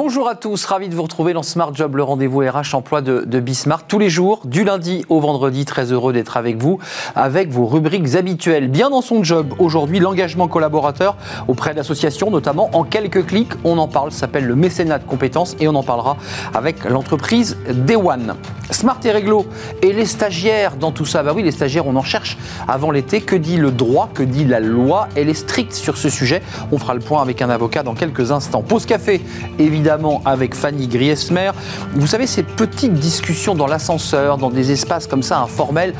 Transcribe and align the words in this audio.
Bonjour 0.00 0.28
à 0.28 0.36
tous, 0.36 0.64
ravi 0.64 0.88
de 0.88 0.94
vous 0.94 1.02
retrouver 1.02 1.32
dans 1.32 1.42
Smart 1.42 1.74
Job, 1.74 1.96
le 1.96 2.04
rendez-vous 2.04 2.38
RH 2.38 2.72
emploi 2.74 3.00
de, 3.00 3.24
de 3.26 3.40
Bismarck. 3.40 3.88
Tous 3.88 3.98
les 3.98 4.08
jours, 4.08 4.42
du 4.44 4.62
lundi 4.62 5.04
au 5.08 5.18
vendredi, 5.18 5.64
très 5.64 5.90
heureux 5.90 6.12
d'être 6.12 6.36
avec 6.36 6.56
vous, 6.56 6.78
avec 7.16 7.50
vos 7.50 7.66
rubriques 7.66 8.14
habituelles. 8.14 8.68
Bien 8.68 8.90
dans 8.90 9.00
son 9.00 9.24
job, 9.24 9.54
aujourd'hui, 9.58 9.98
l'engagement 9.98 10.46
collaborateur 10.46 11.16
auprès 11.48 11.74
d'associations, 11.74 12.30
notamment 12.30 12.70
en 12.74 12.84
quelques 12.84 13.26
clics. 13.26 13.50
On 13.64 13.76
en 13.76 13.88
parle, 13.88 14.12
s'appelle 14.12 14.46
le 14.46 14.54
mécénat 14.54 15.00
de 15.00 15.04
compétences 15.04 15.56
et 15.58 15.66
on 15.66 15.74
en 15.74 15.82
parlera 15.82 16.16
avec 16.54 16.84
l'entreprise 16.84 17.56
Day 17.68 17.96
One. 17.96 18.36
Smart 18.70 19.00
et 19.02 19.10
réglo 19.10 19.46
et 19.82 19.92
les 19.92 20.06
stagiaires 20.06 20.76
dans 20.76 20.92
tout 20.92 21.06
ça? 21.06 21.24
Bah 21.24 21.32
oui, 21.34 21.42
les 21.42 21.50
stagiaires, 21.50 21.88
on 21.88 21.96
en 21.96 22.04
cherche 22.04 22.38
avant 22.68 22.92
l'été. 22.92 23.20
Que 23.20 23.34
dit 23.34 23.56
le 23.56 23.72
droit? 23.72 24.10
Que 24.14 24.22
dit 24.22 24.44
la 24.44 24.60
loi? 24.60 25.08
Elle 25.16 25.28
est 25.28 25.34
stricte 25.34 25.72
sur 25.72 25.96
ce 25.96 26.08
sujet. 26.08 26.40
On 26.70 26.78
fera 26.78 26.94
le 26.94 27.00
point 27.00 27.20
avec 27.20 27.42
un 27.42 27.50
avocat 27.50 27.82
dans 27.82 27.94
quelques 27.94 28.30
instants. 28.30 28.62
Pause 28.62 28.86
café, 28.86 29.24
évidemment 29.58 29.87
avec 30.24 30.54
Fanny 30.54 30.86
Griesmer. 30.86 31.52
Vous 31.94 32.06
savez, 32.06 32.26
ces 32.26 32.42
petites 32.42 32.92
discussions 32.92 33.54
dans 33.54 33.66
l'ascenseur, 33.66 34.36
dans 34.36 34.50
des 34.50 34.70
espaces 34.70 35.06
comme 35.06 35.22
ça 35.22 35.38
informels, 35.40 35.94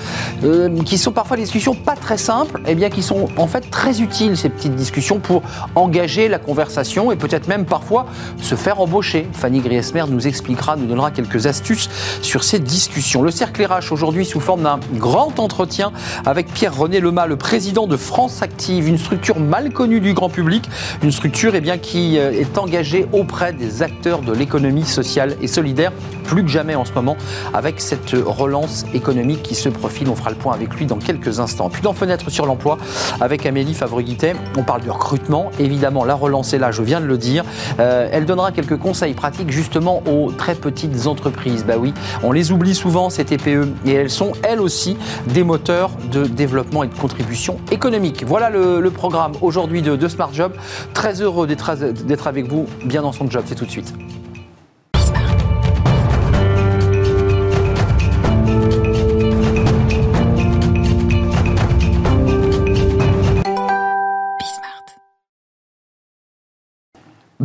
euh, 0.44 0.68
qui 0.82 0.98
sont 0.98 1.12
parfois 1.12 1.36
des 1.36 1.44
discussions 1.44 1.74
pas 1.74 1.96
très 1.96 2.18
simples, 2.18 2.60
et 2.66 2.72
eh 2.72 2.74
bien 2.74 2.90
qui 2.90 3.02
sont 3.02 3.28
en 3.38 3.46
fait 3.46 3.70
très 3.70 4.02
utiles, 4.02 4.36
ces 4.36 4.50
petites 4.50 4.74
discussions, 4.74 5.20
pour 5.20 5.42
engager 5.74 6.28
la 6.28 6.38
conversation 6.38 7.10
et 7.12 7.16
peut-être 7.16 7.48
même 7.48 7.64
parfois 7.64 8.06
se 8.42 8.56
faire 8.56 8.80
embaucher. 8.80 9.26
Fanny 9.32 9.60
Griesmer 9.60 10.04
nous 10.08 10.26
expliquera, 10.26 10.76
nous 10.76 10.86
donnera 10.86 11.10
quelques 11.10 11.46
astuces 11.46 11.88
sur 12.20 12.44
ces 12.44 12.58
discussions. 12.58 13.22
Le 13.22 13.30
cercle 13.30 13.64
RH 13.64 13.90
aujourd'hui 13.90 14.26
sous 14.26 14.40
forme 14.40 14.62
d'un 14.62 14.80
grand 14.94 15.38
entretien 15.38 15.92
avec 16.26 16.52
Pierre-René 16.52 17.00
Lema, 17.00 17.26
le 17.26 17.36
président 17.36 17.86
de 17.86 17.96
France 17.96 18.42
Active, 18.42 18.86
une 18.86 18.98
structure 18.98 19.40
mal 19.40 19.72
connue 19.72 20.00
du 20.00 20.12
grand 20.12 20.28
public, 20.28 20.68
une 21.02 21.12
structure 21.12 21.54
eh 21.54 21.60
bien, 21.60 21.78
qui 21.78 22.18
euh, 22.18 22.32
est 22.32 22.58
engagée 22.58 23.06
auprès 23.12 23.52
des 23.52 23.77
acteurs 23.82 24.20
de 24.20 24.32
l'économie 24.32 24.84
sociale 24.84 25.36
et 25.42 25.46
solidaire, 25.46 25.92
plus 26.24 26.42
que 26.44 26.50
jamais 26.50 26.74
en 26.74 26.84
ce 26.84 26.92
moment, 26.92 27.16
avec 27.54 27.80
cette 27.80 28.12
relance 28.12 28.84
économique 28.94 29.42
qui 29.42 29.54
se 29.54 29.68
profile. 29.68 30.08
On 30.08 30.16
fera 30.16 30.30
le 30.30 30.36
point 30.36 30.54
avec 30.54 30.74
lui 30.74 30.86
dans 30.86 30.98
quelques 30.98 31.40
instants. 31.40 31.70
Puis 31.70 31.82
dans 31.82 31.92
Fenêtre 31.92 32.30
sur 32.30 32.46
l'emploi, 32.46 32.78
avec 33.20 33.46
Amélie 33.46 33.74
Fabriguitet, 33.74 34.34
on 34.56 34.62
parle 34.62 34.82
du 34.82 34.90
recrutement. 34.90 35.50
Évidemment, 35.58 36.04
la 36.04 36.14
relance 36.14 36.52
est 36.52 36.58
là, 36.58 36.70
je 36.70 36.82
viens 36.82 37.00
de 37.00 37.06
le 37.06 37.18
dire. 37.18 37.44
Euh, 37.80 38.08
elle 38.12 38.26
donnera 38.26 38.52
quelques 38.52 38.78
conseils 38.78 39.14
pratiques 39.14 39.50
justement 39.50 40.02
aux 40.06 40.30
très 40.32 40.54
petites 40.54 41.06
entreprises. 41.06 41.64
Bah 41.66 41.76
oui, 41.78 41.94
on 42.22 42.32
les 42.32 42.52
oublie 42.52 42.74
souvent, 42.74 43.10
ces 43.10 43.24
TPE, 43.24 43.68
et 43.86 43.92
elles 43.92 44.10
sont 44.10 44.32
elles 44.42 44.60
aussi 44.60 44.96
des 45.26 45.44
moteurs 45.44 45.90
de 46.10 46.24
développement 46.24 46.84
et 46.84 46.88
de 46.88 46.94
contribution 46.94 47.58
économique. 47.70 48.24
Voilà 48.26 48.50
le, 48.50 48.88
programme 48.88 49.32
aujourd'hui 49.42 49.82
de, 49.82 49.96
de 49.96 50.08
Smart 50.08 50.32
Job. 50.32 50.52
Très 50.94 51.20
heureux 51.20 51.46
d'être 51.46 52.26
avec 52.26 52.48
vous, 52.48 52.66
bien 52.84 53.02
dans 53.02 53.12
son 53.12 53.30
job 53.30 53.44
tout 53.58 53.66
de 53.66 53.70
suite. 53.70 53.92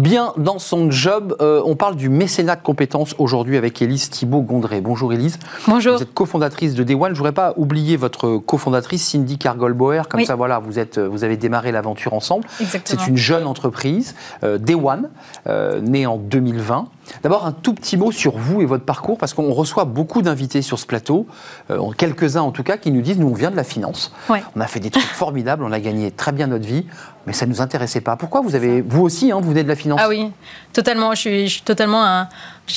Bien 0.03 0.33
dans 0.35 0.59
son 0.59 0.91
job, 0.91 1.33
euh, 1.39 1.61
on 1.63 1.77
parle 1.77 1.95
du 1.95 2.09
mécénat 2.09 2.57
de 2.57 2.61
compétences 2.61 3.15
aujourd'hui 3.19 3.55
avec 3.55 3.81
Élise 3.81 4.09
Thibault-Gondré. 4.09 4.81
Bonjour 4.81 5.13
Élise. 5.13 5.39
Bonjour. 5.65 5.95
Vous 5.95 6.03
êtes 6.03 6.13
cofondatrice 6.13 6.73
de 6.73 6.83
Day 6.83 6.93
One. 6.93 7.13
Je 7.13 7.17
voudrais 7.17 7.31
pas 7.31 7.53
oublier 7.55 7.95
votre 7.95 8.37
cofondatrice 8.37 9.01
Cindy 9.07 9.37
Cargol-Boer. 9.37 10.09
Comme 10.09 10.25
ça, 10.25 10.35
voilà, 10.35 10.59
vous, 10.59 10.77
êtes, 10.77 10.99
vous 10.99 11.23
avez 11.23 11.37
démarré 11.37 11.71
l'aventure 11.71 12.13
ensemble. 12.13 12.45
C'est 12.83 13.07
une 13.07 13.15
jeune 13.15 13.47
entreprise, 13.47 14.13
euh, 14.43 14.57
Day 14.57 14.75
One, 14.75 15.09
euh, 15.47 15.79
née 15.79 16.05
en 16.05 16.17
2020. 16.17 16.89
D'abord, 17.21 17.45
un 17.45 17.51
tout 17.51 17.73
petit 17.73 17.97
mot 17.97 18.11
sur 18.11 18.37
vous 18.37 18.61
et 18.61 18.65
votre 18.65 18.85
parcours, 18.85 19.17
parce 19.17 19.33
qu'on 19.33 19.51
reçoit 19.51 19.85
beaucoup 19.85 20.21
d'invités 20.21 20.61
sur 20.61 20.79
ce 20.79 20.85
plateau, 20.85 21.27
euh, 21.69 21.91
quelques-uns 21.97 22.41
en 22.41 22.51
tout 22.51 22.63
cas, 22.63 22.77
qui 22.77 22.91
nous 22.91 23.01
disent 23.01 23.19
nous, 23.19 23.29
on 23.29 23.33
vient 23.33 23.51
de 23.51 23.55
la 23.55 23.63
finance. 23.63 24.13
On 24.29 24.61
a 24.61 24.67
fait 24.67 24.79
des 24.79 24.89
trucs 24.89 25.03
formidables, 25.03 25.63
on 25.63 25.71
a 25.71 25.79
gagné 25.79 26.11
très 26.11 26.31
bien 26.31 26.47
notre 26.47 26.65
vie, 26.65 26.85
mais 27.25 27.33
ça 27.33 27.45
ne 27.45 27.51
nous 27.51 27.61
intéressait 27.61 28.01
pas. 28.01 28.15
Pourquoi 28.15 28.41
vous 28.41 28.55
avez, 28.55 28.81
vous 28.81 29.01
aussi, 29.01 29.31
hein, 29.31 29.39
vous 29.41 29.49
venez 29.49 29.63
de 29.63 29.67
la 29.67 29.75
finance 29.75 29.99
Ah 30.01 30.09
oui, 30.09 30.31
totalement. 30.73 31.13
Je 31.15 31.19
suis, 31.47 31.61
totalement 31.63 32.05
un, 32.05 32.27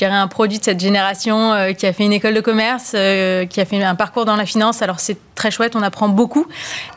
un 0.02 0.28
produit 0.28 0.58
de 0.58 0.64
cette 0.64 0.80
génération 0.80 1.52
euh, 1.52 1.72
qui 1.72 1.86
a 1.86 1.92
fait 1.92 2.04
une 2.04 2.12
école 2.12 2.34
de 2.34 2.40
commerce, 2.40 2.92
euh, 2.94 3.46
qui 3.46 3.60
a 3.60 3.64
fait 3.64 3.82
un 3.82 3.94
parcours 3.94 4.24
dans 4.24 4.36
la 4.36 4.46
finance. 4.46 4.82
Alors 4.82 5.00
c'est 5.00 5.18
très 5.34 5.50
chouette, 5.50 5.76
on 5.76 5.82
apprend 5.82 6.08
beaucoup. 6.08 6.46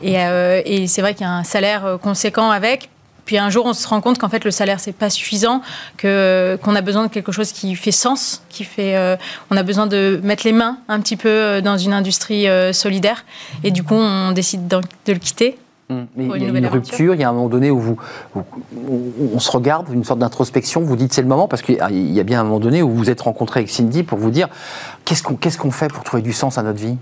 Et, 0.02 0.14
et 0.14 0.86
c'est 0.86 1.02
vrai 1.02 1.14
qu'il 1.14 1.26
y 1.26 1.28
a 1.28 1.32
un 1.32 1.44
salaire 1.44 1.98
conséquent 2.00 2.50
avec 2.50 2.90
puis 3.30 3.38
un 3.38 3.48
jour, 3.48 3.64
on 3.64 3.74
se 3.74 3.86
rend 3.86 4.00
compte 4.00 4.18
qu'en 4.18 4.28
fait, 4.28 4.44
le 4.44 4.50
salaire, 4.50 4.80
c'est 4.80 4.90
pas 4.90 5.08
suffisant, 5.08 5.62
que 5.96 6.58
qu'on 6.64 6.74
a 6.74 6.80
besoin 6.80 7.04
de 7.04 7.12
quelque 7.12 7.30
chose 7.30 7.52
qui 7.52 7.76
fait 7.76 7.92
sens, 7.92 8.42
qui 8.48 8.64
fait. 8.64 8.96
Euh, 8.96 9.16
on 9.52 9.56
a 9.56 9.62
besoin 9.62 9.86
de 9.86 10.18
mettre 10.24 10.44
les 10.44 10.52
mains 10.52 10.78
un 10.88 10.98
petit 10.98 11.16
peu 11.16 11.28
euh, 11.28 11.60
dans 11.60 11.78
une 11.78 11.92
industrie 11.92 12.48
euh, 12.48 12.72
solidaire. 12.72 13.24
Et 13.62 13.70
du 13.70 13.84
coup, 13.84 13.94
on 13.94 14.32
décide 14.32 14.66
de, 14.66 14.80
le 15.06 15.18
quitter. 15.20 15.56
Mais 16.16 16.26
il 16.36 16.42
y 16.42 16.46
a 16.46 16.48
une 16.48 16.66
rupture, 16.66 17.14
il 17.14 17.20
y 17.20 17.24
a 17.24 17.28
un 17.28 17.32
moment 17.32 17.48
donné 17.48 17.70
où 17.70 17.78
vous, 17.78 17.96
on 19.34 19.38
se 19.38 19.50
regarde, 19.50 19.88
une 19.92 20.04
sorte 20.04 20.20
d'introspection, 20.20 20.80
vous 20.82 20.96
dites 20.96 21.12
c'est 21.12 21.22
le 21.22 21.28
moment, 21.28 21.48
parce 21.48 21.62
qu'il 21.62 21.76
y 21.76 22.20
a 22.20 22.22
bien 22.22 22.40
un 22.40 22.44
moment 22.44 22.60
donné 22.60 22.82
où 22.82 22.88
vous 22.88 22.96
vous 22.96 23.10
êtes 23.10 23.20
rencontré 23.20 23.60
avec 23.60 23.70
Cindy 23.70 24.02
pour 24.02 24.18
vous 24.18 24.30
dire 24.30 24.48
qu'est-ce 25.04 25.22
qu'on 25.22 25.34
qu'est-ce 25.34 25.58
qu'on 25.58 25.70
fait 25.70 25.88
pour 25.88 26.04
trouver 26.04 26.22
du 26.22 26.32
sens 26.32 26.58
à 26.58 26.62
notre 26.62 26.78
vie? 26.78 26.96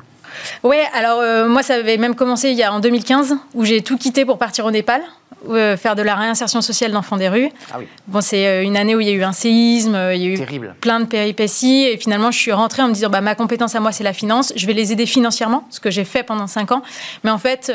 Oui, 0.62 0.76
alors 0.94 1.48
moi 1.48 1.62
ça 1.62 1.74
avait 1.74 1.96
même 1.96 2.14
commencé 2.14 2.50
il 2.50 2.56
y 2.56 2.62
a 2.62 2.72
en 2.72 2.80
2015 2.80 3.36
où 3.54 3.64
j'ai 3.64 3.82
tout 3.82 3.98
quitté 3.98 4.24
pour 4.24 4.38
partir 4.38 4.64
au 4.64 4.70
Népal. 4.70 5.02
Euh, 5.48 5.76
faire 5.76 5.94
de 5.94 6.02
la 6.02 6.16
réinsertion 6.16 6.60
sociale 6.60 6.90
d'enfants 6.90 7.16
des 7.16 7.28
rues. 7.28 7.48
Ah 7.72 7.78
bon, 8.08 8.20
c'est 8.20 8.46
euh, 8.46 8.62
une 8.64 8.76
année 8.76 8.96
où 8.96 9.00
il 9.00 9.06
y 9.06 9.10
a 9.10 9.14
eu 9.14 9.22
un 9.22 9.32
séisme, 9.32 9.94
euh, 9.94 10.14
il 10.14 10.22
y 10.22 10.26
a 10.26 10.28
eu 10.34 10.70
plein 10.80 10.98
de 10.98 11.04
péripéties, 11.04 11.84
et 11.84 11.96
finalement, 11.96 12.32
je 12.32 12.38
suis 12.38 12.50
rentrée 12.50 12.82
en 12.82 12.88
me 12.88 12.92
disant, 12.92 13.08
bah, 13.08 13.20
ma 13.20 13.36
compétence 13.36 13.74
à 13.76 13.80
moi, 13.80 13.92
c'est 13.92 14.02
la 14.02 14.12
finance, 14.12 14.52
je 14.56 14.66
vais 14.66 14.72
les 14.72 14.90
aider 14.90 15.06
financièrement, 15.06 15.66
ce 15.70 15.78
que 15.78 15.90
j'ai 15.90 16.04
fait 16.04 16.24
pendant 16.24 16.48
cinq 16.48 16.72
ans. 16.72 16.82
Mais 17.22 17.30
en 17.30 17.38
fait, 17.38 17.72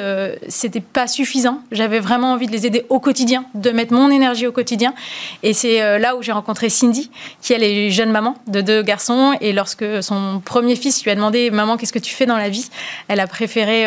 c'était 0.48 0.82
pas 0.82 1.08
suffisant. 1.08 1.62
J'avais 1.72 2.00
vraiment 2.00 2.34
envie 2.34 2.48
de 2.48 2.52
les 2.52 2.66
aider 2.66 2.86
au 2.90 3.00
quotidien, 3.00 3.46
de 3.56 3.70
mettre 3.72 3.94
mon 3.94 4.10
énergie 4.10 4.46
au 4.46 4.52
quotidien. 4.52 4.94
Et 5.42 5.54
c'est 5.54 6.00
là 6.00 6.16
où 6.16 6.22
j'ai 6.22 6.32
rencontré 6.32 6.70
Cindy, 6.70 7.10
qui 7.42 7.54
elle 7.54 7.64
est 7.64 7.90
jeune 7.90 8.12
maman 8.12 8.36
de 8.48 8.62
deux 8.62 8.82
garçons, 8.82 9.34
et 9.42 9.54
lorsque 9.54 10.04
son 10.04 10.42
premier 10.44 10.76
fils 10.76 11.04
lui 11.04 11.12
a 11.12 11.16
demandé, 11.16 11.50
maman, 11.50 11.78
qu'est-ce 11.78 11.94
que 11.94 12.00
tu 12.00 12.14
fais 12.14 12.26
dans 12.26 12.38
la 12.38 12.50
vie? 12.50 12.70
Elle 13.08 13.20
a 13.20 13.28
préféré 13.28 13.86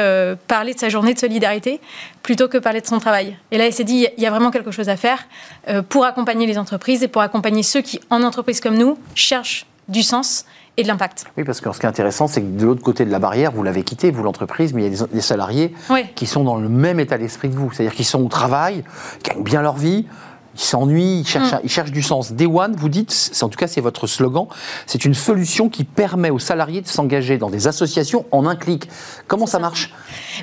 parler 0.48 0.74
de 0.74 0.78
sa 0.78 0.88
journée 0.88 1.14
de 1.14 1.18
solidarité 1.18 1.80
plutôt 2.22 2.48
que 2.48 2.58
parler 2.58 2.80
de 2.80 2.86
son 2.86 2.98
travail. 2.98 3.36
Et 3.52 3.55
là, 3.58 3.66
elle 3.66 3.72
s'est 3.72 3.84
dit, 3.84 4.06
il 4.16 4.22
y 4.22 4.26
a 4.26 4.30
vraiment 4.30 4.50
quelque 4.50 4.70
chose 4.70 4.88
à 4.88 4.96
faire 4.96 5.26
euh, 5.68 5.82
pour 5.82 6.04
accompagner 6.04 6.46
les 6.46 6.58
entreprises 6.58 7.02
et 7.02 7.08
pour 7.08 7.22
accompagner 7.22 7.62
ceux 7.62 7.80
qui, 7.80 8.00
en 8.10 8.22
entreprise 8.22 8.60
comme 8.60 8.76
nous, 8.76 8.98
cherchent 9.14 9.66
du 9.88 10.02
sens 10.02 10.44
et 10.76 10.82
de 10.82 10.88
l'impact. 10.88 11.24
Oui, 11.36 11.44
parce 11.44 11.60
que 11.60 11.72
ce 11.72 11.78
qui 11.78 11.86
est 11.86 11.88
intéressant, 11.88 12.26
c'est 12.26 12.42
que 12.42 12.58
de 12.58 12.66
l'autre 12.66 12.82
côté 12.82 13.04
de 13.04 13.10
la 13.10 13.18
barrière, 13.18 13.52
vous 13.52 13.62
l'avez 13.62 13.82
quitté, 13.82 14.10
vous 14.10 14.22
l'entreprise, 14.22 14.74
mais 14.74 14.86
il 14.86 14.94
y 14.94 15.02
a 15.02 15.06
des, 15.06 15.20
salariés 15.20 15.72
qui 16.14 16.26
sont 16.26 16.44
dans 16.44 16.56
le 16.56 16.68
même 16.68 17.00
état 17.00 17.18
d'esprit 17.18 17.48
que 17.48 17.54
vous. 17.54 17.72
C'est-à-dire 17.72 17.94
qu'ils 17.94 18.04
sont 18.04 18.22
au 18.22 18.28
travail, 18.28 18.84
gagnent 19.24 19.42
bien 19.42 19.62
leur 19.62 19.76
vie, 19.76 20.06
ils 20.56 20.62
s'ennuient, 20.62 21.20
ils 21.20 21.26
cherchent, 21.26 21.52
mm. 21.52 21.60
ils 21.64 21.70
cherchent 21.70 21.92
du 21.92 22.02
sens. 22.02 22.32
Day 22.32 22.46
One, 22.46 22.74
vous 22.76 22.88
dites, 22.88 23.32
en 23.42 23.48
tout 23.48 23.58
cas 23.58 23.66
c'est 23.66 23.80
votre 23.80 24.06
slogan, 24.06 24.46
c'est 24.86 25.04
une 25.04 25.14
solution 25.14 25.68
qui 25.68 25.84
permet 25.84 26.30
aux 26.30 26.38
salariés 26.38 26.80
de 26.80 26.88
s'engager 26.88 27.38
dans 27.38 27.50
des 27.50 27.66
associations 27.66 28.26
en 28.30 28.46
un 28.46 28.56
clic. 28.56 28.88
Comment 29.26 29.46
ça, 29.46 29.58
marche? 29.58 29.92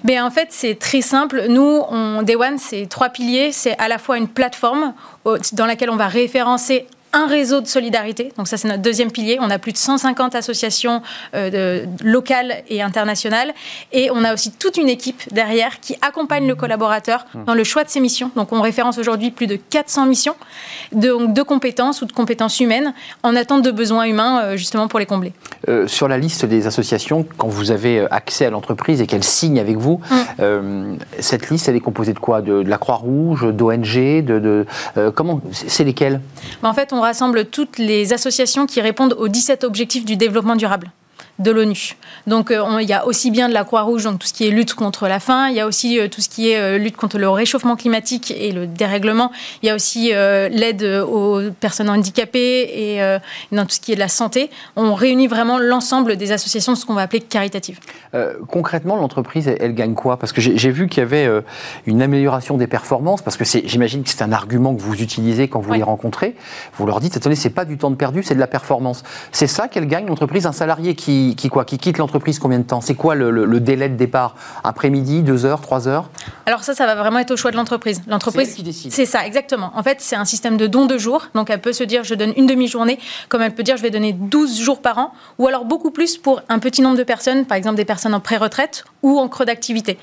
Ben, 0.04 0.24
En 0.24 0.32
fait, 0.32 0.48
c'est 0.52 0.76
très 0.76 1.02
simple. 1.02 1.46
Nous, 1.50 1.82
on, 1.90 2.22
Day 2.24 2.36
One, 2.36 2.58
c'est 2.58 2.88
trois 2.88 3.10
piliers. 3.10 3.52
C'est 3.52 3.78
à 3.78 3.88
la 3.88 3.98
fois 3.98 4.18
une 4.18 4.28
plateforme 4.28 4.94
dans 5.54 5.66
laquelle 5.66 5.90
on 5.90 5.96
va 5.96 6.08
référencer 6.08 6.88
un 7.14 7.28
réseau 7.28 7.62
de 7.62 7.68
solidarité. 7.68 8.34
Donc 8.38 8.48
ça, 8.48 8.58
c'est 8.58 8.68
notre 8.68 8.82
deuxième 8.82 9.12
pilier. 9.12 9.38
On 9.40 9.50
a 9.50 9.60
plus 9.60 9.72
de 9.72 9.78
150 9.78 10.34
associations 10.36 11.02
euh, 11.36 11.86
locales 12.04 12.64
et 12.68 12.82
internationales. 12.82 13.54
Et 13.92 14.10
on 14.12 14.24
a 14.24 14.34
aussi 14.34 14.52
toute 14.52 14.78
une 14.78 14.90
équipe 14.90 15.22
derrière 15.32 15.80
qui 15.80 15.96
accompagne 16.02 16.48
le 16.48 16.56
collaborateur 16.56 17.26
mmh. 17.34 17.44
dans 17.46 17.54
le 17.54 17.64
choix 17.64 17.84
de 17.84 17.90
ses 17.90 18.00
missions. 18.00 18.32
Donc 18.36 18.52
on 18.52 18.62
référence 18.62 18.98
aujourd'hui 18.98 19.30
plus 19.30 19.48
de 19.48 19.56
400 19.56 20.08
missions 20.08 20.36
de, 20.92 21.32
de, 21.32 21.42
compétences 21.44 22.02
ou 22.02 22.06
de 22.06 22.12
compétences 22.12 22.60
humaines 22.60 22.94
en 23.22 23.36
attente 23.36 23.62
de 23.62 23.72
besoins 23.72 24.06
humains 24.06 24.42
euh, 24.42 24.58
justement 24.58 24.88
pour 24.88 25.00
les 25.00 25.06
combler. 25.06 25.34
Euh, 25.70 25.88
sur 25.88 26.08
la 26.08 26.18
liste 26.18 26.46
des 26.46 26.66
associations, 26.66 27.26
quand 27.38 27.48
vous 27.48 27.70
avez 27.70 28.08
accès 28.10 28.46
à 28.46 28.50
l'entreprise 28.50 29.02
et 29.02 29.08
qu'elle 29.08 29.24
signe 29.24 29.60
avec 29.60 29.78
vous, 29.78 30.02
mmh. 30.10 30.96
cette 31.20 31.50
liste, 31.52 31.70
elle 31.70 31.76
est 31.76 31.80
composée 31.80 32.14
de 32.14 32.20
quoi? 32.20 32.42
De, 32.42 32.54
la 32.54 32.78
Croix-Rouge, 32.78 33.54
d'ONG, 33.54 34.24
de, 34.26 34.66
comment 35.14 35.42
C'est 35.52 35.84
lesquelles? 35.84 36.20
Ben, 36.62 36.70
En 36.70 36.74
fait, 36.74 36.92
on 36.92 37.03
rassemble 37.04 37.46
toutes 37.46 37.78
les 37.78 38.14
associations 38.14 38.66
qui 38.66 38.82
répondent 38.82 39.14
aux 39.14 39.28
17 39.28 39.64
objectifs 39.64 40.06
du 40.06 40.18
développement 40.18 40.56
durable. 40.56 40.92
De 41.40 41.52
l'ONU. 41.52 41.96
Donc 42.28 42.52
euh, 42.52 42.82
il 42.82 42.88
y 42.88 42.94
a 42.94 43.06
aussi 43.08 43.32
bien 43.32 43.50
de 43.50 43.54
la 43.54 43.64
Croix-Rouge, 43.64 44.04
donc 44.04 44.20
tout 44.20 44.28
ce 44.28 44.34
qui 44.34 44.48
est 44.48 44.52
lutte 44.52 44.76
contre 44.76 45.08
la 45.08 45.20
faim, 45.20 45.48
il 45.50 45.56
y 45.56 45.60
a 45.60 45.66
aussi 45.66 46.00
euh, 46.00 46.08
tout 46.08 46.22
ce 46.22 46.30
qui 46.30 46.52
est 46.52 46.60
euh, 46.60 46.78
lutte 46.78 46.96
contre 46.96 47.18
le 47.18 47.28
réchauffement 47.28 47.76
climatique 47.76 48.32
et 48.38 48.52
le 48.52 48.68
dérèglement, 48.68 49.32
il 49.62 49.68
y 49.68 49.70
a 49.70 49.76
aussi 49.76 50.12
l'aide 50.14 50.84
aux 50.84 51.40
personnes 51.60 51.90
handicapées 51.90 52.94
et 52.96 53.20
dans 53.52 53.66
tout 53.66 53.72
ce 53.72 53.80
qui 53.80 53.92
est 53.92 53.96
de 53.96 54.00
la 54.00 54.08
santé. 54.08 54.50
On 54.76 54.94
réunit 54.94 55.28
vraiment 55.28 55.58
l'ensemble 55.58 56.16
des 56.16 56.32
associations, 56.32 56.76
ce 56.76 56.86
qu'on 56.86 56.94
va 56.94 57.02
appeler 57.02 57.22
caritatives. 57.22 57.80
concrètement, 58.48 58.96
l'entreprise, 58.96 59.48
elle, 59.48 59.74
gagne 59.74 59.94
quoi? 59.94 60.18
Parce 60.18 60.32
que 60.32 60.42
j'ai 60.42 60.72
vu 60.72 60.88
qu'il 60.88 61.02
y 61.02 61.06
avait 61.06 61.30
une 61.86 62.02
amélioration 62.02 62.58
des 62.58 62.68
performances, 62.68 63.22
parce 63.22 63.38
que 63.38 63.46
j'imagine 63.46 64.04
que 64.04 64.10
c'est 64.10 64.22
un 64.22 64.32
argument 64.32 64.76
que 64.76 64.82
vous 64.82 65.02
utilisez 65.02 65.48
quand 65.48 65.60
vous 65.60 65.74
les 65.74 65.84
rencontrez. 65.84 66.36
Vous 66.78 66.86
leur 66.86 67.00
dites, 67.00 67.18
attendez, 67.18 67.36
c'est 67.36 67.50
pas 67.50 67.66
du 67.66 67.78
temps 67.78 67.92
de 67.92 67.96
perdu, 67.96 68.24
c'est 68.24 68.36
de 68.36 68.40
la 68.40 68.48
performance. 68.48 69.04
C'est 69.32 69.48
ça 69.48 69.68
qu'elle 69.68 69.88
gagne, 69.88 70.06
l'entreprise, 70.06 70.46
un 70.46 70.52
salarié 70.52 70.96
qui 70.96 71.23
qui, 71.32 71.50
quoi, 71.50 71.66
qui 71.66 71.78
quitte 71.78 71.98
l'entreprise 71.98 72.40
combien 72.40 72.60
de 72.60 72.64
temps? 72.64 72.82
C'est 72.82 72.96
quoi 72.96 73.16
le, 73.16 73.60
délai 73.60 73.90
de 73.90 73.96
départ? 73.96 74.36
Après-midi, 74.64 75.22
deux 75.22 75.46
heures, 75.46 75.62
trois 75.62 75.88
heures? 75.88 76.10
Alors 76.46 76.64
ça, 76.64 76.74
ça 76.74 76.86
va 76.86 76.96
vraiment 76.96 77.20
être 77.20 77.32
au 77.32 77.38
choix 77.38 77.52
de 77.52 77.56
l'entreprise. 77.56 78.02
L'entreprise 78.08 78.56
qui 78.56 78.64
décide. 78.64 78.92
C'est 78.92 79.06
ça, 79.06 79.26
exactement. 79.26 79.72
En 79.76 79.84
fait, 79.84 79.98
c'est 80.00 80.16
un 80.16 80.26
système 80.26 80.58
de 80.58 80.68
don 80.68 80.86
de 80.86 80.98
jours. 80.98 81.28
Donc 81.34 81.50
elle 81.50 81.62
peut 81.62 81.74
se 81.74 81.84
dire, 81.84 82.04
je 82.04 82.16
donne 82.16 82.34
une 82.38 82.46
demi-journée, 82.46 83.00
comme 83.30 83.42
elle 83.42 83.54
peut 83.54 83.64
dire, 83.64 83.78
je 83.78 83.82
vais 83.82 83.92
donner 83.92 84.14
12 84.14 84.60
jours 84.60 84.82
par 84.82 84.98
an, 84.98 85.14
ou 85.40 85.48
alors 85.48 85.66
beaucoup 85.66 85.92
plus 85.92 86.18
pour 86.18 86.42
un 86.50 86.60
petit 86.60 86.82
nombre 86.82 86.98
de 86.98 87.04
personnes, 87.04 87.46
par 87.46 87.58
exemple 87.58 87.78
des 87.78 87.86
personnes 87.86 88.14
en 88.14 88.20
pré-retraite 88.20 88.86
ou 89.02 89.20
en 89.20 89.28
creux 89.28 89.46
d'activité. 89.46 89.98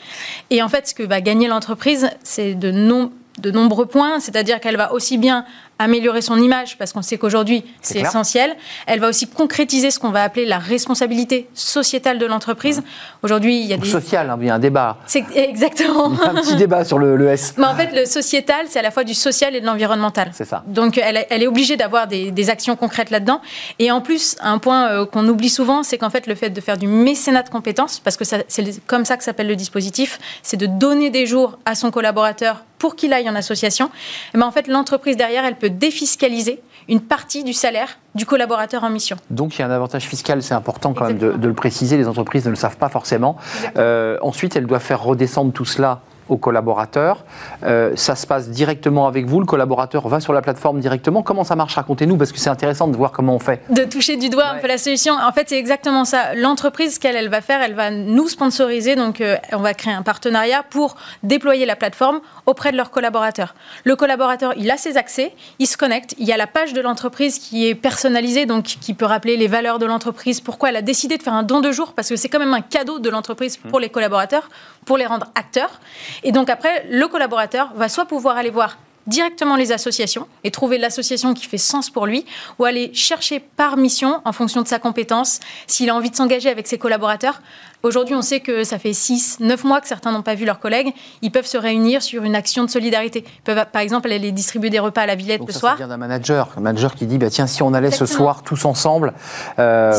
Et 0.51 0.63
en 0.63 0.69
fait, 0.69 0.89
ce 0.89 0.95
que 0.95 1.03
va 1.03 1.21
gagner 1.21 1.49
l'entreprise, 1.49 2.11
c'est 2.23 2.55
de 2.55 2.71
non 2.71 3.11
de 3.39 3.51
nombreux 3.51 3.87
points, 3.87 4.21
c'est-à-dire 4.21 4.61
qu'elle 4.61 4.77
va 4.77 4.93
aussi 4.93 5.19
bien 5.19 5.45
améliorer 5.81 6.21
son 6.21 6.37
image, 6.37 6.77
parce 6.77 6.93
qu'on 6.93 7.01
sait 7.01 7.17
qu'aujourd'hui, 7.17 7.65
c'est 7.81 8.01
essentiel. 8.01 8.55
Elle 8.87 9.01
va 9.01 9.09
aussi 9.09 9.27
concrétiser 9.27 9.91
ce 9.91 9.99
qu'on 9.99 10.11
va 10.11 10.23
appeler 10.23 10.45
la 10.45 10.59
responsabilité 10.59 11.49
sociétale 11.55 12.19
de 12.19 12.27
l'entreprise. 12.27 12.83
Aujourd'hui, 13.23 13.61
il 13.61 13.67
y 13.67 13.73
a 13.73 13.79
des... 13.79 13.89
Social, 13.89 14.29
hein, 14.29 14.39
il 14.41 14.47
y 14.47 14.51
a 14.51 14.55
un 14.55 14.59
débat. 14.59 14.99
C'est 15.07 15.25
exactement. 15.35 16.13
un 16.23 16.35
petit 16.35 16.55
débat 16.57 16.85
sur 16.85 16.99
le, 16.99 17.29
S. 17.29 17.55
Mais 17.57 17.65
en 17.65 17.75
fait, 17.75 17.95
le 17.95 18.05
sociétal, 18.05 18.67
c'est 18.69 18.79
à 18.79 18.83
la 18.83 18.91
fois 18.91 19.05
du 19.05 19.15
social 19.15 19.57
et 19.57 19.61
de 19.63 19.67
l'environnemental. 19.67 20.31
C'est 20.35 20.45
ça. 20.45 20.63
Donc, 20.67 20.99
elle, 20.99 21.25
elle 21.31 21.43
est 21.43 21.47
obligée 21.47 21.79
d'avoir 21.79 22.07
des, 22.07 22.51
actions 22.51 22.77
concrètes 22.77 23.11
là-dedans. 23.11 23.41
Et 23.79 23.91
en 23.91 24.01
plus, 24.01 24.37
un 24.41 24.59
point 24.59 24.89
euh, 24.89 25.07
qu'on 25.07 25.27
oublie 25.29 25.49
souvent, 25.49 25.83
c'est 25.83 25.99
qu'en 25.99 26.11
fait, 26.11 26.27
le 26.27 26.35
fait 26.35 26.51
de 26.51 26.61
faire 26.61 26.77
du 26.77 26.89
mécénat 26.89 27.43
de 27.43 27.49
compétences, 27.49 28.01
parce 28.01 28.17
que 28.17 28.25
c'est 28.25 28.87
comme 28.87 29.05
ça 29.05 29.17
que 29.17 29.25
s'appelle 29.25 29.47
le 29.47 29.57
dispositif, 29.57 30.19
c'est 30.43 30.57
de 30.57 30.67
donner 30.67 31.11
des 31.11 31.27
jours 31.27 31.59
à 31.65 31.75
son 31.75 31.91
collaborateur 31.91 32.65
pour 32.81 32.97
qu'il 32.97 33.13
aille 33.13 33.29
en 33.29 33.37
association. 33.37 33.91
Mais 34.35 34.43
en 34.43 34.51
fait, 34.51 34.67
l'entreprise 34.67 35.17
derrière, 35.17 35.45
elle 35.45 35.57
peut 35.57 35.70
défiscaliser 35.71 36.63
une 36.89 37.01
partie 37.01 37.45
du 37.45 37.53
salaire 37.53 37.99
du 38.15 38.27
collaborateur 38.27 38.85
en 38.85 38.91
mission. 38.91 39.17
Donc 39.31 39.57
il 39.57 39.61
y 39.61 39.63
a 39.63 39.67
un 39.67 39.71
avantage 39.71 40.05
fiscal, 40.05 40.43
c'est 40.43 40.55
important 40.55 40.93
quand 40.93 41.07
même 41.07 41.19
de, 41.19 41.47
le 41.47 41.55
préciser, 41.55 41.97
les 41.97 42.09
entreprises 42.09 42.45
ne 42.45 42.51
le 42.51 42.57
savent 42.57 42.77
pas 42.77 42.89
forcément. 42.89 43.37
Euh, 43.77 44.19
ensuite, 44.23 44.57
elles 44.57 44.67
doivent 44.67 44.83
faire 44.83 45.03
redescendre 45.03 45.53
tout 45.53 45.65
cela 45.65 46.01
aux 46.31 46.37
collaborateurs. 46.37 47.25
Euh, 47.65 47.93
ça 47.97 48.17
se 48.17 48.27
passe 48.27 48.49
directement 48.51 49.07
avec 49.07 49.27
vous, 49.27 49.41
le 49.41 49.47
collaborateur 49.47 50.09
va 50.09 50.21
sur 50.21 50.33
la 50.33 50.41
plateforme 50.41 50.81
directement. 50.81 51.23
Comment 51.23 51.45
ça 51.45 51.57
marche? 51.57 51.75
Racontez-nous, 51.75 52.17
parce 52.17 52.33
que 52.33 52.39
c'est 52.39 52.51
intéressant 52.51 52.89
de 52.89 52.97
voir 52.97 53.13
comment 53.13 53.35
on 53.35 53.39
fait. 53.39 53.63
De 53.71 53.85
toucher 53.85 54.17
du 54.17 54.29
doigt 54.29 54.47
un 54.47 54.59
peu 54.59 54.69
la 54.69 54.79
solution. 54.79 55.15
En 55.15 55.33
fait, 55.33 55.49
c'est 55.49 55.59
exactement 55.59 56.05
ça. 56.05 56.35
L'entreprise, 56.35 56.95
ce 56.95 57.01
qu'elle 57.01 57.17
elle 57.17 57.29
va 57.29 57.41
faire, 57.41 57.61
elle 57.61 57.75
va 57.75 57.91
nous 57.91 58.29
sponsoriser, 58.29 58.97
donc 58.97 59.21
euh, 59.21 59.37
on 59.53 59.59
va 59.59 59.75
créer 59.75 59.93
un 59.93 60.03
partenariat 60.03 60.63
pour 60.69 60.97
déployer 61.23 61.67
la 61.67 61.77
plateforme 61.77 62.21
auprès 62.47 62.73
de 62.73 62.77
leurs 62.77 62.91
collaborateurs. 62.91 63.55
Le 63.85 63.97
collaborateur, 63.97 64.55
il 64.57 64.71
a 64.71 64.77
ses 64.77 64.97
accès, 64.97 65.35
il 65.59 65.67
se 65.67 65.77
connecte, 65.77 66.15
il 66.19 66.27
y 66.27 66.33
a 66.33 66.37
la 66.37 66.47
page 66.47 66.73
de 66.73 66.81
l'entreprise 66.81 67.39
qui 67.39 67.67
est 67.67 67.75
personnalisée, 67.75 68.47
donc 68.47 68.65
qui 68.65 68.95
peut 68.95 69.05
rappeler 69.05 69.37
les 69.37 69.49
valeurs 69.49 69.79
de 69.79 69.87
l'entreprise, 69.87 70.41
pourquoi 70.41 70.71
elle 70.71 70.77
a 70.77 70.83
décidé 70.83 71.19
de 71.19 71.23
faire 71.23 71.35
un 71.35 71.43
don 71.43 71.61
de 71.61 71.73
jour, 71.73 71.93
parce 71.93 72.09
que 72.09 72.17
c'est 72.17 72.29
quand 72.29 72.39
même 72.39 72.55
un 72.55 72.61
cadeau 72.61 72.99
de 72.99 73.11
l'entreprise 73.11 73.57
pour 73.57 73.79
mmh. 73.79 73.83
les 73.83 73.89
collaborateurs, 73.89 74.49
pour 74.85 74.97
les 74.97 75.07
rendre 75.07 75.27
acteurs. 75.35 75.81
Et 76.23 76.33
donc 76.33 76.51
après, 76.51 76.87
le 76.91 77.07
collaborateur 77.09 77.73
va 77.75 77.89
soit 77.89 78.07
pouvoir 78.07 78.37
aller 78.37 78.51
voir 78.51 78.77
directement 79.07 79.57
les 79.57 79.73
associations 79.73 80.27
et 80.45 80.51
trouver 80.51 80.79
l'association 80.79 81.35
qui 81.35 81.47
fait 81.47 81.59
sens 81.59 81.91
pour 81.91 82.07
lui, 82.07 82.25
ou 82.59 82.65
aller 82.65 82.91
chercher 82.95 83.41
par 83.41 83.77
mission, 83.77 84.21
en 84.25 84.33
fonction 84.33 84.63
de 84.63 84.69
sa 84.69 84.79
compétence, 84.79 85.41
s'il 85.67 85.91
a 85.91 85.95
envie 85.95 86.11
de 86.11 86.17
s'engager 86.17 86.49
avec 86.49 86.67
ses 86.67 86.79
collaborateurs. 86.79 87.41
Aujourd'hui, 87.83 88.15
on 88.15 88.21
sait 88.21 88.41
que 88.41 88.63
ça 88.63 88.79
fait 88.79 88.93
6, 88.93 89.39
9 89.41 89.65
mois 89.65 89.81
que 89.81 89.89
certains 89.89 90.13
n'ont 90.13 90.21
pas 90.21 90.35
vu 90.35 90.45
leurs 90.45 90.61
collègues. 90.61 90.93
Ils 91.23 91.31
peuvent 91.31 91.47
se 91.47 91.57
réunir 91.57 92.03
sur 92.03 92.25
une 92.25 92.35
action 92.35 92.63
de 92.63 92.69
solidarité. 92.69 93.25
Ils 93.27 93.43
peuvent, 93.43 93.65
par 93.73 93.81
exemple, 93.81 94.13
aller 94.13 94.33
distribuer 94.33 94.69
des 94.69 94.79
repas 94.79 95.03
à 95.03 95.07
la 95.07 95.15
Villette 95.15 95.41
le 95.47 95.53
soir. 95.53 95.73
Ça 95.73 95.79
vient 95.79 95.89
d'un 95.89 95.97
manager, 95.97 96.51
un 96.59 96.61
manager 96.61 96.95
qui 96.95 97.07
dit 97.07 97.17
bah, 97.17 97.31
tiens, 97.31 97.47
si 97.47 97.63
on 97.63 97.73
allait 97.73 97.91
ce 97.91 98.05
soir 98.05 98.43
tous 98.43 98.67
ensemble 98.67 99.15
euh, 99.59 99.91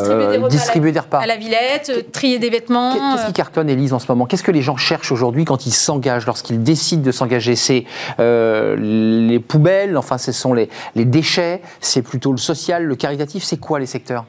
distribuer, 0.48 0.92
des, 0.92 1.00
repas 1.00 1.20
à 1.20 1.26
la 1.26 1.38
Villette, 1.38 2.12
trier 2.12 2.38
des 2.38 2.52
vêtements. 2.52 2.94
Qu'est-ce 2.94 3.28
qui 3.28 3.34
cartonne, 3.34 3.68
Elise, 3.68 3.94
en 3.94 4.00
ce 4.00 4.06
moment? 4.10 4.28
Qu'est-ce 4.28 4.44
que 4.44 4.52
les 4.52 4.62
gens 4.62 4.78
cherchent 4.78 5.12
aujourd'hui 5.12 5.46
quand 5.46 5.66
ils 5.66 5.74
s'engagent, 5.74 6.28
lorsqu'ils 6.28 6.62
décident 6.62 7.02
de 7.02 7.12
s'engager? 7.12 7.56
C'est 7.56 7.86
euh, 8.20 8.76
les 8.92 9.40
poubelles, 9.40 9.98
enfin, 9.98 10.18
ce 10.18 10.32
sont 10.32 10.54
les, 10.54 10.70
déchets, 10.96 11.62
c'est 11.80 12.02
plutôt 12.02 12.32
le 12.32 12.38
social, 12.38 12.86
le 12.86 12.96
caritatif. 12.96 13.44
C'est 13.44 13.58
quoi 13.58 13.80
les 13.80 13.86
secteurs? 13.86 14.26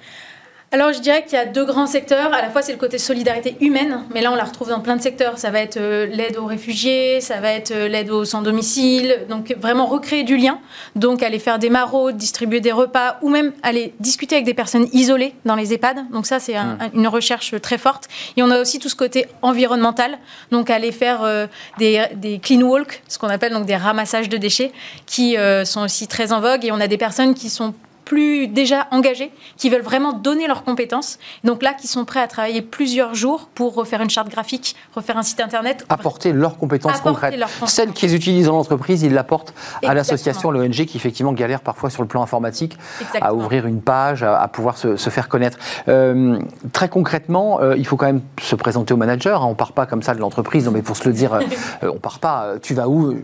Alors, 0.75 0.95
je 0.95 1.01
dirais 1.01 1.23
qu'il 1.23 1.35
y 1.35 1.37
a 1.37 1.45
deux 1.45 1.67
grands 1.67 1.87
secteurs. 1.87 2.33
À 2.33 2.41
la 2.41 2.49
fois, 2.49 2.63
c'est 2.63 2.73
le 2.73 2.79
côté 2.79 2.97
solidarité 2.97 3.59
humaine, 3.61 4.05
mais 4.15 4.23
là, 4.23 4.33
on 4.33 4.35
la 4.35 4.45
retrouve 4.45 4.71
dans 4.71 4.81
plein 4.81 4.97
de 4.97 5.03
secteurs. 5.03 5.37
Ça 5.37 5.51
va 5.51 5.61
être 5.61 5.77
euh, 5.77 6.07
l'aide 6.07 6.39
aux 6.39 6.47
réfugiés, 6.47 7.21
ça 7.21 7.41
va 7.41 7.53
être 7.53 7.73
euh, 7.73 7.89
l'aide 7.89 8.09
aux 8.09 8.25
sans-domicile. 8.25 9.27
Donc, 9.29 9.55
vraiment 9.61 9.85
recréer 9.85 10.23
du 10.23 10.39
lien. 10.39 10.59
Donc, 10.97 11.23
aller 11.23 11.39
faire 11.39 11.59
des 11.59 11.69
maraudes, 11.69 12.17
distribuer 12.17 12.61
des 12.61 12.73
repas, 12.73 13.19
ou 13.21 13.29
même 13.29 13.53
aller 13.63 13.93
discuter 14.01 14.37
avec 14.37 14.47
des 14.47 14.55
personnes 14.55 14.87
isolées 14.95 15.35
dans 15.45 15.57
les 15.57 15.75
EHPAD. 15.75 16.11
Donc, 16.11 16.25
ça, 16.25 16.41
c'est 16.41 16.55
mmh. 16.55 16.79
une 16.95 17.07
recherche 17.07 17.55
très 17.61 17.77
forte. 17.77 18.09
Et 18.39 18.43
on 18.43 18.51
a 18.51 18.59
aussi 18.59 18.79
tout 18.79 18.89
ce 18.89 18.97
côté 18.97 19.27
environnemental. 19.43 20.17
Donc, 20.53 20.71
aller 20.71 20.91
faire 20.91 21.23
euh, 21.23 21.49
des, 21.77 22.03
des, 22.15 22.39
clean 22.39 22.63
walk, 22.63 23.03
ce 23.09 23.19
qu'on 23.19 23.29
appelle 23.29 23.53
donc 23.53 23.67
des 23.67 23.77
ramassages 23.77 24.31
de 24.31 24.39
déchets, 24.39 24.73
qui 25.05 25.37
sont 25.65 25.83
aussi 25.83 26.09
très 26.09 26.33
en 26.33 26.41
vogue. 26.41 26.65
Et 26.65 26.73
on 26.73 26.81
a 26.81 26.89
des 26.89 26.97
personnes 26.97 27.35
qui 27.35 27.51
sont 27.51 27.75
plus 28.13 28.47
déjà 28.47 28.89
engagés, 28.91 29.33
qui 29.57 29.71
veulent 29.71 29.81
vraiment 29.81 30.13
donner 30.13 30.47
leurs 30.47 30.65
compétences, 30.65 31.19
donc 31.45 31.63
là, 31.63 31.73
qui 31.73 31.87
sont 31.87 32.05
prêts 32.05 32.21
à 32.21 32.27
travailler 32.27 32.61
plusieurs 32.61 33.15
jours 33.15 33.49
pour 33.55 33.75
refaire 33.75 34.03
une 34.03 34.11
charte 34.11 34.29
graphique, 34.29 34.77
refaire 34.95 35.17
un 35.17 35.23
site 35.23 35.41
internet. 35.41 35.87
Apporter 35.89 36.35
leurs 36.35 36.59
compétences 36.59 37.01
concrètes. 37.01 37.43
Celles 37.65 37.93
qu'ils 37.93 38.15
utilisent 38.15 38.49
dans 38.49 38.57
l'entreprise, 38.57 39.03
ils 39.03 39.15
l'apportent 39.15 39.55
à 39.83 39.95
l'association, 39.95 40.51
l'ONG, 40.51 40.85
qui 40.85 40.99
effectivement 40.99 41.33
galère 41.33 41.63
parfois 41.63 41.89
sur 41.89 42.03
le 42.03 42.09
plan 42.09 42.23
informatique, 42.23 42.77
à 43.19 43.33
ouvrir 43.33 43.67
une 43.67 43.81
page, 43.81 44.23
à, 44.23 44.47
pouvoir 44.47 44.77
se, 44.77 44.97
faire 44.97 45.31
connaître. 45.31 45.57
Euh, 45.89 46.39
très 46.75 46.91
concrètement, 46.91 47.63
euh, 47.63 47.79
il 47.79 47.87
faut 47.87 47.97
quand 47.97 48.05
même 48.05 48.21
se 48.43 48.55
présenter 48.57 48.93
au 48.93 48.99
manager. 48.99 49.43
Hein. 49.43 49.47
on 49.49 49.55
part 49.55 49.73
pas 49.73 49.87
comme 49.87 50.03
ça 50.03 50.15
de 50.15 50.21
l'entreprise, 50.21 50.69
mais 50.69 50.83
pour 50.83 50.99
se 50.99 51.09
le 51.09 51.15
dire, 51.15 51.33
euh, 51.83 51.91
on 51.95 51.99
part 51.99 52.19
pas. 52.19 52.57
Tu 52.61 52.75
vas 52.75 52.89
où 52.89 53.15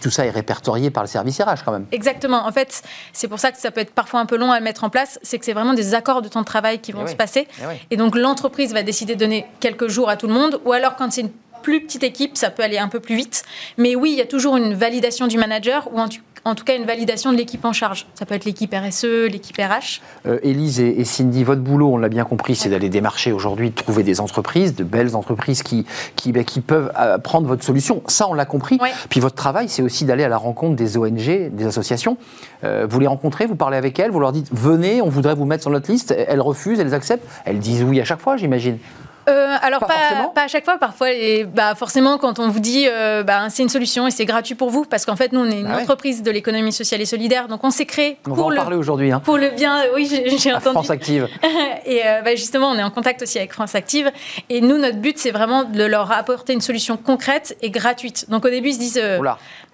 Tout 0.00 0.10
ça 0.10 0.24
est 0.24 0.30
répertorié 0.30 0.88
par 0.90 1.02
le 1.02 1.08
service 1.08 1.38
RH 1.38 1.64
quand 1.66 1.72
même. 1.72 1.84
Exactement. 1.92 2.46
En 2.46 2.52
fait, 2.52 2.82
c'est 3.12 3.28
pour 3.28 3.40
ça 3.40 3.52
que 3.52 3.58
ça 3.58 3.70
peut 3.70 3.82
être 3.82 3.92
parfois 3.92 4.05
un 4.14 4.26
peu 4.26 4.36
long 4.36 4.52
à 4.52 4.60
mettre 4.60 4.84
en 4.84 4.90
place, 4.90 5.18
c'est 5.22 5.38
que 5.38 5.44
c'est 5.44 5.52
vraiment 5.52 5.74
des 5.74 5.94
accords 5.94 6.22
de 6.22 6.28
temps 6.28 6.40
de 6.40 6.46
travail 6.46 6.78
qui 6.78 6.92
vont 6.92 7.04
eh 7.06 7.10
se 7.10 7.16
passer. 7.16 7.48
Eh 7.60 7.94
et 7.94 7.96
donc 7.96 8.16
l'entreprise 8.16 8.72
va 8.72 8.82
décider 8.82 9.14
de 9.14 9.20
donner 9.20 9.46
quelques 9.60 9.88
jours 9.88 10.08
à 10.08 10.16
tout 10.16 10.28
le 10.28 10.34
monde, 10.34 10.60
ou 10.64 10.72
alors 10.72 10.96
quand 10.96 11.12
c'est 11.12 11.22
une 11.22 11.32
plus 11.62 11.82
petite 11.82 12.04
équipe, 12.04 12.36
ça 12.36 12.50
peut 12.50 12.62
aller 12.62 12.78
un 12.78 12.88
peu 12.88 13.00
plus 13.00 13.16
vite. 13.16 13.42
Mais 13.76 13.96
oui, 13.96 14.12
il 14.12 14.16
y 14.16 14.20
a 14.20 14.26
toujours 14.26 14.56
une 14.56 14.74
validation 14.74 15.26
du 15.26 15.36
manager, 15.36 15.88
ou 15.92 15.98
en, 15.98 16.06
en 16.46 16.54
tout 16.54 16.64
cas 16.64 16.76
une 16.76 16.84
validation 16.84 17.32
de 17.32 17.36
l'équipe 17.36 17.64
en 17.64 17.72
charge. 17.72 18.06
Ça 18.14 18.24
peut 18.24 18.34
être 18.34 18.44
l'équipe 18.44 18.72
RSE, 18.72 19.28
l'équipe 19.28 19.56
RH. 19.56 20.00
Euh, 20.26 20.38
Élise 20.44 20.78
et, 20.80 21.04
Cindy, 21.04 21.42
votre 21.42 21.60
boulot, 21.60 21.94
on 21.94 21.96
l'a 21.96 22.08
bien 22.08 22.24
compris, 22.24 22.54
c'est 22.54 22.68
d'aller 22.68 22.88
démarcher 22.88 23.32
aujourd'hui, 23.32 23.70
de 23.70 23.74
trouver 23.74 24.04
des 24.04 24.20
entreprises, 24.20 24.76
de 24.76 24.84
belles 24.84 25.16
entreprises 25.16 25.64
qui, 25.64 25.84
qui, 26.14 26.30
bah, 26.30 26.44
qui 26.44 26.60
peuvent 26.60 26.92
euh, 27.00 27.18
prendre 27.18 27.48
votre 27.48 27.64
solution. 27.64 28.00
Ça, 28.06 28.28
on 28.28 28.34
l'a 28.34 28.44
compris. 28.44 28.78
Puis 29.08 29.18
votre 29.18 29.34
travail, 29.34 29.68
c'est 29.68 29.82
aussi 29.82 30.04
d'aller 30.04 30.22
à 30.22 30.28
la 30.28 30.38
rencontre 30.38 30.76
des 30.76 30.96
ONG, 30.96 31.50
des 31.50 31.66
associations. 31.66 32.16
Euh, 32.62 32.86
vous 32.88 33.00
les 33.00 33.08
rencontrez, 33.08 33.46
vous 33.46 33.56
parlez 33.56 33.76
avec 33.76 33.98
elles, 33.98 34.12
vous 34.12 34.20
leur 34.20 34.30
dites 34.30 34.48
venez, 34.52 35.02
on 35.02 35.08
voudrait 35.08 35.34
vous 35.34 35.46
mettre 35.46 35.62
sur 35.62 35.72
notre 35.72 35.90
liste. 35.90 36.14
Elles 36.16 36.40
refusent, 36.40 36.78
elles 36.78 36.94
acceptent. 36.94 37.26
Elles 37.44 37.58
disent 37.58 37.82
oui 37.82 38.00
à 38.00 38.04
chaque 38.04 38.20
fois, 38.20 38.36
j'imagine. 38.36 38.78
Euh, 39.28 39.56
alors 39.60 39.80
pas, 39.80 40.30
pas, 40.34 40.42
à 40.44 40.48
chaque 40.48 40.64
fois, 40.64 40.78
parfois, 40.78 41.10
et 41.10 41.44
bah 41.44 41.74
forcément 41.74 42.16
quand 42.16 42.38
on 42.38 42.48
vous 42.48 42.60
dit 42.60 42.86
euh, 42.88 43.24
bah, 43.24 43.48
c'est 43.50 43.64
une 43.64 43.68
solution 43.68 44.06
et 44.06 44.12
c'est 44.12 44.24
gratuit 44.24 44.54
pour 44.54 44.70
vous, 44.70 44.84
parce 44.84 45.04
qu'en 45.04 45.16
fait 45.16 45.32
nous 45.32 45.40
on 45.40 45.50
est 45.50 45.60
une 45.60 45.66
ah 45.66 45.80
entreprise 45.80 46.22
de 46.22 46.30
l'économie 46.30 46.72
sociale 46.72 47.00
et 47.00 47.06
solidaire, 47.06 47.48
donc 47.48 47.64
on 47.64 47.70
s'est 47.70 47.86
créé 47.86 48.18
on 48.24 48.34
pour 48.34 48.50
va 48.50 48.54
en 48.54 48.56
parler 48.56 48.76
aujourd'hui, 48.76 49.10
hein. 49.10 49.20
pour 49.24 49.36
le 49.36 49.50
bien. 49.50 49.82
Oui, 49.94 50.06
j'ai 50.38 50.52
entendu. 50.52 50.74
France 50.74 50.90
Active. 50.90 51.28
et 51.86 52.06
euh, 52.06 52.22
bah, 52.22 52.36
justement, 52.36 52.70
on 52.70 52.78
est 52.78 52.84
en 52.84 52.90
contact 52.90 53.22
aussi 53.22 53.38
avec 53.38 53.52
France 53.52 53.74
Active, 53.74 54.12
et 54.48 54.60
nous 54.60 54.78
notre 54.78 54.98
but 54.98 55.18
c'est 55.18 55.32
vraiment 55.32 55.64
de 55.64 55.84
leur 55.84 56.12
apporter 56.12 56.52
une 56.52 56.60
solution 56.60 56.96
concrète 56.96 57.56
et 57.62 57.70
gratuite. 57.70 58.30
Donc 58.30 58.44
au 58.44 58.50
début 58.50 58.68
ils 58.68 58.74
se 58.74 58.78
disent 58.78 59.02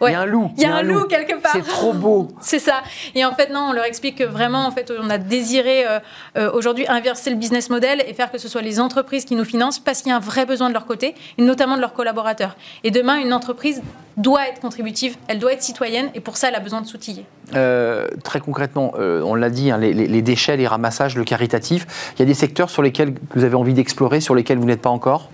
il 0.00 0.10
y 0.10 0.14
a 0.14 0.20
un 0.20 0.26
loup. 0.26 0.50
Il 0.56 0.62
y 0.62 0.66
a 0.66 0.74
un, 0.74 0.82
loup, 0.82 1.04
quelque 1.04 1.40
part. 1.40 1.52
C'est 1.52 1.62
trop 1.62 1.92
beau. 1.92 2.28
c'est 2.40 2.58
ça. 2.58 2.82
Et 3.14 3.24
en 3.24 3.34
fait, 3.34 3.50
non, 3.50 3.68
on 3.68 3.72
leur 3.72 3.84
explique 3.84 4.18
que 4.18 4.24
vraiment, 4.24 4.66
en 4.66 4.70
fait, 4.72 4.92
on 4.98 5.10
a 5.10 5.18
désiré 5.18 5.84
aujourd'hui 6.54 6.86
inverser 6.88 7.30
le 7.30 7.36
business 7.36 7.70
model 7.70 8.02
et 8.06 8.14
faire 8.14 8.32
que 8.32 8.38
ce 8.38 8.48
soit 8.48 8.62
les 8.62 8.80
entreprises 8.80 9.24
qui 9.24 9.36
nous 9.36 9.41
parce 9.84 10.02
qu'il 10.02 10.10
y 10.10 10.12
a 10.12 10.16
un 10.16 10.20
vrai 10.20 10.46
besoin 10.46 10.68
de 10.68 10.74
leur 10.74 10.86
côté, 10.86 11.14
et 11.38 11.42
notamment 11.42 11.76
de 11.76 11.80
leurs 11.80 11.92
collaborateurs. 11.92 12.56
Et 12.84 12.90
demain, 12.90 13.18
une 13.18 13.32
entreprise 13.32 13.82
doit 14.16 14.48
être 14.48 14.60
contributive, 14.60 15.16
elle 15.28 15.38
doit 15.38 15.52
être 15.52 15.62
citoyenne, 15.62 16.10
et 16.14 16.20
pour 16.20 16.36
ça, 16.36 16.48
elle 16.48 16.54
a 16.54 16.60
besoin 16.60 16.80
de 16.80 16.86
s'outiller. 16.86 17.24
Euh, 17.54 18.08
très 18.24 18.40
concrètement, 18.40 18.92
euh, 18.98 19.22
on 19.22 19.34
l'a 19.34 19.50
dit, 19.50 19.70
hein, 19.70 19.78
les, 19.78 20.22
déchets, 20.22 20.56
les 20.56 20.66
ramassages, 20.66 21.16
le 21.16 21.24
caritatif, 21.24 21.86
il 22.16 22.20
y 22.20 22.22
a 22.22 22.26
des 22.26 22.34
secteurs 22.34 22.70
sur 22.70 22.82
lesquels 22.82 23.14
vous 23.34 23.44
avez 23.44 23.54
envie 23.54 23.74
d'explorer, 23.74 24.20
sur 24.20 24.34
lesquels 24.34 24.58
vous 24.58 24.66
n'êtes 24.66 24.82
pas 24.82 24.90
encore? 24.90 25.30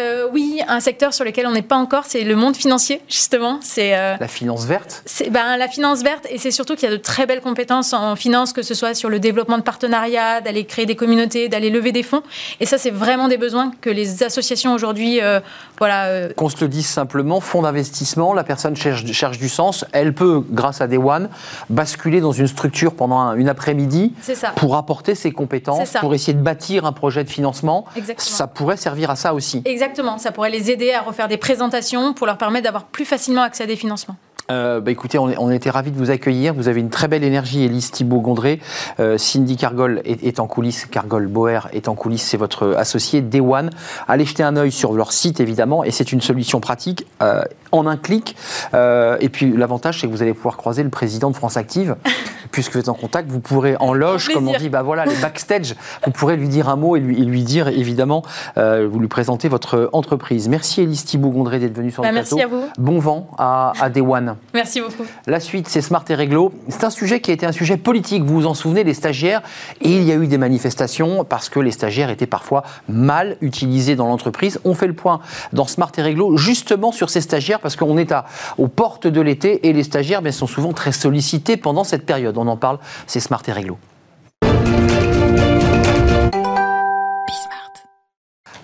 Euh, 0.00 0.26
oui, 0.32 0.60
un 0.66 0.80
secteur 0.80 1.14
sur 1.14 1.24
lequel 1.24 1.46
on 1.46 1.52
n'est 1.52 1.62
pas 1.62 1.76
encore, 1.76 2.04
c'est 2.04 2.24
le 2.24 2.34
monde 2.34 2.56
financier, 2.56 3.00
justement. 3.08 3.60
C'est 3.62 3.96
euh, 3.96 4.16
la 4.18 4.26
finance 4.26 4.64
verte. 4.64 5.02
C'est 5.06 5.30
ben, 5.30 5.56
la 5.56 5.68
finance 5.68 6.02
verte, 6.02 6.26
et 6.30 6.38
c'est 6.38 6.50
surtout 6.50 6.74
qu'il 6.74 6.88
y 6.88 6.92
a 6.92 6.96
de 6.96 7.00
très 7.00 7.26
belles 7.26 7.40
compétences 7.40 7.92
en 7.92 8.16
finance, 8.16 8.52
que 8.52 8.62
ce 8.62 8.74
soit 8.74 8.94
sur 8.94 9.08
le 9.08 9.20
développement 9.20 9.56
de 9.56 9.62
partenariats, 9.62 10.40
d'aller 10.40 10.64
créer 10.64 10.86
des 10.86 10.96
communautés, 10.96 11.48
d'aller 11.48 11.70
lever 11.70 11.92
des 11.92 12.02
fonds. 12.02 12.22
Et 12.58 12.66
ça, 12.66 12.76
c'est 12.76 12.90
vraiment 12.90 13.28
des 13.28 13.36
besoins 13.36 13.70
que 13.80 13.90
les 13.90 14.24
associations 14.24 14.74
aujourd'hui, 14.74 15.20
euh, 15.20 15.38
voilà. 15.78 16.28
Qu'on 16.34 16.48
se 16.48 16.60
le 16.60 16.68
dise 16.68 16.86
simplement, 16.86 17.38
fonds 17.40 17.62
d'investissement, 17.62 18.34
la 18.34 18.44
personne 18.44 18.74
cherche, 18.74 19.04
cherche, 19.12 19.38
du 19.38 19.48
sens, 19.48 19.84
elle 19.92 20.12
peut, 20.12 20.42
grâce 20.50 20.80
à 20.80 20.88
Day 20.88 20.96
One, 20.96 21.28
basculer 21.70 22.20
dans 22.20 22.32
une 22.32 22.48
structure 22.48 22.94
pendant 22.94 23.34
une 23.34 23.48
après-midi 23.48 24.12
pour 24.56 24.74
apporter 24.74 25.14
ses 25.14 25.30
compétences, 25.30 25.92
pour 26.00 26.14
essayer 26.14 26.34
de 26.34 26.42
bâtir 26.42 26.84
un 26.84 26.92
projet 26.92 27.22
de 27.22 27.30
financement. 27.30 27.84
Exactement. 27.96 28.36
Ça 28.36 28.46
pourrait 28.48 28.76
servir 28.76 29.10
à 29.10 29.16
ça 29.16 29.34
aussi. 29.34 29.62
Exactement. 29.64 29.83
Exactement, 29.84 30.16
ça 30.16 30.32
pourrait 30.32 30.50
les 30.50 30.70
aider 30.70 30.92
à 30.92 31.02
refaire 31.02 31.28
des 31.28 31.36
présentations 31.36 32.14
pour 32.14 32.26
leur 32.26 32.38
permettre 32.38 32.64
d'avoir 32.64 32.84
plus 32.84 33.04
facilement 33.04 33.42
accès 33.42 33.64
à 33.64 33.66
des 33.66 33.76
financements. 33.76 34.16
Euh, 34.50 34.80
bah 34.80 34.90
écoutez, 34.90 35.18
on, 35.18 35.32
on, 35.38 35.50
était 35.50 35.70
ravis 35.70 35.90
de 35.90 35.96
vous 35.96 36.10
accueillir. 36.10 36.52
Vous 36.54 36.68
avez 36.68 36.80
une 36.80 36.90
très 36.90 37.08
belle 37.08 37.24
énergie, 37.24 37.64
Elise 37.64 37.90
Thibault-Gondré. 37.90 38.60
Euh, 39.00 39.16
Cindy 39.16 39.56
Cargol 39.56 40.02
est, 40.04 40.38
en 40.40 40.46
coulisses. 40.46 40.86
Cargol 40.86 41.26
Boer 41.28 41.60
est 41.72 41.88
en 41.88 41.94
coulisses. 41.94 42.24
C'est 42.24 42.36
votre 42.36 42.74
associé 42.76 43.22
Day 43.22 43.40
One. 43.40 43.70
Allez 44.06 44.24
jeter 44.24 44.42
un 44.42 44.56
œil 44.56 44.72
sur 44.72 44.92
leur 44.92 45.12
site, 45.12 45.40
évidemment. 45.40 45.84
Et 45.84 45.90
c'est 45.90 46.12
une 46.12 46.20
solution 46.20 46.60
pratique 46.60 47.06
euh, 47.22 47.42
en 47.72 47.86
un 47.86 47.96
clic. 47.96 48.36
Euh, 48.74 49.16
et 49.20 49.28
puis 49.28 49.50
l'avantage, 49.50 50.00
c'est 50.00 50.06
que 50.06 50.12
vous 50.12 50.22
allez 50.22 50.34
pouvoir 50.34 50.56
croiser 50.56 50.82
le 50.82 50.90
président 50.90 51.30
de 51.30 51.36
France 51.36 51.56
Active. 51.56 51.96
puisque 52.54 52.74
vous 52.74 52.78
êtes 52.78 52.88
en 52.88 52.94
contact, 52.94 53.28
vous 53.28 53.40
pourrez 53.40 53.76
en 53.80 53.92
loge, 53.92 54.28
comme 54.32 54.46
on 54.46 54.56
dit, 54.56 54.68
bah 54.68 54.82
voilà, 54.82 55.04
les 55.06 55.16
backstage, 55.16 55.74
vous 56.04 56.12
pourrez 56.12 56.36
lui 56.36 56.46
dire 56.46 56.68
un 56.68 56.76
mot 56.76 56.94
et 56.94 57.00
lui, 57.00 57.16
lui 57.16 57.42
dire 57.42 57.66
évidemment, 57.66 58.22
euh, 58.58 58.88
vous 58.88 59.00
lui 59.00 59.08
présentez 59.08 59.48
votre 59.48 59.90
entreprise. 59.92 60.48
Merci 60.48 60.82
Elise 60.82 61.04
Thibault-Gondré 61.04 61.58
d'être 61.58 61.76
venue 61.76 61.90
sur 61.90 62.04
bah, 62.04 62.12
le 62.12 62.20
plateau. 62.20 62.36
Merci 62.36 62.54
à 62.54 62.56
vous. 62.56 62.64
Bon 62.78 63.00
vent 63.00 63.28
à, 63.38 63.72
à 63.80 63.90
Day 63.90 64.02
One. 64.02 64.36
Merci 64.54 64.80
beaucoup. 64.80 65.02
La 65.26 65.40
suite, 65.40 65.66
c'est 65.66 65.80
Smart 65.80 66.04
et 66.08 66.14
Réglo. 66.14 66.52
C'est 66.68 66.84
un 66.84 66.90
sujet 66.90 67.20
qui 67.20 67.32
a 67.32 67.34
été 67.34 67.44
un 67.44 67.50
sujet 67.50 67.76
politique. 67.76 68.22
Vous 68.22 68.34
vous 68.34 68.46
en 68.46 68.54
souvenez, 68.54 68.84
les 68.84 68.94
stagiaires. 68.94 69.42
Et 69.80 69.90
il 69.90 70.04
y 70.04 70.12
a 70.12 70.14
eu 70.14 70.28
des 70.28 70.38
manifestations 70.38 71.24
parce 71.24 71.48
que 71.48 71.58
les 71.58 71.72
stagiaires 71.72 72.10
étaient 72.10 72.28
parfois 72.28 72.62
mal 72.88 73.36
utilisés 73.40 73.96
dans 73.96 74.06
l'entreprise. 74.06 74.60
On 74.64 74.74
fait 74.74 74.86
le 74.86 74.94
point 74.94 75.18
dans 75.52 75.66
Smart 75.66 75.90
et 75.98 76.02
Réglo 76.02 76.36
justement 76.36 76.92
sur 76.92 77.10
ces 77.10 77.20
stagiaires 77.20 77.58
parce 77.58 77.74
qu'on 77.74 77.98
est 77.98 78.12
à, 78.12 78.26
aux 78.58 78.68
portes 78.68 79.08
de 79.08 79.20
l'été 79.20 79.66
et 79.66 79.72
les 79.72 79.82
stagiaires 79.82 80.22
bien, 80.22 80.30
sont 80.30 80.46
souvent 80.46 80.72
très 80.72 80.92
sollicités 80.92 81.56
pendant 81.56 81.82
cette 81.82 82.06
période. 82.06 82.38
On 82.44 82.48
en 82.48 82.56
parle, 82.58 82.78
c'est 83.06 83.20
Smart 83.20 83.42
et 83.46 83.52
Réglo. 83.52 83.78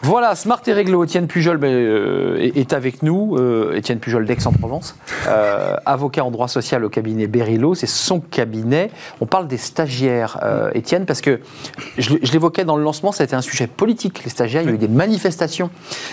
Voilà, 0.02 0.35
Smart 0.35 0.62
et 0.66 0.73
Réglo, 0.73 1.04
Étienne 1.04 1.26
Pujol 1.26 1.59
ben, 1.59 1.71
euh, 1.71 2.50
est 2.54 2.73
avec 2.73 3.02
nous, 3.02 3.37
euh, 3.37 3.75
Étienne 3.76 3.99
Pujol 3.99 4.25
d'Aix-en-Provence, 4.25 4.97
euh, 5.28 5.76
avocat 5.85 6.25
en 6.25 6.30
droit 6.30 6.49
social 6.49 6.85
au 6.87 6.88
cabinet 6.88 7.26
Berilo, 7.26 7.75
c'est 7.75 7.87
son 7.87 8.21
cabinet. 8.21 8.90
On 9.21 9.26
parle 9.26 9.47
des 9.47 9.59
stagiaires, 9.59 10.38
Étienne, 10.75 11.04
parce 11.04 11.21
que 11.21 11.40
je, 11.99 12.14
l'évoquais 12.33 12.64
dans 12.64 12.76
le 12.76 12.83
lancement, 12.83 13.12
ça 13.12 13.23
a 13.23 13.26
été 13.26 13.37
un 13.37 13.42
sujet 13.42 13.66
politique, 13.66 14.25
les 14.25 14.30
stagiaires, 14.30 14.62
il 14.62 14.69
y 14.69 14.71
a 14.71 14.75
eu 14.75 14.78
des 14.78 14.88
manifestations 14.88 15.71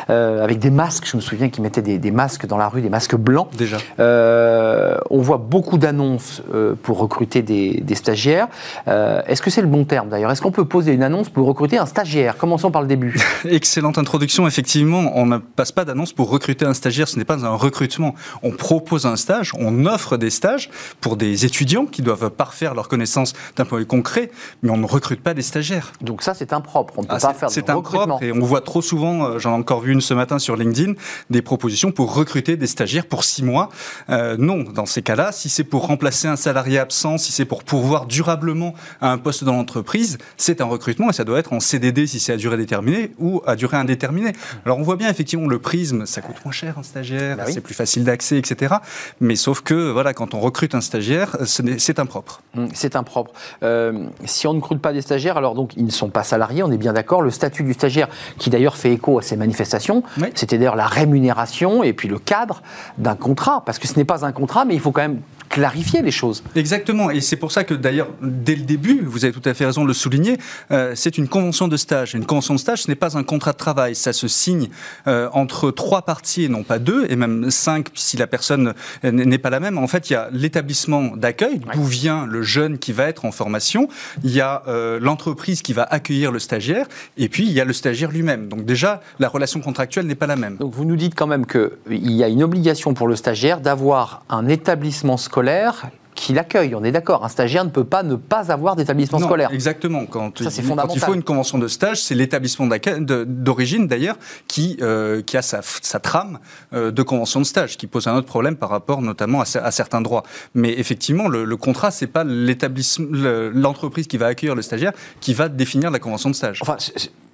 avec 0.09 0.59
des 0.59 0.69
masques, 0.69 1.07
je 1.09 1.15
me 1.15 1.21
souviens 1.21 1.49
qu'ils 1.49 1.63
mettaient 1.63 1.81
des, 1.81 2.11
masques 2.11 2.45
dans 2.45 2.57
la 2.57 2.67
rue, 2.67 2.81
des 2.81 2.89
masques 2.89 3.15
blancs. 3.15 3.47
Déjà. 3.57 3.77
on 3.97 5.19
voit 5.19 5.37
beaucoup 5.37 5.77
d'annonces 5.77 6.41
pour 6.83 6.99
recruter 6.99 7.41
des, 7.41 7.81
des 7.81 7.95
stagiaires. 7.95 8.47
Est-ce 8.85 9.41
que 9.41 9.49
c'est 9.49 9.61
le 9.61 9.67
bon 9.67 9.85
terme 9.85 10.09
d'ailleurs? 10.09 10.31
Est-ce 10.31 10.41
qu'on 10.41 10.51
peut 10.51 10.65
poser 10.65 10.91
une 10.91 11.03
annonce 11.03 11.29
pour 11.29 11.47
recruter 11.47 11.77
un 11.77 11.85
stagiaire? 11.85 12.37
Commençons 12.37 12.71
par 12.71 12.81
le 12.81 12.87
début. 12.87 13.17
excellente 13.77 13.99
introduction. 13.99 14.47
Effectivement, 14.47 15.11
on 15.13 15.27
ne 15.27 15.37
passe 15.37 15.71
pas 15.71 15.85
d'annonce 15.85 16.11
pour 16.11 16.31
recruter 16.31 16.65
un 16.65 16.73
stagiaire. 16.73 17.07
Ce 17.07 17.15
n'est 17.15 17.25
pas 17.25 17.45
un 17.45 17.53
recrutement. 17.53 18.15
On 18.41 18.49
propose 18.49 19.05
un 19.05 19.15
stage, 19.15 19.51
on 19.53 19.85
offre 19.85 20.17
des 20.17 20.31
stages 20.31 20.71
pour 20.99 21.15
des 21.15 21.45
étudiants 21.45 21.85
qui 21.85 22.01
doivent 22.01 22.31
parfaire 22.31 22.73
leurs 22.73 22.87
connaissances 22.87 23.33
d'un 23.55 23.65
point 23.65 23.77
de 23.77 23.83
vue 23.83 23.87
concret, 23.87 24.31
mais 24.63 24.71
on 24.71 24.77
ne 24.77 24.87
recrute 24.87 25.21
pas 25.21 25.35
des 25.35 25.43
stagiaires. 25.43 25.93
Donc 26.01 26.23
ça, 26.23 26.33
c'est 26.33 26.53
impropre. 26.53 26.95
On 26.97 27.03
ne 27.03 27.07
peut 27.07 27.13
ah, 27.15 27.19
pas 27.19 27.35
faire 27.35 27.49
de 27.49 27.53
C'est 27.53 27.69
impropre 27.69 28.23
et 28.23 28.31
on 28.31 28.39
voit 28.39 28.61
trop 28.61 28.81
souvent, 28.81 29.25
euh, 29.25 29.37
j'en 29.37 29.51
ai 29.51 29.59
encore 29.59 29.81
vu 29.81 29.91
une 29.91 30.01
ce 30.01 30.15
matin 30.15 30.39
sur 30.39 30.55
LinkedIn, 30.55 30.93
des 31.29 31.43
propositions 31.43 31.91
pour 31.91 32.15
recruter 32.15 32.57
des 32.57 32.65
stagiaires 32.65 33.05
pour 33.05 33.23
six 33.23 33.43
mois. 33.43 33.69
Euh, 34.09 34.37
non, 34.39 34.63
dans 34.63 34.87
ces 34.87 35.03
cas-là, 35.03 35.31
si 35.31 35.49
c'est 35.49 35.63
pour 35.63 35.85
remplacer 35.85 36.27
un 36.27 36.35
salarié 36.35 36.79
absent, 36.79 37.19
si 37.19 37.31
c'est 37.31 37.45
pour 37.45 37.63
pourvoir 37.63 38.07
durablement 38.07 38.73
à 39.01 39.11
un 39.11 39.19
poste 39.19 39.43
dans 39.43 39.53
l'entreprise, 39.53 40.17
c'est 40.35 40.61
un 40.61 40.65
recrutement 40.65 41.11
et 41.11 41.13
ça 41.13 41.25
doit 41.25 41.37
être 41.37 41.53
en 41.53 41.59
CDD 41.59 42.07
si 42.07 42.19
c'est 42.19 42.33
à 42.33 42.37
durée 42.37 42.57
déterminée 42.57 43.11
ou 43.19 43.43
à 43.45 43.55
durée 43.55 43.66
indéterminé. 43.75 44.33
Alors 44.65 44.77
on 44.77 44.83
voit 44.83 44.95
bien 44.95 45.09
effectivement 45.09 45.47
le 45.47 45.59
prisme, 45.59 46.05
ça 46.05 46.21
coûte 46.21 46.37
moins 46.43 46.51
cher 46.51 46.77
un 46.77 46.83
stagiaire, 46.83 47.37
bah 47.37 47.43
c'est 47.47 47.61
plus 47.61 47.73
facile 47.73 48.03
d'accès, 48.03 48.37
etc. 48.37 48.75
Mais 49.19 49.35
sauf 49.35 49.61
que 49.61 49.91
voilà, 49.91 50.13
quand 50.13 50.33
on 50.33 50.39
recrute 50.39 50.75
un 50.75 50.81
stagiaire, 50.81 51.37
c'est 51.45 51.99
impropre. 51.99 52.41
Mmh, 52.55 52.67
c'est 52.73 52.95
impropre. 52.95 53.31
Euh, 53.63 54.07
si 54.25 54.47
on 54.47 54.53
ne 54.53 54.59
recrute 54.59 54.81
pas 54.81 54.93
des 54.93 55.01
stagiaires, 55.01 55.37
alors 55.37 55.55
donc 55.55 55.73
ils 55.75 55.85
ne 55.85 55.91
sont 55.91 56.09
pas 56.09 56.23
salariés, 56.23 56.63
on 56.63 56.71
est 56.71 56.77
bien 56.77 56.93
d'accord. 56.93 57.21
Le 57.21 57.31
statut 57.31 57.63
du 57.63 57.73
stagiaire, 57.73 58.09
qui 58.37 58.49
d'ailleurs 58.49 58.77
fait 58.77 58.93
écho 58.93 59.19
à 59.19 59.21
ces 59.21 59.35
manifestations, 59.35 60.03
c'était 60.35 60.57
d'ailleurs 60.57 60.75
la 60.75 60.87
rémunération 60.87 61.83
et 61.83 61.93
puis 61.93 62.07
le 62.07 62.19
cadre 62.19 62.61
d'un 62.97 63.15
contrat, 63.15 63.63
parce 63.65 63.79
que 63.79 63.87
ce 63.87 63.95
n'est 63.95 64.05
pas 64.05 64.25
un 64.25 64.31
contrat, 64.31 64.65
mais 64.65 64.73
il 64.73 64.79
faut 64.79 64.91
quand 64.91 65.01
même 65.01 65.21
clarifier 65.49 66.01
les 66.01 66.11
choses. 66.11 66.43
Exactement, 66.55 67.09
et 67.09 67.21
c'est 67.21 67.35
pour 67.35 67.51
ça 67.51 67.63
que 67.63 67.73
d'ailleurs, 67.73 68.09
dès 68.21 68.55
le 68.55 68.63
début, 68.63 69.01
vous 69.03 69.25
avez 69.25 69.33
tout 69.33 69.47
à 69.47 69.53
fait 69.53 69.65
raison 69.65 69.83
de 69.83 69.87
le 69.87 69.93
souligner, 69.93 70.37
euh, 70.71 70.93
c'est 70.95 71.17
une 71.17 71.27
convention 71.27 71.67
de 71.67 71.77
stage. 71.77 72.13
Une 72.13 72.25
convention 72.25 72.53
de 72.53 72.59
stage, 72.59 72.83
ce 72.83 72.87
n'est 72.89 72.95
pas 72.95 73.17
un 73.17 73.23
contrat 73.23 73.53
de 73.53 73.57
travail, 73.57 73.95
ça 73.95 74.13
se 74.13 74.27
signe 74.27 74.69
euh, 75.07 75.29
entre 75.33 75.71
trois 75.71 76.01
parties 76.03 76.43
et 76.43 76.49
non 76.49 76.63
pas 76.63 76.79
deux, 76.79 77.05
et 77.09 77.15
même 77.15 77.49
cinq 77.49 77.87
si 77.93 78.17
la 78.17 78.27
personne 78.27 78.73
n'est 79.03 79.37
pas 79.37 79.49
la 79.49 79.59
même. 79.59 79.77
En 79.77 79.87
fait, 79.87 80.09
il 80.09 80.13
y 80.13 80.15
a 80.15 80.29
l'établissement 80.31 81.15
d'accueil, 81.15 81.61
d'où 81.73 81.83
vient 81.83 82.25
le 82.25 82.41
jeune 82.41 82.77
qui 82.77 82.91
va 82.91 83.05
être 83.07 83.25
en 83.25 83.31
formation, 83.31 83.87
il 84.23 84.31
y 84.31 84.41
a 84.41 84.63
euh, 84.67 84.99
l'entreprise 85.01 85.61
qui 85.61 85.73
va 85.73 85.83
accueillir 85.83 86.31
le 86.31 86.39
stagiaire, 86.39 86.87
et 87.17 87.29
puis 87.29 87.45
il 87.45 87.51
y 87.51 87.61
a 87.61 87.65
le 87.65 87.73
stagiaire 87.73 88.11
lui-même. 88.11 88.47
Donc 88.47 88.65
déjà, 88.65 89.01
la 89.19 89.29
relation 89.29 89.61
contractuelle 89.61 90.05
n'est 90.05 90.15
pas 90.15 90.27
la 90.27 90.35
même. 90.35 90.57
Donc 90.57 90.73
vous 90.73 90.85
nous 90.85 90.95
dites 90.95 91.15
quand 91.15 91.27
même 91.27 91.45
qu'il 91.45 91.69
y 91.89 92.23
a 92.23 92.27
une 92.27 92.43
obligation 92.43 92.93
pour 92.93 93.07
le 93.07 93.15
stagiaire 93.15 93.61
d'avoir 93.61 94.23
un 94.29 94.47
établissement 94.47 95.17
scolaire 95.17 95.36
scolaire 95.37 95.91
qui 96.17 96.33
l'accueille. 96.33 96.75
On 96.75 96.83
est 96.83 96.91
d'accord. 96.91 97.23
Un 97.23 97.29
stagiaire 97.29 97.63
ne 97.63 97.69
peut 97.69 97.85
pas 97.85 98.03
ne 98.03 98.15
pas 98.15 98.51
avoir 98.51 98.75
d'établissement 98.75 99.19
scolaire. 99.19 99.51
Exactement. 99.53 100.05
Quand, 100.05 100.39
Ça, 100.39 100.49
il, 100.61 100.67
quand 100.67 100.93
il 100.93 100.99
faut 100.99 101.13
une 101.13 101.23
convention 101.23 101.57
de 101.59 101.67
stage, 101.67 102.01
c'est 102.01 102.15
l'établissement 102.15 102.67
d'origine 103.05 103.87
d'ailleurs 103.87 104.17
qui, 104.47 104.77
euh, 104.81 105.21
qui 105.21 105.37
a 105.37 105.41
sa, 105.41 105.61
sa 105.61 105.99
trame 105.99 106.39
euh, 106.73 106.91
de 106.91 107.03
convention 107.03 107.39
de 107.39 107.45
stage, 107.45 107.77
qui 107.77 107.87
pose 107.87 108.07
un 108.07 108.15
autre 108.15 108.27
problème 108.27 108.55
par 108.57 108.69
rapport 108.69 109.01
notamment 109.01 109.41
à, 109.41 109.45
à 109.59 109.71
certains 109.71 110.01
droits. 110.01 110.23
Mais 110.55 110.73
effectivement, 110.77 111.27
le, 111.27 111.45
le 111.45 111.57
contrat, 111.57 111.91
c'est 111.91 112.07
pas 112.07 112.23
l'établissement, 112.23 113.07
l'entreprise 113.53 114.07
qui 114.07 114.17
va 114.17 114.25
accueillir 114.25 114.55
le 114.55 114.63
stagiaire 114.63 114.93
qui 115.21 115.33
va 115.33 115.47
définir 115.49 115.91
la 115.91 115.99
convention 115.99 116.29
de 116.29 116.35
stage. 116.35 116.59
Enfin, 116.61 116.77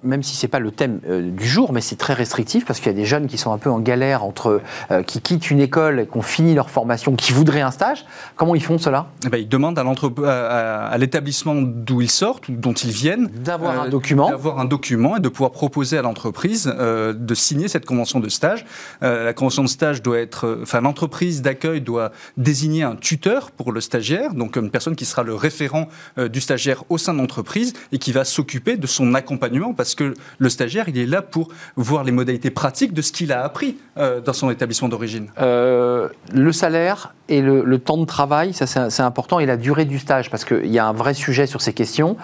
même 0.02 0.22
si 0.22 0.36
c'est 0.36 0.48
pas 0.48 0.58
le 0.58 0.70
thème 0.70 1.00
euh, 1.08 1.30
du 1.30 1.46
jour, 1.46 1.72
mais 1.72 1.80
c'est 1.80 1.96
très 1.96 2.12
restrictif 2.12 2.66
parce 2.66 2.78
qu'il 2.78 2.88
y 2.92 2.94
a 2.94 2.98
des 2.98 3.06
jeunes 3.06 3.26
qui 3.26 3.38
sont 3.38 3.52
un 3.52 3.58
peu 3.58 3.70
en 3.70 3.78
galère 3.78 4.22
entre 4.22 4.60
qui 5.06 5.22
quittent 5.22 5.50
une 5.50 5.60
école 5.60 6.00
et 6.00 6.06
qui 6.06 6.18
ont 6.18 6.22
fini 6.22 6.54
leur 6.54 6.68
formation, 6.68 7.16
qui 7.16 7.32
voudraient 7.32 7.62
un 7.62 7.70
stage. 7.70 8.04
Comment 8.36 8.54
ils 8.54 8.62
font 8.62 8.73
cela 8.78 9.08
eh 9.24 9.28
ben, 9.28 9.38
Ils 9.38 9.48
demandent 9.48 9.78
à, 9.78 10.96
l'établissement 10.98 11.54
d'où 11.56 12.00
ils 12.00 12.10
sortent, 12.10 12.50
dont 12.50 12.72
ils 12.72 12.90
viennent, 12.90 13.28
d'avoir 13.28 13.80
un 13.80 13.86
euh, 13.86 13.90
document, 13.90 14.30
d'avoir 14.30 14.58
un 14.58 14.64
document 14.64 15.16
et 15.16 15.20
de 15.20 15.28
pouvoir 15.28 15.52
proposer 15.52 15.98
à 15.98 16.02
l'entreprise 16.02 16.72
euh, 16.78 17.12
de 17.12 17.34
signer 17.34 17.68
cette 17.68 17.86
convention 17.86 18.20
de 18.20 18.28
stage. 18.28 18.64
Euh, 19.02 19.24
la 19.24 19.32
convention 19.32 19.62
de 19.62 19.68
stage 19.68 20.02
doit 20.02 20.18
être, 20.18 20.60
enfin 20.62 20.80
l'entreprise 20.80 21.42
d'accueil 21.42 21.80
doit 21.80 22.12
désigner 22.36 22.82
un 22.82 22.96
tuteur 22.96 23.50
pour 23.50 23.72
le 23.72 23.80
stagiaire, 23.80 24.34
donc 24.34 24.56
une 24.56 24.70
personne 24.70 24.96
qui 24.96 25.04
sera 25.04 25.22
le 25.22 25.34
référent 25.34 25.88
du 26.16 26.40
stagiaire 26.40 26.84
au 26.88 26.98
sein 26.98 27.14
de 27.14 27.18
l'entreprise 27.18 27.72
et 27.92 27.98
qui 27.98 28.12
va 28.12 28.24
s'occuper 28.24 28.76
de 28.76 28.86
son 28.86 29.14
accompagnement 29.14 29.74
parce 29.74 29.94
que 29.94 30.14
le 30.38 30.48
stagiaire 30.48 30.88
il 30.88 30.98
est 30.98 31.06
là 31.06 31.22
pour 31.22 31.48
voir 31.76 32.04
les 32.04 32.12
modalités 32.12 32.50
pratiques 32.50 32.92
de 32.92 33.02
ce 33.02 33.12
qu'il 33.12 33.32
a 33.32 33.44
appris 33.44 33.76
dans 33.96 34.32
son 34.32 34.50
établissement 34.50 34.88
d'origine. 34.88 35.28
le 35.38 36.52
salaire 36.52 37.14
et 37.28 37.40
le, 37.40 37.78
temps 37.78 37.96
de 37.96 38.04
travail, 38.04 38.52
ça 38.52 38.66
c'est 38.66 39.02
important, 39.02 39.40
et 39.40 39.46
la 39.46 39.56
durée 39.56 39.86
du 39.86 39.98
stage, 39.98 40.30
parce 40.30 40.44
qu'il 40.44 40.70
y 40.70 40.78
a 40.78 40.86
un 40.86 40.92
vrai 40.92 41.14
sujet 41.14 41.46
sur 41.46 41.62
ces 41.62 41.72
questions. 41.72 42.16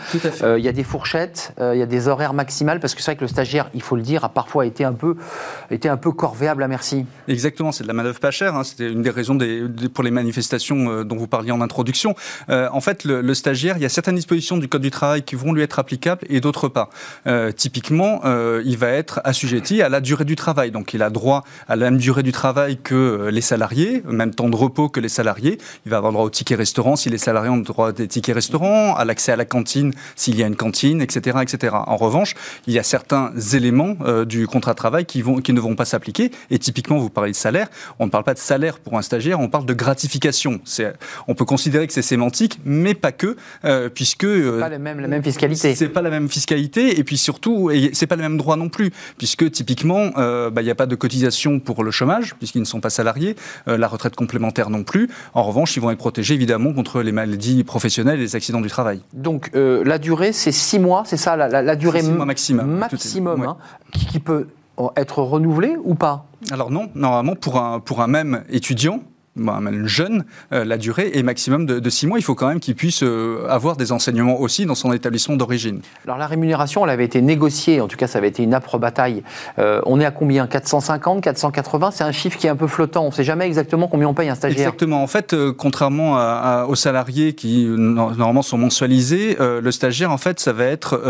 Euh, 0.43 0.59
il 0.59 0.65
y 0.65 0.69
a 0.69 0.73
des 0.73 0.85
fourchettes, 0.85 1.53
euh, 1.59 1.75
il 1.75 1.79
y 1.79 1.83
a 1.83 1.87
des 1.87 2.09
horaires 2.09 2.35
maximales, 2.35 2.81
parce 2.81 2.95
que 2.95 3.01
c'est 3.01 3.13
vrai 3.13 3.17
que 3.17 3.23
le 3.23 3.29
stagiaire, 3.29 3.71
il 3.75 3.83
faut 3.83 3.97
le 3.97 4.03
dire, 4.03 4.25
a 4.25 4.29
parfois 4.29 4.67
été 4.67 4.85
un 4.85 4.93
peu, 4.93 5.17
été 5.71 5.89
un 5.89 5.97
peu 5.97 6.13
corvéable 6.13 6.63
à 6.63 6.69
merci. 6.69 7.07
Exactement, 7.29 7.73
c'est 7.73 7.83
de 7.83 7.89
la 7.89 7.95
manœuvre 7.95 8.21
pas 8.21 8.31
chère. 8.31 8.55
Hein. 8.55 8.65
C'était 8.65 8.91
une 8.91 9.03
des 9.03 9.11
raisons 9.11 9.35
des, 9.35 9.67
pour 9.93 10.05
les 10.05 10.11
manifestations 10.11 10.91
euh, 10.91 11.05
dont 11.05 11.17
vous 11.17 11.27
parliez 11.27 11.53
en 11.53 11.61
introduction. 11.61 12.15
en 12.49 12.81
fait, 12.81 13.05
le, 13.05 13.35
stagiaire, 13.35 13.77
il 13.77 13.83
y 13.83 13.87
a 13.87 13.89
certaines 13.89 14.17
dispositions 14.17 14.59
du 14.59 14.69
Code 14.69 14.83
du 14.83 14.91
travail 14.91 15.23
qui 15.23 15.35
vont 15.35 15.53
lui 15.53 15.63
être 15.63 15.79
applicables 15.79 16.23
et 16.29 16.41
d'autres 16.41 16.69
pas. 16.69 16.91
typiquement, 17.57 18.21
il 18.65 18.77
va 18.77 18.89
être 18.89 19.21
assujetti 19.25 19.83
à 19.83 19.89
la 19.89 20.01
durée 20.01 20.25
du 20.25 20.37
travail. 20.37 20.71
Donc, 20.71 20.95
il 20.95 21.03
a 21.03 21.11
droit 21.11 21.45
à 21.69 21.77
la 21.77 21.91
même 21.91 21.99
durée 21.99 22.23
du 22.23 22.33
travail 22.33 22.79
que 22.83 23.29
les 23.33 23.41
salariés, 23.41 24.03
même 24.07 24.35
temps 24.35 24.49
de 24.49 24.57
repos 24.57 24.90
que 24.91 25.01
les 25.01 25.09
salariés. 25.09 25.59
Il 25.87 25.91
va 25.91 25.99
avoir 25.99 26.13
droit 26.13 26.25
aux 26.25 26.31
tickets 26.31 26.59
restaurants 26.59 26.97
si 26.97 27.11
les 27.11 27.19
salariés 27.19 27.51
ont 27.51 27.59
droit 27.59 27.93
des 27.93 28.09
tickets 28.09 28.35
restaurants, 28.35 28.95
à 28.95 29.05
l'accès 29.05 29.33
à 29.33 29.37
la 29.37 29.45
cantine 29.45 29.93
s'il 30.17 30.39
y 30.39 30.43
a 30.43 30.47
une 30.47 30.57
cantine, 30.57 31.03
etc., 31.03 31.39
etc. 31.43 31.75
En 31.87 31.97
revanche, 31.97 32.35
il 32.67 32.75
y 32.75 32.79
a 32.79 32.83
certains 32.83 33.33
éléments 33.55 33.97
euh, 34.05 34.25
du 34.25 34.47
contrat 34.47 34.73
de 34.73 34.77
travail 34.77 35.05
qui, 35.05 35.23
vont, 35.23 35.41
qui 35.41 35.53
ne 35.53 35.61
vont 35.61 35.75
pas 35.75 35.85
s'appliquer. 35.85 36.31
Et 36.51 36.59
typiquement, 36.59 36.99
vous 36.99 37.11
parlez 37.11 37.31
de 37.31 37.37
salaire. 37.37 37.69
On 37.99 38.07
ne 38.07 38.11
parle 38.11 38.25
pas 38.25 38.35
de 38.35 38.39
salaire 38.39 38.79
pour 38.79 38.99
un 38.99 39.03
stagiaire, 39.03 39.41
on 39.41 39.49
parle 39.49 39.67
de 39.67 39.75
gratification. 39.75 40.61
On 41.29 41.35
peut 41.35 41.45
considérer 41.45 41.87
que 41.87 41.93
c'est 41.93 42.03
sémantique, 42.03 42.59
mais 42.65 42.95
pas 42.95 43.13
que, 43.13 43.37
euh, 43.65 43.89
puisque 43.89 44.25
euh, 44.25 44.61
pas 44.61 44.69
la 44.69 44.79
même, 44.79 45.01
la 45.01 45.09
même 45.09 45.23
fiscalité. 45.23 45.75
C'est 45.75 45.89
pas 45.89 46.03
la 46.03 46.11
même 46.11 46.29
fiscalité, 46.29 46.99
et 46.99 47.05
puis 47.05 47.17
surtout, 47.17 47.71
c'est 47.93 48.07
pas 48.07 48.17
le 48.17 48.23
même 48.23 48.37
droit 48.37 48.57
non 48.57 48.69
plus, 48.69 48.91
puisque 49.19 49.51
typiquement, 49.51 50.11
bah, 50.11 50.63
il 50.63 50.65
n'y 50.65 50.71
a 50.71 50.75
pas 50.75 50.87
de 50.87 50.95
cotisation 50.95 51.61
pour 51.61 51.85
le 51.85 51.91
chômage, 51.91 52.35
puisqu'ils 52.37 52.61
ne 52.61 52.65
sont 52.65 52.81
pas 52.81 52.91
salariés, 52.91 53.37
la 53.67 53.89
retraite 53.89 54.17
complémentaire 54.17 54.71
non 54.71 54.80
plus. 54.85 55.09
En 55.35 55.43
revanche, 55.43 55.77
ils 55.77 55.81
vont 55.81 55.91
être 55.91 55.99
protégés 55.99 56.35
évidemment 56.35 56.73
contre 56.73 57.03
les 57.03 57.13
maladies 57.13 57.65
professionnelles 57.65 58.19
et 58.19 58.23
les 58.23 58.37
accidents 58.37 58.61
du 58.61 58.69
travail. 58.69 59.01
Donc 59.13 59.51
euh, 59.55 59.83
la 59.85 59.99
durée, 59.99 60.33
c'est 60.33 60.53
six 60.53 60.79
mois, 60.79 61.03
c'est 61.07 61.17
ça 61.17 61.37
la, 61.37 61.77
durée 61.77 62.03
six 62.03 62.11
mois 62.11 62.27
maximum, 62.27 62.67
maximum 62.67 63.43
hein, 63.43 63.57
qui, 63.93 64.19
peut 64.19 64.49
être 64.97 65.23
renouvelée 65.23 65.77
ou 65.85 65.95
pas? 65.95 66.27
Alors 66.51 66.71
non, 66.71 66.89
normalement 66.95 67.35
pour 67.35 67.59
un, 67.59 67.81
pour 67.81 68.01
un 68.01 68.07
même 68.07 68.45
étudiant, 68.51 69.01
même 69.37 69.87
jeune, 69.87 70.25
euh, 70.53 70.65
la 70.65 70.77
durée 70.77 71.13
est 71.15 71.23
maximum 71.23 71.67
de, 71.67 71.91
six 71.91 72.07
mois. 72.07 72.19
Il 72.19 72.23
faut 72.23 72.35
quand 72.35 72.49
même 72.49 72.61
qu'il 72.61 72.75
puisse 72.75 73.03
euh, 73.03 73.47
avoir 73.49 73.77
des 73.77 73.93
enseignements 73.93 74.41
aussi 74.41 74.67
dans 74.67 74.75
son 74.75 74.93
établissement 74.93 75.37
d'origine. 75.37 75.81
Alors 76.05 76.19
la 76.19 76.27
rémunération, 76.27 76.85
elle 76.85 76.91
avait 76.91 77.05
été 77.05 77.21
négociée, 77.21 77.81
en 77.81 77.89
tout 77.89 77.97
cas 77.97 78.07
ça 78.07 78.19
avait 78.19 78.29
été 78.29 78.43
une 78.43 78.55
âpre 78.55 78.79
bataille. 78.79 79.23
Euh, 79.59 79.81
on 79.87 80.01
est 80.01 80.05
à 80.05 80.11
combien? 80.11 80.47
450, 80.47 81.23
480 81.23 81.91
C'est 81.93 82.05
un 82.05 82.13
chiffre 82.13 82.39
qui 82.39 82.47
est 82.47 82.51
un 82.51 82.57
peu 82.57 82.67
flottant. 82.67 83.05
On 83.05 83.09
ne 83.09 83.13
sait 83.13 83.25
jamais 83.25 83.47
exactement 83.47 83.89
combien 83.89 84.09
on 84.09 84.15
paye 84.15 84.29
un 84.29 84.35
stagiaire. 84.35 84.69
Exactement. 84.69 85.03
En 85.03 85.07
fait, 85.07 85.35
contrairement 85.57 86.67
aux 86.67 86.75
salariés 86.75 87.35
qui 87.35 87.67
normalement 87.67 88.43
sont 88.43 88.59
mensualisés, 88.59 89.37
le 89.39 89.71
stagiaire, 89.71 90.11
en 90.11 90.19
fait, 90.19 90.41
ça 90.41 90.53
va 90.53 90.65
être 90.65 91.01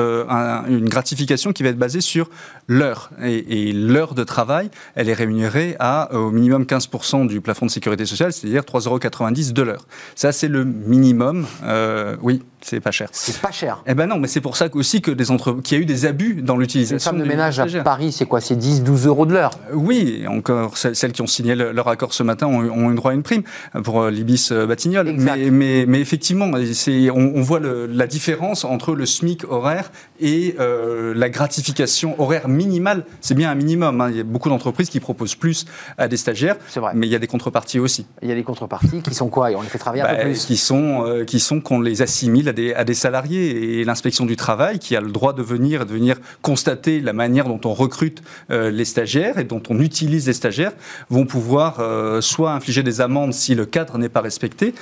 une 0.69 0.89
gratification 0.89 1.53
qui 1.53 1.63
va 1.63 1.71
être 1.71 1.79
basée 1.79 2.01
sur 2.01 2.31
l'heure. 2.67 3.11
Et, 3.23 3.69
et 3.69 3.73
l'heure 3.73 4.15
de 4.15 4.25
travail, 4.25 4.71
elle 4.95 5.09
est 5.09 5.15
rémunérée 5.15 5.77
à 5.79 6.15
au 6.15 6.31
minimum 6.31 6.65
15% 6.65 7.27
du 7.27 7.41
plafond 7.41 7.67
de 7.67 7.71
sécurité 7.71 8.05
c'est-à-dire 8.33 8.63
3,90 8.63 8.87
euros 8.89 9.53
de 9.53 9.63
l'heure. 9.63 9.87
Ça, 10.15 10.33
c'est 10.33 10.49
le 10.49 10.65
minimum. 10.65 11.47
Euh, 11.65 12.17
oui, 12.23 12.43
c'est 12.61 12.81
pas 12.81 12.91
cher. 12.91 13.09
C'est 13.13 13.41
pas 13.41 13.51
cher. 13.51 13.83
Eh 13.87 13.95
ben 13.95 14.07
non, 14.07 14.19
mais 14.19 14.29
c'est 14.29 14.41
pour 14.41 14.57
ça 14.57 14.69
aussi 14.73 15.01
que 15.01 15.11
des 15.11 15.31
entre... 15.31 15.61
qu'il 15.63 15.77
y 15.77 15.81
a 15.81 15.83
eu 15.83 15.87
des 15.87 16.07
abus 16.07 16.43
dans 16.43 16.57
l'utilisation. 16.57 17.13
Les 17.13 17.19
femmes 17.19 17.27
de 17.27 17.29
ménage 17.29 17.59
à 17.59 17.83
Paris, 17.83 18.13
c'est 18.13 18.27
quoi? 18.27 18.41
C'est 18.41 18.57
10, 18.57 18.83
12 18.83 19.07
euros 19.07 19.27
de 19.27 19.33
l'heure 19.33 19.53
euh, 19.71 19.75
Oui, 19.75 20.25
encore 20.29 20.77
celles 20.77 21.13
qui 21.13 21.23
ont 21.23 21.27
signé 21.27 21.55
leur 21.55 21.89
accord 21.89 22.15
ce 22.15 22.23
matin 22.23 22.47
ont, 22.47 22.91
eu 22.91 22.95
droit 22.95 23.13
à 23.13 23.15
une 23.15 23.23
prime 23.23 23.43
pour 23.85 24.03
euh, 24.03 24.11
l'Ibis 24.11 24.53
Batignolles. 24.53 25.15
Mais, 25.17 25.51
mais, 25.51 25.85
mais, 25.87 26.01
effectivement, 26.01 26.47
on, 26.47 27.33
on 27.35 27.43
voit 27.43 27.61
la 27.61 28.07
différence 28.07 28.65
entre 28.65 28.95
le 28.95 29.07
SMIC 29.07 29.45
horaire 29.51 29.91
et 30.21 30.57
la 30.59 31.29
gratification 31.29 32.21
horaire 32.21 32.49
minimale. 32.49 33.05
C'est 33.21 33.35
bien 33.35 33.51
un 33.51 33.55
minimum. 33.55 34.01
Hein. 34.01 34.11
Il 34.11 34.17
y 34.17 34.21
a 34.21 34.25
beaucoup 34.25 34.49
d'entreprises 34.49 34.91
qui 34.91 35.01
proposent 35.01 35.35
plus 35.35 35.67
à 35.99 36.09
des 36.09 36.17
stagiaires, 36.17 36.57
vrai. 36.77 36.93
mais 36.95 37.07
il 37.07 37.11
y 37.11 37.17
a 37.17 37.19
des 37.19 37.27
contreparties 37.27 37.79
aussi. 37.79 38.07
Il 38.23 38.29
y 38.29 38.33
a 38.33 38.35
des 38.35 38.43
contreparties 38.43 39.03
qui 39.03 39.15
sont 39.15 39.29
quoi? 39.29 39.51
Et 39.51 39.57
on 39.57 39.63
les 39.63 39.69
fait 39.69 39.79
travailler 39.79 40.03
un 40.03 40.09
peu 40.09 40.17
bah, 40.17 40.23
plus 40.23 40.45
Qui 40.45 40.57
sont, 40.57 41.05
euh, 41.07 41.25
qui 41.25 41.41
sont 41.41 41.61
qu'on 41.61 41.81
les 41.81 42.03
assimile 42.03 42.49
à 42.51 42.53
des, 42.53 42.75
à 42.75 42.85
des 42.85 42.95
salariés. 42.95 43.81
Et 43.81 43.85
l'inspection 43.85 44.27
du 44.27 44.37
travail, 44.37 44.79
qui 44.79 44.97
a 44.97 45.01
le 45.01 45.11
droit 45.11 45.33
de 45.33 45.43
venir, 45.43 45.87
de 45.87 45.93
venir 45.93 46.17
constater 46.43 47.01
la 47.01 47.13
manière 47.13 47.47
dont 47.47 47.61
on 47.65 47.73
recrute 47.73 48.23
euh, 48.51 48.71
les 48.71 48.85
stagiaires 48.85 49.39
et 49.39 49.45
dont 49.45 49.63
on 49.71 49.81
utilise 49.81 50.27
les 50.27 50.33
stagiaires, 50.33 50.73
vont 51.09 51.25
pouvoir 51.25 51.79
euh, 51.81 52.21
soit 52.21 52.53
infliger 52.53 52.83
des 52.83 53.01
amendes 53.01 53.33
si 53.33 53.55
le 53.55 53.65
cadre 53.67 53.99
n'est 53.99 54.09
pas 54.09 54.21
respecté, 54.21 54.75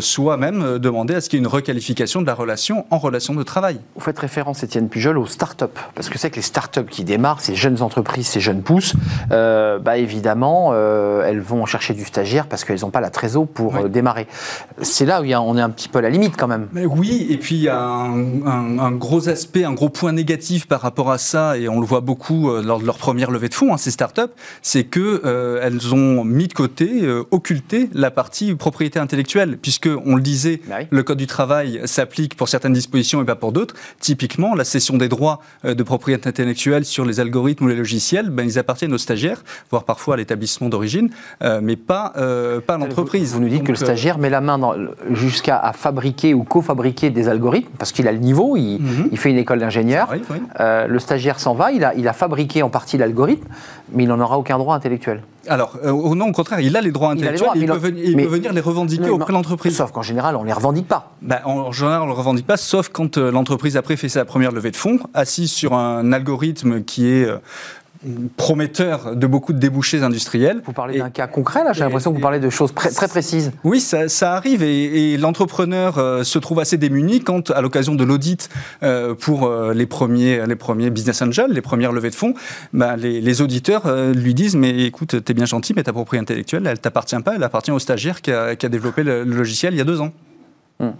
soit 0.00 0.36
même 0.36 0.78
demander 0.78 1.14
à 1.14 1.20
ce 1.20 1.28
qu'il 1.28 1.38
y 1.38 1.42
ait 1.42 1.44
une 1.44 1.50
requalification 1.50 2.22
de 2.22 2.26
la 2.26 2.34
relation 2.34 2.86
en 2.90 2.98
relation 2.98 3.34
de 3.34 3.42
travail. 3.42 3.78
Vous 3.94 4.00
faites 4.00 4.18
référence, 4.18 4.62
Étienne 4.62 4.88
Pujol, 4.88 5.18
aux 5.18 5.26
start-up. 5.26 5.78
Parce 5.94 6.08
que 6.08 6.18
c'est 6.18 6.30
que 6.30 6.36
les 6.36 6.42
start-up 6.42 6.88
qui 6.90 7.04
démarrent, 7.04 7.40
ces 7.40 7.54
jeunes 7.54 7.82
entreprises, 7.82 8.26
ces 8.26 8.40
jeunes 8.40 8.62
pousses, 8.62 8.94
bah 9.30 9.96
évidemment, 9.96 10.74
elles 10.74 11.40
vont 11.40 11.66
chercher 11.66 11.94
du 11.94 12.04
stagiaire 12.04 12.46
parce 12.46 12.64
qu'elles 12.64 12.80
n'ont 12.80 12.90
pas 12.90 13.00
la 13.00 13.10
trésor 13.10 13.46
pour 13.46 13.76
euh, 13.76 13.88
démarrer. 13.88 14.26
C'est 14.80 15.06
là 15.06 15.22
où 15.22 15.24
on 15.24 15.56
est 15.56 15.60
un 15.60 15.70
petit 15.70 15.88
peu 15.88 15.98
à 15.98 16.02
la 16.02 16.10
limite 16.10 16.36
quand 16.36 16.48
même. 16.48 16.68
Mais 16.72 16.86
oui, 16.86 17.01
et 17.10 17.36
puis 17.36 17.56
il 17.56 17.62
y 17.62 17.68
a 17.68 17.78
un, 17.78 18.92
gros 18.92 19.28
aspect, 19.28 19.64
un 19.64 19.72
gros 19.72 19.88
point 19.88 20.12
négatif 20.12 20.66
par 20.66 20.80
rapport 20.80 21.10
à 21.10 21.18
ça, 21.18 21.58
et 21.58 21.68
on 21.68 21.80
le 21.80 21.86
voit 21.86 22.00
beaucoup 22.00 22.50
euh, 22.50 22.62
lors 22.62 22.80
de 22.80 22.86
leur 22.86 22.98
première 22.98 23.30
levée 23.30 23.48
de 23.48 23.54
fonds, 23.54 23.72
hein, 23.72 23.76
ces 23.76 23.90
startups, 23.90 24.22
c'est 24.62 24.84
qu'elles 24.84 25.20
euh, 25.24 25.60
elles 25.62 25.94
ont 25.94 26.24
mis 26.24 26.48
de 26.48 26.52
côté, 26.52 27.08
occulté 27.30 27.88
la 27.92 28.10
partie 28.10 28.54
propriété 28.54 28.98
intellectuelle, 28.98 29.58
puisque 29.60 29.88
on 30.04 30.16
le 30.16 30.22
disait, 30.22 30.60
bah 30.68 30.76
le 30.90 31.02
code 31.02 31.18
du 31.18 31.26
travail 31.26 31.80
s'applique 31.84 32.36
pour 32.36 32.48
certaines 32.48 32.72
dispositions 32.72 33.22
et 33.22 33.24
pas 33.24 33.36
pour 33.36 33.52
d'autres. 33.52 33.74
Typiquement, 34.00 34.54
la 34.54 34.64
cession 34.64 34.96
des 34.96 35.08
droits 35.08 35.40
de 35.64 35.82
propriété 35.82 36.28
intellectuelle 36.28 36.84
sur 36.84 37.04
les 37.04 37.20
algorithmes 37.20 37.64
ou 37.64 37.68
les 37.68 37.76
logiciels, 37.76 38.30
ben, 38.30 38.44
ils 38.44 38.58
appartiennent 38.58 38.92
aux 38.92 38.98
stagiaires, 38.98 39.42
voire 39.70 39.84
parfois 39.84 40.14
à 40.14 40.16
l'établissement 40.16 40.68
d'origine, 40.68 41.10
mais 41.62 41.76
pas 41.76 42.12
euh, 42.16 42.60
pas 42.60 42.78
l'entreprise. 42.78 43.32
Vous, 43.32 43.40
nous 43.40 43.48
dites 43.48 43.64
que 43.64 43.72
le 43.72 43.78
euh, 43.78 43.84
stagiaire 43.84 44.18
met 44.18 44.30
la 44.30 44.40
main 44.40 44.58
jusqu'à 45.10 45.72
fabriquer 45.74 46.34
ou 46.34 46.44
co-fabriquer 46.44 46.91
des 46.92 47.28
algorithmes, 47.28 47.72
parce 47.78 47.92
qu'il 47.92 48.08
a 48.08 48.12
le 48.12 48.18
niveau, 48.18 48.56
il, 48.56 48.80
mhm. 48.80 49.16
fait 49.16 49.30
une 49.30 49.38
école 49.38 49.58
d'ingénieur. 49.58 50.12
Euh, 50.60 50.86
le 50.86 50.98
stagiaire 50.98 51.40
s'en 51.40 51.54
va, 51.54 51.72
il 51.72 51.84
a, 51.84 51.94
il 51.94 52.08
a 52.08 52.12
fabriqué 52.12 52.62
en 52.62 52.68
partie 52.68 52.98
l'algorithme, 52.98 53.46
mais 53.92 54.04
il 54.04 54.08
n'en 54.08 54.20
aura 54.20 54.38
aucun 54.38 54.58
droit 54.58 54.74
intellectuel. 54.74 55.22
Alors, 55.48 55.76
non, 55.84 56.28
au 56.28 56.32
contraire, 56.32 56.60
il 56.60 56.76
a 56.76 56.80
les 56.80 56.92
droits 56.92 57.10
intellectuels, 57.10 57.50
il, 57.56 57.66
peut, 57.66 58.26
venir 58.26 58.52
les 58.52 58.60
revendiquer 58.60 59.10
auprès 59.10 59.32
de 59.32 59.36
l'entreprise. 59.36 59.76
Sauf 59.76 59.90
qu'en 59.90 60.02
général, 60.02 60.36
on 60.36 60.42
ne 60.42 60.46
les 60.46 60.52
revendique 60.52 60.86
pas. 60.86 61.12
Ben, 61.20 61.40
en 61.44 61.72
général, 61.72 62.02
on 62.02 62.06
ne 62.06 62.10
les 62.10 62.16
revendique 62.16 62.46
pas, 62.46 62.56
sauf 62.56 62.88
quand 62.88 63.18
l'entreprise 63.18 63.76
a 63.76 63.82
fait 63.82 64.08
sa 64.08 64.24
première 64.24 64.52
levée 64.52 64.70
de 64.70 64.76
fonds, 64.76 65.00
assise 65.14 65.50
sur 65.50 65.74
un 65.74 66.12
algorithme 66.12 66.82
qui 66.82 67.08
est 67.08 67.28
prometteur 68.36 69.16
de 69.16 69.26
beaucoup 69.26 69.52
de 69.52 69.58
débouchés 69.58 70.02
industriels. 70.02 70.62
Vous 70.64 70.72
parlez 70.72 70.98
d'un 70.98 71.10
cas 71.10 71.26
concret 71.26 71.64
là 71.64 71.72
J'ai 71.72 71.80
l'impression 71.80 72.10
que 72.10 72.16
vous 72.16 72.22
parlez 72.22 72.40
de 72.40 72.50
choses 72.50 72.72
très 72.74 73.08
précises. 73.08 73.52
Oui, 73.64 73.80
ça, 73.80 74.34
arrive 74.34 74.62
et, 74.62 75.16
l'entrepreneur 75.16 75.98
euh, 75.98 76.24
se 76.24 76.38
trouve 76.38 76.60
assez 76.60 76.76
démuni 76.76 77.20
quand, 77.20 77.50
à 77.50 77.60
l'occasion 77.60 77.94
de 77.94 78.04
l'audit 78.04 78.48
euh, 78.82 79.14
pour 79.14 79.44
euh, 79.46 79.72
les, 79.74 79.86
premiers, 79.86 80.46
les 80.46 80.56
premiers 80.56 80.90
business 80.90 81.22
angels, 81.22 81.52
les 81.52 81.60
premières 81.60 81.92
levées 81.92 82.10
de 82.10 82.14
fonds, 82.14 82.34
bah, 82.72 82.96
les, 82.96 83.42
auditeurs 83.42 84.12
lui 84.12 84.34
disent 84.34 84.56
Mais 84.56 84.84
écoute, 84.84 85.24
t'es 85.24 85.34
bien 85.34 85.46
gentil, 85.46 85.72
mais 85.74 85.82
ta 85.82 85.92
propriété 85.92 86.22
intellectuelle, 86.22 86.66
elle 86.66 86.78
t'appartient 86.78 87.16
pas, 87.24 87.34
elle 87.36 87.42
appartient 87.42 87.70
au 87.70 87.78
stagiaire 87.78 88.20
qui 88.20 88.30
a, 88.30 88.56
qui 88.56 88.66
a 88.66 88.68
développé 88.68 89.02
le 89.02 89.24
logiciel 89.24 89.74
il 89.74 89.78
y 89.78 89.80
a 89.80 89.84
deux 89.84 90.00
ans. 90.00 90.12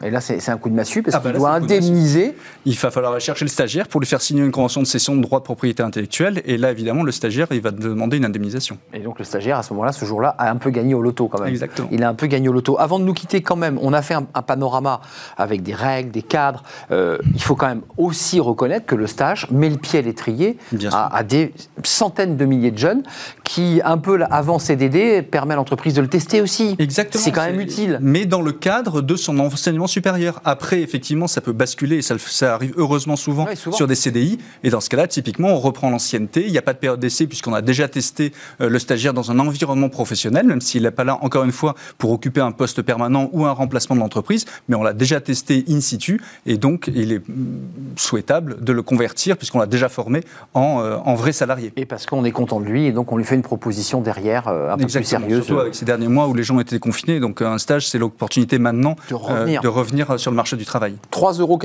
Et 0.03 0.11
là, 0.11 0.21
c'est 0.21 0.49
un 0.49 0.57
coup 0.57 0.69
de 0.69 0.75
massue 0.75 1.03
parce 1.03 1.17
ah 1.17 1.21
qu'il 1.21 1.33
bah 1.33 1.39
doit 1.39 1.51
indemniser. 1.51 2.35
Il 2.65 2.77
va 2.77 2.91
falloir 2.91 3.13
aller 3.13 3.21
chercher 3.21 3.45
le 3.45 3.51
stagiaire 3.51 3.89
pour 3.89 4.01
lui 4.01 4.07
faire 4.07 4.21
signer 4.21 4.43
une 4.43 4.53
convention 4.53 4.81
de 4.81 4.87
cession 4.87 5.17
de 5.17 5.23
droit 5.23 5.41
de 5.41 5.45
propriété 5.45 5.83
intellectuelle. 5.83 6.43
Et 6.45 6.57
là, 6.57 6.71
évidemment, 6.71 7.03
le 7.03 7.13
stagiaire, 7.13 7.49
il 7.51 7.61
va 7.61 7.71
demander 7.71 8.17
une 8.17 8.25
indemnisation. 8.25 8.79
Et 8.93 9.01
donc, 9.01 9.19
le 9.19 9.25
stagiaire, 9.25 9.59
à 9.59 9.63
ce 9.63 9.73
moment-là, 9.73 9.93
ce 9.93 10.05
jour-là, 10.05 10.35
a 10.39 10.51
un 10.51 10.57
peu 10.57 10.71
gagné 10.71 10.95
au 10.95 11.03
loto 11.03 11.29
quand 11.29 11.41
même. 11.41 11.49
Exactement. 11.49 11.89
Il 11.91 12.05
a 12.05 12.09
un 12.09 12.15
peu 12.15 12.27
gagné 12.27 12.49
au 12.49 12.53
loto. 12.53 12.79
Avant 12.79 12.99
de 12.99 13.05
nous 13.05 13.15
quitter, 13.15 13.43
quand 13.43 13.57
même, 13.57 13.79
on 13.81 13.93
a 13.93 14.03
fait 14.03 14.15
un, 14.15 14.23
panorama 14.23 15.01
avec 15.37 15.63
des 15.63 15.75
règles, 15.75 16.11
des 16.11 16.23
cadres. 16.23 16.63
Euh, 16.91 17.19
il 17.35 17.43
faut 17.43 17.55
quand 17.55 17.69
même 17.69 17.83
aussi 17.97 18.41
reconnaître 18.41 18.87
que 18.87 18.95
le 18.95 19.07
stage 19.07 19.47
met 19.51 19.71
le 19.71 19.77
pied 19.77 19.99
à 19.99 20.03
l'étrier 20.03 20.59
à, 20.91 21.17
à, 21.17 21.23
des 21.23 21.55
centaines 21.85 22.37
de 22.37 22.45
milliers 22.45 22.71
de 22.71 22.79
jeunes 22.79 23.03
qui, 23.45 23.81
un 23.85 23.99
peu 23.99 24.21
avant 24.31 24.59
CDD, 24.59 25.23
permet 25.23 25.55
à 25.55 25.57
l'entreprise 25.57 25.95
de 25.95 26.03
le 26.03 26.09
tester 26.09 26.41
aussi. 26.41 26.77
Exactement. 26.79 27.23
C'est 27.23 27.33
quand 27.33 27.45
même 27.45 27.61
utile. 27.61 27.99
Mais 28.01 28.27
dans 28.27 28.43
le 28.43 28.53
cadre 28.53 29.01
de 29.01 29.17
son 29.17 29.39
enseignement 29.39 29.72
l'enseignement 29.73 29.87
supérieur. 29.87 30.41
Après, 30.45 30.81
effectivement, 30.83 31.27
ça 31.27 31.41
peut 31.41 31.53
basculer, 31.53 31.97
et 31.97 32.03
ça, 32.03 32.17
ça 32.19 32.55
arrive 32.55 32.75
heureusement 32.77 33.17
souvent, 33.17 33.47
sur 33.55 33.87
des 33.87 33.95
CDI. 33.95 34.39
Et 34.65 34.71
dans 34.71 34.81
ce 34.81 34.89
cas-là, 34.91 35.07
typiquement, 35.07 35.49
on 35.49 35.59
reprend 35.59 35.91
l'ancienneté. 35.91 36.45
Il 36.47 36.53
n'y 36.53 36.59
a 36.59 36.63
pas 36.63 36.73
de 36.73 36.79
période 36.79 37.01
d'essai 37.01 37.27
puisqu'on 37.27 37.55
a 37.55 37.63
déjà 37.63 37.89
testé 37.89 38.33
euh, 38.61 38.69
le 38.69 38.79
stagiaire 38.79 39.15
dans 39.15 39.31
un 39.31 39.39
environnement 39.39 39.89
professionnel, 39.89 40.47
même 40.47 40.61
s'il 40.61 40.83
n'est 40.83 40.91
pas 40.91 41.05
là, 41.05 41.19
encore 41.23 41.45
une 41.45 41.53
fois, 41.53 41.75
pour 41.99 42.13
occuper 42.13 42.41
un 42.41 42.53
poste 42.53 42.83
permanent 42.83 43.31
ou 43.33 43.47
un 43.47 43.53
remplacement 43.53 43.97
de 43.97 44.01
l'entreprise. 44.01 44.45
Mais 44.69 44.77
on 44.77 44.83
l'a 44.83 44.93
déjà 44.93 45.21
testé 45.21 45.65
in 45.69 45.81
situ. 45.81 46.21
Et 46.47 46.59
donc, 46.59 46.91
il 46.95 47.13
est 47.13 47.27
mm, 47.27 47.97
souhaitable 47.97 48.63
de 48.63 48.73
le 48.73 48.83
convertir, 48.83 49.37
puisqu'on 49.37 49.59
l'a 49.59 49.67
déjà 49.67 49.89
formé, 49.89 50.23
en, 50.55 50.81
euh, 50.81 50.97
en, 51.05 51.15
vrai 51.15 51.33
salarié. 51.33 51.73
Et 51.77 51.87
parce 51.87 52.07
qu'on 52.07 52.25
est 52.25 52.33
content 52.33 52.61
de 52.61 52.67
lui, 52.67 52.87
et 52.87 52.93
donc 52.93 53.13
on 53.13 53.17
lui 53.17 53.25
fait 53.25 53.35
une 53.35 53.43
proposition 53.43 54.01
derrière 54.01 54.49
euh, 54.49 54.73
un 54.73 54.77
peu 54.77 54.87
plus 54.87 55.05
sérieuse. 55.05 55.45
Surtout 55.45 55.61
avec 55.61 55.75
ces 55.75 55.85
derniers 55.85 56.09
mois 56.09 56.29
où 56.29 56.35
les 56.35 56.43
gens 56.43 56.59
étaient 56.61 56.79
confinés. 56.79 57.21
Donc 57.21 57.43
un 57.43 57.59
stage, 57.59 57.89
c'est 57.89 57.99
l'opportunité 57.99 58.59
maintenant 58.59 58.97
de 59.09 59.15
revenir. 59.15 59.62
De 59.63 59.69
revenir 59.69 60.19
sur 60.19 60.31
le 60.31 60.37
marché 60.37 60.57
du 60.57 60.67
travail. 60.67 60.97
3,90 61.13 61.41
euros 61.41 61.59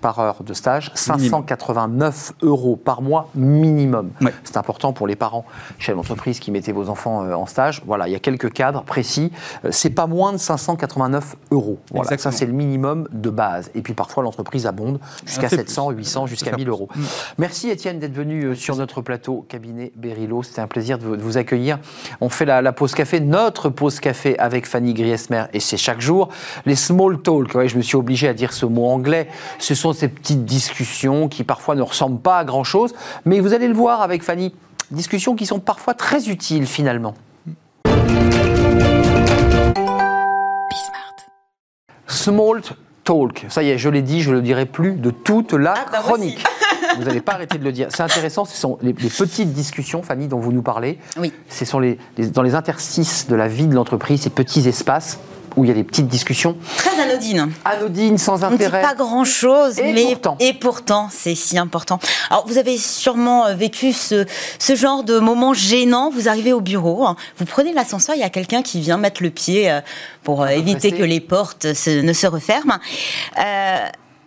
par 0.00 0.18
heure 0.20 0.42
de 0.44 0.54
stage, 0.54 0.92
589 0.94 2.32
euros 2.42 2.76
par 2.76 3.02
mois 3.02 3.28
minimum. 3.34 4.10
C'est 4.44 4.56
important 4.56 4.92
pour 4.92 5.06
les 5.06 5.16
parents, 5.16 5.44
chefs 5.78 5.96
d'entreprise 5.96 6.38
qui 6.38 6.50
mettaient 6.50 6.72
vos 6.72 6.88
enfants 6.88 7.30
en 7.30 7.46
stage. 7.46 7.82
Voilà, 7.86 8.08
il 8.08 8.12
y 8.12 8.14
a 8.14 8.20
quelques 8.20 8.52
cadres 8.52 8.84
précis. 8.84 9.32
C'est 9.70 9.90
pas 9.90 10.06
moins 10.06 10.32
de 10.32 10.38
589 10.38 11.36
euros. 11.50 11.78
Voilà, 11.92 12.16
ça 12.16 12.30
c'est 12.30 12.46
le 12.46 12.52
minimum 12.52 13.08
de 13.12 13.30
base. 13.30 13.70
Et 13.74 13.82
puis 13.82 13.94
parfois 13.94 14.22
l'entreprise 14.22 14.66
abonde 14.66 15.00
jusqu'à 15.26 15.48
700, 15.48 15.90
800, 15.90 16.26
jusqu'à 16.26 16.56
1000 16.56 16.68
euros. 16.68 16.88
Mm. 16.94 17.02
Merci 17.38 17.70
Étienne 17.70 17.98
d'être 17.98 18.14
venu 18.14 18.44
euh, 18.44 18.54
sur 18.54 18.76
notre 18.76 19.02
plateau 19.02 19.44
cabinet 19.48 19.92
Berilo. 19.96 20.42
C'était 20.42 20.60
un 20.60 20.66
plaisir 20.68 20.98
de 20.98 21.06
vous 21.06 21.36
accueillir. 21.36 21.78
On 22.20 22.28
fait 22.28 22.44
la, 22.44 22.72
pause 22.72 22.94
café, 22.94 23.20
notre 23.20 23.68
pause 23.70 23.98
café 23.98 24.38
avec 24.38 24.66
Fanny 24.66 24.94
Griesmer 24.94 25.44
et 25.52 25.60
c'est 25.60 25.76
chaque 25.76 26.00
jour. 26.00 26.28
Les 26.64 26.76
small 26.76 27.07
talk, 27.16 27.66
je 27.66 27.76
me 27.76 27.82
suis 27.82 27.96
obligé 27.96 28.28
à 28.28 28.34
dire 28.34 28.52
ce 28.52 28.66
mot 28.66 28.86
anglais. 28.86 29.28
Ce 29.58 29.74
sont 29.74 29.92
ces 29.92 30.08
petites 30.08 30.44
discussions 30.44 31.28
qui 31.28 31.44
parfois 31.44 31.74
ne 31.74 31.82
ressemblent 31.82 32.20
pas 32.20 32.38
à 32.38 32.44
grand 32.44 32.64
chose, 32.64 32.94
mais 33.24 33.40
vous 33.40 33.54
allez 33.54 33.68
le 33.68 33.74
voir 33.74 34.02
avec 34.02 34.22
Fanny, 34.22 34.54
discussions 34.90 35.34
qui 35.34 35.46
sont 35.46 35.60
parfois 35.60 35.94
très 35.94 36.28
utiles 36.28 36.66
finalement. 36.66 37.14
Small 42.06 42.62
talk. 43.04 43.46
Ça 43.48 43.62
y 43.62 43.70
est, 43.70 43.78
je 43.78 43.88
l'ai 43.88 44.02
dit, 44.02 44.20
je 44.20 44.30
ne 44.30 44.36
le 44.36 44.42
dirai 44.42 44.66
plus 44.66 44.92
de 44.92 45.10
toute 45.10 45.54
la 45.54 45.74
ah, 45.76 45.86
bah, 45.90 45.98
chronique. 46.00 46.44
vous 46.96 47.04
n'allez 47.04 47.20
pas 47.20 47.32
arrêter 47.32 47.58
de 47.58 47.64
le 47.64 47.72
dire. 47.72 47.88
C'est 47.90 48.02
intéressant, 48.02 48.44
ce 48.44 48.56
sont 48.56 48.78
les, 48.82 48.92
petites 48.92 49.52
discussions, 49.52 50.02
Fanny, 50.02 50.28
dont 50.28 50.38
vous 50.38 50.52
nous 50.52 50.62
parlez. 50.62 50.98
Oui. 51.18 51.32
Ce 51.48 51.64
sont 51.64 51.78
les, 51.78 51.98
dans 52.32 52.42
les 52.42 52.54
interstices 52.54 53.26
de 53.28 53.34
la 53.34 53.48
vie 53.48 53.66
de 53.66 53.74
l'entreprise, 53.74 54.22
ces 54.22 54.30
petits 54.30 54.68
espaces 54.68 55.18
où 55.58 55.64
il 55.64 55.68
y 55.68 55.70
a 55.70 55.74
des 55.74 55.84
petites 55.84 56.06
discussions. 56.06 56.56
Très 56.76 57.00
anodines. 57.02 57.50
Anodines, 57.64 58.16
sans 58.16 58.44
intérêt. 58.44 58.80
pas 58.80 58.94
grand-chose, 58.94 59.76
mais 59.82 60.12
pourtant. 60.12 60.36
et 60.38 60.52
pourtant, 60.52 61.08
c'est 61.10 61.34
si 61.34 61.58
important. 61.58 61.98
Alors, 62.30 62.46
vous 62.46 62.58
avez 62.58 62.78
sûrement 62.78 63.46
euh, 63.46 63.54
vécu 63.54 63.92
ce, 63.92 64.24
ce 64.58 64.76
genre 64.76 65.02
de 65.02 65.18
moment 65.18 65.54
gênant. 65.54 66.10
Vous 66.10 66.28
arrivez 66.28 66.52
au 66.52 66.60
bureau, 66.60 67.04
hein. 67.04 67.16
vous 67.38 67.44
prenez 67.44 67.72
l'ascenseur, 67.72 68.14
il 68.14 68.20
y 68.20 68.24
a 68.24 68.30
quelqu'un 68.30 68.62
qui 68.62 68.80
vient 68.80 68.96
mettre 68.96 69.22
le 69.22 69.30
pied 69.30 69.70
euh, 69.70 69.80
pour 70.22 70.42
euh, 70.42 70.48
éviter 70.48 70.92
que 70.92 71.02
les 71.02 71.20
portes 71.20 71.64
ne 71.64 72.12
se 72.12 72.26
referment. 72.26 72.78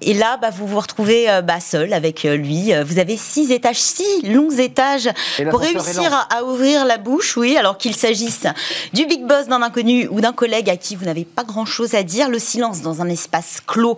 Et 0.02 0.14
là, 0.14 0.38
bah, 0.38 0.50
vous 0.50 0.66
vous 0.66 0.80
retrouvez 0.80 1.30
euh, 1.30 1.42
bah, 1.42 1.60
seul 1.60 1.94
avec 1.94 2.26
euh, 2.26 2.36
lui. 2.36 2.74
Euh, 2.74 2.84
vous 2.84 2.98
avez 2.98 3.18
six 3.18 3.52
étages, 3.52 3.80
six 3.80 4.24
longs 4.24 4.50
étages 4.50 5.10
pour 5.50 5.60
réussir 5.60 6.28
à, 6.30 6.44
ouvrir 6.44 6.86
la 6.86 6.98
bouche, 6.98 7.38
oui, 7.38 7.56
alors 7.56 7.78
qu'il 7.78 7.96
s'agisse 7.96 8.48
du 8.94 9.06
big 9.06 9.26
boss 9.26 9.48
d'un 9.48 9.62
inconnu 9.62 10.08
ou 10.10 10.20
d'un 10.20 10.34
collègue 10.34 10.70
à 10.70 10.78
qui 10.78 10.96
vous 10.96 11.06
n'avez 11.06 11.26
pas 11.26 11.44
grand-chose 11.44 11.94
à 11.94 12.02
dire. 12.02 12.30
Le 12.30 12.40
silence 12.40 12.82
dans 12.82 13.02
un 13.02 13.10
espace 13.10 13.62
clos 13.66 13.96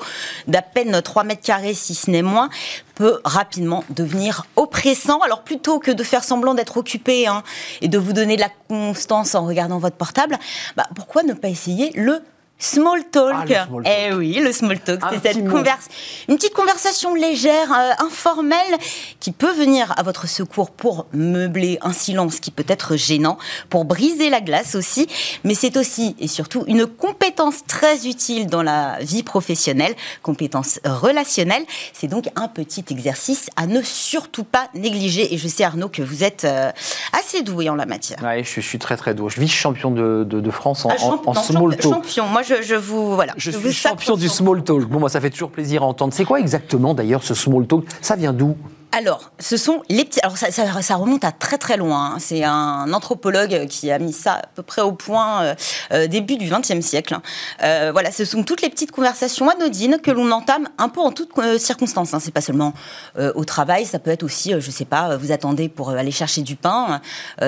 d'à 0.48 0.62
peine 0.62 1.02
3 1.02 1.24
mètres 1.24 1.42
carrés, 1.42 1.74
si 1.74 1.96
ce 1.96 2.12
n'est 2.12 2.22
moins, 2.22 2.50
peut 2.96 3.22
rapidement 3.24 3.86
devenir 3.90 4.46
oppressant. 4.58 5.20
Alors 5.20 5.42
plutôt 5.42 5.80
que 5.80 5.92
de 5.92 6.04
faire 6.04 6.24
semblant 6.24 6.54
d'être 6.54 6.78
occupé 6.78 7.28
hein, 7.28 7.44
et 7.82 7.88
de 7.88 7.98
vous 7.98 8.14
donner 8.14 8.36
de 8.36 8.42
la 8.42 8.52
constance 8.68 9.36
en 9.36 9.46
regardant 9.46 9.80
votre 9.80 9.96
portable, 9.96 10.38
bah, 10.76 10.84
pourquoi 10.96 11.24
ne 11.24 11.34
pas 11.34 11.48
essayer 11.48 11.92
le 11.96 12.22
Small 12.64 13.04
talk. 13.12 13.52
Ah, 13.52 13.66
Eh 13.84 14.14
oui, 14.14 14.40
le 14.42 14.54
small 14.54 14.80
talk, 14.80 15.02
c'est 15.12 15.34
cette 15.34 15.50
converse, 15.50 15.90
une 16.30 16.38
petite 16.38 16.54
conversation 16.54 17.14
légère, 17.14 17.70
euh, 17.74 18.06
informelle, 18.06 18.78
qui 19.20 19.34
peut 19.34 19.52
venir 19.52 19.94
à 19.98 20.04
votre 20.04 20.30
secours 20.30 20.72
pour 20.72 21.06
meubler 21.12 21.78
un 21.82 21.92
silence 21.92 22.40
qui 22.40 22.52
peut 22.52 22.64
être 22.70 22.96
gênant, 22.96 23.38
pour 23.70 23.84
briser 23.84 24.30
la 24.30 24.40
glace 24.40 24.76
aussi, 24.76 25.08
mais 25.44 25.56
c'est 25.56 25.76
aussi 25.76 26.16
et 26.20 26.30
surtout 26.30 26.64
une 26.68 26.86
compétence 26.88 27.66
très 27.68 28.08
utile 28.08 28.48
dans 28.48 28.64
la 28.64 28.98
vie 29.02 29.24
professionnelle, 29.24 29.94
compétence 30.22 30.80
relationnelle. 30.86 31.64
C'est 31.92 32.08
donc 32.08 32.30
un 32.38 32.48
petit 32.48 32.86
exercice 32.92 33.50
à 33.58 33.68
ne 33.68 33.82
surtout 33.82 34.46
pas 34.46 34.70
négliger. 34.74 35.34
Et 35.34 35.38
je 35.38 35.50
sais 35.50 35.66
Arnaud 35.66 35.90
que 35.90 36.02
vous 36.02 36.24
êtes 36.24 36.46
euh, 36.46 36.72
assez 37.12 37.42
doué 37.42 37.70
en 37.70 37.76
la 37.76 37.86
matière. 37.86 38.20
Oui, 38.24 38.46
je, 38.46 38.62
suis 38.62 38.80
très 38.80 38.96
très 38.96 39.14
doué. 39.14 39.30
Je 39.30 39.42
vis 39.42 39.50
champion 39.50 39.92
de, 39.92 40.24
de, 40.24 40.52
France 40.52 40.86
en, 40.86 40.92
ah, 40.92 41.34
small 41.44 41.76
talk. 41.76 41.94
Champion. 41.94 42.28
Moi, 42.28 42.42
je, 42.44 42.53
vous 42.78 43.16
voilà. 43.16 43.34
Je, 43.38 43.52
suis 43.52 43.72
champion 43.72 44.16
du 44.16 44.30
small 44.30 44.64
talk. 44.64 44.86
Bon, 44.86 45.00
moi, 45.00 45.10
ça 45.10 45.22
fait 45.22 45.30
toujours 45.30 45.52
plaisir 45.52 45.84
à 45.84 45.86
entendre. 45.86 46.14
C'est 46.14 46.26
quoi 46.26 46.40
exactement 46.40 46.94
d'ailleurs 46.94 47.24
ce 47.24 47.34
small 47.34 47.68
talk? 47.68 47.86
Ça 48.02 48.16
vient 48.16 48.34
d'où? 48.34 48.56
Alors, 48.96 49.32
ce 49.40 49.58
sont 49.58 49.82
les 49.90 50.06
petits. 50.06 50.20
Alors, 50.22 50.38
ça, 50.38 50.96
remonte 50.96 51.24
à 51.24 51.32
très 51.32 51.58
très 51.58 51.78
loin. 51.78 52.12
Hein. 52.14 52.18
C'est 52.20 52.44
un 52.44 52.94
anthropologue 52.94 53.66
qui 53.66 53.90
a 53.90 53.98
mis 53.98 54.14
ça 54.14 54.34
à 54.34 54.42
peu 54.54 54.62
près 54.62 54.84
au 54.84 54.92
point 54.92 55.42
euh, 55.42 55.56
euh, 55.94 56.06
début 56.06 56.38
du 56.38 56.48
XXe 56.48 56.86
siècle. 56.86 57.18
Euh, 57.64 57.90
voilà, 57.92 58.12
ce 58.12 58.24
sont 58.24 58.44
toutes 58.44 58.62
les 58.62 58.70
petites 58.70 58.92
conversations 58.92 59.50
anodines 59.50 59.98
que 59.98 60.12
l'on 60.12 60.30
entame 60.30 60.70
un 60.78 60.90
peu 60.90 61.02
en 61.02 61.12
toutes 61.12 61.32
circonstances. 61.58 62.14
Hein. 62.14 62.20
C'est 62.22 62.34
pas 62.34 62.42
seulement 62.42 62.74
au 63.18 63.46
travail, 63.46 63.86
ça 63.86 63.98
peut 63.98 64.12
être 64.12 64.24
aussi, 64.24 64.54
je 64.60 64.72
sais 64.72 64.86
pas, 64.86 65.18
vous 65.18 65.32
attendez 65.32 65.70
pour 65.70 65.90
aller 65.90 66.12
chercher 66.12 66.42
du 66.42 66.56
pain 66.56 67.02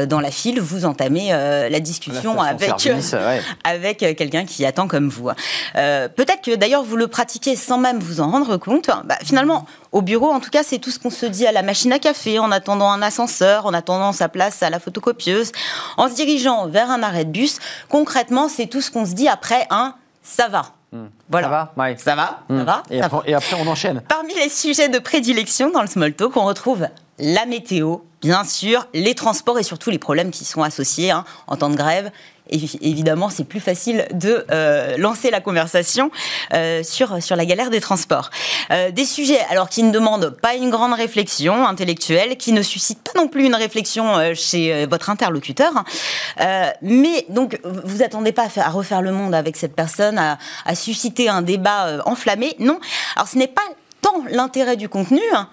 dans 0.07 0.19
la 0.19 0.31
file, 0.31 0.59
vous 0.59 0.85
entamez 0.85 1.29
la 1.29 1.79
discussion 1.79 2.41
avec 2.41 2.71
avec 3.63 3.97
quelqu'un 3.99 4.45
qui 4.45 4.65
attend 4.65 4.87
comme 4.87 5.09
vous. 5.09 5.29
Peut-être 5.73 6.41
que 6.43 6.55
d'ailleurs 6.55 6.83
vous 6.83 6.97
le 6.97 7.07
pratiquez 7.07 7.55
sans 7.55 7.77
même 7.77 7.99
vous 7.99 8.19
en 8.19 8.29
rendre 8.31 8.57
compte. 8.57 8.89
Bah, 9.05 9.17
finalement, 9.23 9.65
au 9.95 10.01
bureau, 10.01 10.29
en 10.29 10.41
tout 10.41 10.49
cas, 10.49 10.61
c'est 10.61 10.77
tout 10.77 10.91
ce 10.91 10.99
qu'on 10.99 11.09
se 11.09 11.25
dit 11.25 11.47
à 11.47 11.53
la 11.53 11.61
machine 11.61 11.93
à 11.93 11.99
café, 11.99 12.37
en 12.37 12.51
attendant 12.51 12.91
un 12.91 13.01
ascenseur, 13.01 13.65
en 13.65 13.73
attendant 13.73 14.11
sa 14.11 14.27
place 14.27 14.61
à 14.61 14.69
la 14.69 14.81
photocopieuse, 14.81 15.53
en 15.95 16.09
se 16.09 16.15
dirigeant 16.15 16.67
vers 16.67 16.91
un 16.91 17.01
arrêt 17.01 17.23
de 17.23 17.31
bus. 17.31 17.59
Concrètement, 17.87 18.49
c'est 18.49 18.67
tout 18.67 18.81
ce 18.81 18.91
qu'on 18.91 19.05
se 19.05 19.13
dit 19.13 19.29
après 19.29 19.65
un 19.69 19.95
ça 20.21 20.49
va. 20.49 20.65
Hmm. 20.91 21.05
Voilà. 21.29 21.47
Ça 21.47 21.53
va? 21.77 21.95
Ça 21.97 22.15
va, 22.15 22.23
ça 22.25 22.43
hmm. 22.49 22.63
va, 22.63 22.83
et, 22.89 23.01
après, 23.01 23.31
et 23.31 23.33
après, 23.33 23.55
on 23.57 23.67
enchaîne. 23.67 24.01
Parmi 24.09 24.33
les 24.33 24.49
sujets 24.49 24.89
de 24.89 24.99
prédilection 24.99 25.71
dans 25.71 25.81
le 25.81 25.87
small 25.87 26.13
talk, 26.13 26.35
on 26.35 26.43
retrouve 26.43 26.87
la 27.17 27.45
météo, 27.45 27.99
bien 28.25 28.43
sûr, 28.43 28.87
les 28.95 29.13
transports 29.13 29.59
et 29.59 29.63
surtout 29.63 29.91
les 29.91 29.99
problèmes 29.99 30.31
qui 30.31 30.45
sont 30.45 30.63
associés 30.63 31.11
hein, 31.11 31.25
en 31.45 31.57
temps 31.57 31.69
de 31.69 31.75
grève, 31.75 32.09
évidemment, 32.49 33.29
c'est 33.29 33.43
plus 33.43 33.59
facile 33.59 34.07
de 34.13 34.47
euh, 34.49 34.97
lancer 34.97 35.29
la 35.29 35.41
conversation 35.41 36.09
euh, 36.55 36.81
sur, 36.81 37.21
sur 37.21 37.35
la 37.35 37.45
galère 37.45 37.69
des 37.69 37.79
transports. 37.79 38.31
Euh, 38.71 38.89
des 38.89 39.05
sujets, 39.05 39.41
alors 39.51 39.69
qui 39.69 39.83
ne 39.83 39.91
demandent 39.91 40.31
pas 40.41 40.55
une 40.55 40.71
grande 40.71 40.93
réflexion 40.93 41.67
intellectuelle, 41.67 42.35
qui 42.37 42.51
ne 42.51 42.63
suscitent 42.63 43.03
pas 43.03 43.11
non 43.15 43.27
plus 43.27 43.45
une 43.45 43.53
réflexion 43.53 44.33
chez 44.33 44.87
votre 44.87 45.11
interlocuteur, 45.11 45.83
mais 46.81 47.27
donc 47.29 47.59
vous 47.63 48.01
attendez 48.01 48.31
pas 48.31 48.47
à, 48.55 48.69
refaire 48.71 49.03
le 49.03 49.11
monde 49.11 49.35
avec 49.35 49.55
cette 49.55 49.75
personne, 49.75 50.17
à, 50.17 50.39
à 50.65 50.73
susciter 50.73 51.29
un 51.29 51.43
débat 51.43 52.01
enflammé. 52.07 52.55
Non. 52.57 52.79
Alors 53.15 53.27
ce 53.27 53.37
n'est 53.37 53.47
pas 53.47 53.61
tant 54.01 54.23
l'intérêt 54.31 54.77
du 54.77 54.89
contenu. 54.89 55.21
Hein, 55.35 55.47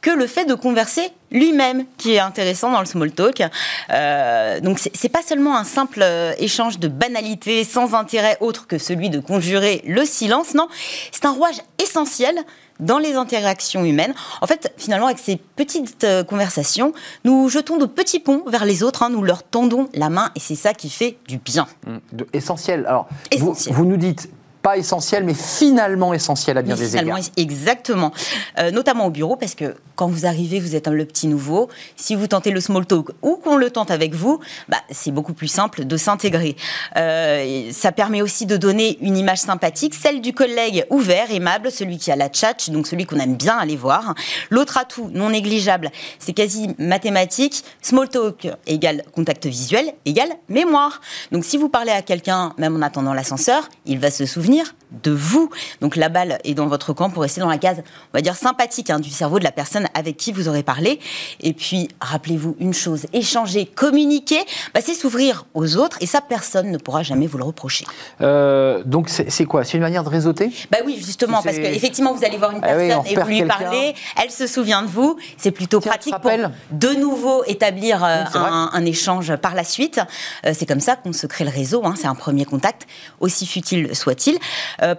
que 0.00 0.10
le 0.10 0.26
fait 0.26 0.44
de 0.44 0.54
converser 0.54 1.10
lui-même 1.30 1.84
qui 1.96 2.14
est 2.14 2.18
intéressant 2.18 2.70
dans 2.70 2.80
le 2.80 2.86
small 2.86 3.12
talk. 3.12 3.42
Euh, 3.90 4.60
donc 4.60 4.78
c'est 4.78 5.08
pas 5.08 5.22
seulement 5.22 5.56
un 5.56 5.64
simple 5.64 6.00
euh, 6.02 6.32
échange 6.38 6.78
de 6.78 6.88
banalité 6.88 7.64
sans 7.64 7.94
intérêt 7.94 8.36
autre 8.40 8.66
que 8.66 8.78
celui 8.78 9.10
de 9.10 9.20
conjurer 9.20 9.82
le 9.86 10.04
silence, 10.04 10.54
non, 10.54 10.68
c'est 11.12 11.24
un 11.24 11.32
rouage 11.32 11.56
essentiel 11.82 12.34
dans 12.80 12.98
les 12.98 13.14
interactions 13.14 13.84
humaines. 13.84 14.14
En 14.40 14.46
fait, 14.46 14.72
finalement, 14.76 15.06
avec 15.06 15.18
ces 15.18 15.36
petites 15.36 16.04
euh, 16.04 16.22
conversations, 16.22 16.92
nous 17.24 17.48
jetons 17.48 17.76
de 17.76 17.86
petits 17.86 18.20
ponts 18.20 18.44
vers 18.46 18.64
les 18.64 18.82
autres, 18.82 19.02
hein, 19.02 19.10
nous 19.10 19.22
leur 19.22 19.42
tendons 19.42 19.88
la 19.94 20.10
main 20.10 20.30
et 20.36 20.40
c'est 20.40 20.54
ça 20.54 20.74
qui 20.74 20.90
fait 20.90 21.18
du 21.26 21.38
bien. 21.38 21.66
Mmh, 21.86 21.96
essentiel. 22.32 22.86
Alors, 22.86 23.08
vous, 23.36 23.84
nous 23.84 23.96
dites 23.96 24.30
pas 24.68 24.76
essentiel, 24.76 25.24
mais 25.24 25.32
finalement 25.32 26.12
essentiel 26.12 26.58
à 26.58 26.62
bien 26.62 26.76
des 26.76 26.94
égards. 26.94 27.18
Exactement. 27.38 28.12
Euh, 28.58 28.70
notamment 28.70 29.06
au 29.06 29.10
bureau, 29.10 29.36
parce 29.36 29.54
que 29.54 29.76
quand 29.96 30.08
vous 30.08 30.26
arrivez, 30.26 30.60
vous 30.60 30.76
êtes 30.76 30.88
le 30.88 31.06
petit 31.06 31.26
nouveau. 31.26 31.68
Si 31.96 32.14
vous 32.14 32.26
tentez 32.26 32.50
le 32.50 32.60
small 32.60 32.84
talk 32.84 33.08
ou 33.22 33.36
qu'on 33.36 33.56
le 33.56 33.70
tente 33.70 33.90
avec 33.90 34.14
vous, 34.14 34.40
bah, 34.68 34.76
c'est 34.90 35.10
beaucoup 35.10 35.32
plus 35.32 35.48
simple 35.48 35.86
de 35.86 35.96
s'intégrer. 35.96 36.54
Euh, 36.96 37.70
ça 37.72 37.92
permet 37.92 38.20
aussi 38.20 38.44
de 38.44 38.58
donner 38.58 38.98
une 39.00 39.16
image 39.16 39.38
sympathique, 39.38 39.94
celle 39.94 40.20
du 40.20 40.34
collègue 40.34 40.84
ouvert, 40.90 41.30
aimable, 41.30 41.70
celui 41.72 41.96
qui 41.96 42.12
a 42.12 42.16
la 42.16 42.28
tchatch, 42.28 42.68
donc 42.68 42.86
celui 42.86 43.06
qu'on 43.06 43.18
aime 43.18 43.36
bien 43.36 43.56
aller 43.56 43.76
voir. 43.76 44.14
L'autre 44.50 44.76
atout 44.76 45.10
non 45.14 45.30
négligeable, 45.30 45.90
c'est 46.18 46.34
quasi 46.34 46.74
mathématique. 46.78 47.64
Small 47.80 48.08
talk 48.10 48.48
égale 48.66 49.02
contact 49.14 49.46
visuel 49.46 49.94
égale 50.04 50.30
mémoire. 50.50 51.00
Donc 51.32 51.46
si 51.46 51.56
vous 51.56 51.70
parlez 51.70 51.92
à 51.92 52.02
quelqu'un, 52.02 52.52
même 52.58 52.76
en 52.76 52.82
attendant 52.82 53.14
l'ascenseur, 53.14 53.68
il 53.86 53.98
va 53.98 54.10
se 54.10 54.26
souvenir 54.26 54.57
l'avenir 54.58 54.74
de 54.90 55.10
vous. 55.10 55.50
Donc 55.80 55.96
la 55.96 56.08
balle 56.08 56.38
est 56.44 56.54
dans 56.54 56.66
votre 56.66 56.92
camp 56.92 57.10
pour 57.10 57.22
rester 57.22 57.40
dans 57.40 57.48
la 57.48 57.58
case, 57.58 57.82
on 58.12 58.18
va 58.18 58.20
dire, 58.20 58.36
sympathique 58.36 58.90
hein, 58.90 59.00
du 59.00 59.10
cerveau 59.10 59.38
de 59.38 59.44
la 59.44 59.52
personne 59.52 59.86
avec 59.94 60.16
qui 60.16 60.32
vous 60.32 60.48
aurez 60.48 60.62
parlé. 60.62 61.00
Et 61.40 61.52
puis, 61.52 61.88
rappelez-vous 62.00 62.56
une 62.58 62.74
chose, 62.74 63.06
échanger, 63.12 63.66
communiquer, 63.66 64.40
bah, 64.74 64.80
c'est 64.82 64.94
s'ouvrir 64.94 65.46
aux 65.54 65.76
autres 65.76 65.98
et 66.00 66.06
ça, 66.06 66.20
personne 66.20 66.70
ne 66.70 66.78
pourra 66.78 67.02
jamais 67.02 67.26
vous 67.26 67.38
le 67.38 67.44
reprocher. 67.44 67.84
Euh, 68.20 68.82
donc 68.84 69.08
c'est 69.08 69.44
quoi? 69.44 69.64
C'est 69.64 69.76
une 69.76 69.82
manière 69.82 70.04
de 70.04 70.08
réseauter? 70.08 70.50
Bah 70.70 70.78
oui, 70.84 71.00
justement, 71.04 71.42
parce 71.42 71.56
qu'effectivement, 71.56 72.14
vous 72.14 72.24
allez 72.24 72.38
voir 72.38 72.52
une 72.52 72.60
ah 72.62 72.68
personne 72.74 73.06
et 73.06 73.14
vous 73.14 73.28
lui 73.28 73.44
parlez, 73.44 73.94
elle 74.22 74.30
se 74.30 74.46
souvient 74.46 74.82
de 74.82 74.88
vous, 74.88 75.16
c'est 75.36 75.50
plutôt 75.50 75.80
pratique 75.80 76.14
pour 76.20 76.30
de 76.70 76.88
nouveau 76.94 77.44
établir 77.44 78.04
euh, 78.04 78.24
un, 78.34 78.84
échange 78.84 79.36
par 79.36 79.54
la 79.54 79.64
suite. 79.64 80.00
Euh, 80.46 80.52
c'est 80.54 80.66
comme 80.66 80.80
ça 80.80 80.96
qu'on 80.96 81.12
se 81.12 81.26
crée 81.26 81.44
le 81.44 81.50
réseau, 81.50 81.84
hein, 81.84 81.94
c'est 81.96 82.06
un 82.06 82.14
premier 82.14 82.44
contact, 82.44 82.86
aussi 83.20 83.46
futile 83.46 83.94
soit-il. 83.94 84.38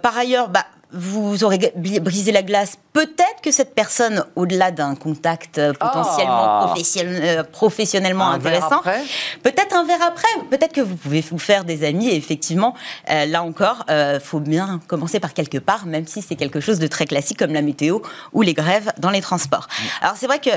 Par 0.02 0.16
ailleurs, 0.16 0.48
bah, 0.48 0.64
vous 0.92 1.44
aurez 1.44 1.72
brisé 1.76 2.32
la 2.32 2.42
glace. 2.42 2.76
Peut-être 2.92 3.40
que 3.42 3.52
cette 3.52 3.74
personne, 3.74 4.24
au-delà 4.34 4.70
d'un 4.70 4.94
contact 4.96 5.58
euh, 5.58 5.72
potentiellement 5.72 6.64
ah. 6.64 6.74
euh, 6.98 7.42
professionnellement 7.44 8.30
intéressant, 8.30 8.82
peut-être 9.42 9.74
un 9.74 9.84
verre 9.84 10.02
après, 10.02 10.28
peut-être 10.50 10.72
que 10.72 10.80
vous 10.80 10.96
pouvez 10.96 11.20
vous 11.20 11.38
faire 11.38 11.64
des 11.64 11.84
amis. 11.86 12.08
Et 12.08 12.16
effectivement, 12.16 12.74
euh, 13.10 13.26
là 13.26 13.42
encore, 13.42 13.84
il 13.88 14.20
faut 14.20 14.40
bien 14.40 14.80
commencer 14.86 15.20
par 15.20 15.34
quelque 15.34 15.58
part, 15.58 15.86
même 15.86 16.06
si 16.06 16.22
c'est 16.22 16.36
quelque 16.36 16.60
chose 16.60 16.78
de 16.78 16.86
très 16.86 17.06
classique 17.06 17.38
comme 17.38 17.52
la 17.52 17.62
météo 17.62 18.00
ou 18.32 18.42
les 18.42 18.54
grèves 18.54 18.92
dans 18.98 19.10
les 19.10 19.20
transports. 19.20 19.68
Mm. 19.70 20.04
Alors 20.04 20.16
c'est 20.16 20.26
vrai 20.26 20.40
que 20.40 20.50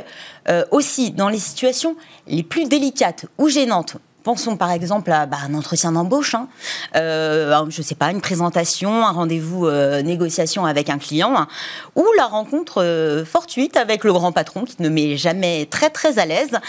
aussi 0.71 1.11
dans 1.11 1.29
les 1.29 1.39
situations 1.39 1.95
les 2.27 2.43
plus 2.43 2.65
délicates 2.65 3.25
ou 3.37 3.49
gênantes, 3.49 3.97
Pensons 4.23 4.55
par 4.55 4.71
exemple 4.71 5.11
à 5.11 5.25
bah, 5.25 5.37
un 5.45 5.53
entretien 5.53 5.91
d'embauche, 5.91 6.33
hein. 6.35 6.47
euh, 6.95 7.65
je 7.69 7.81
ne 7.81 7.83
sais 7.83 7.95
pas, 7.95 8.09
une 8.09 8.21
présentation, 8.21 9.05
un 9.05 9.11
rendez-vous 9.11 9.67
euh, 9.67 10.01
négociation 10.01 10.65
avec 10.65 10.89
un 10.89 10.97
client, 10.97 11.33
hein, 11.35 11.47
ou 11.95 12.05
la 12.17 12.25
rencontre 12.25 12.81
euh, 12.81 13.25
fortuite 13.25 13.75
avec 13.75 14.05
le 14.05 14.13
grand 14.13 14.31
patron 14.31 14.63
qui 14.63 14.81
ne 14.81 14.87
met 14.87 15.17
jamais 15.17 15.67
très 15.69 15.89
très 15.89 16.19
à 16.19 16.25
l'aise 16.25 16.59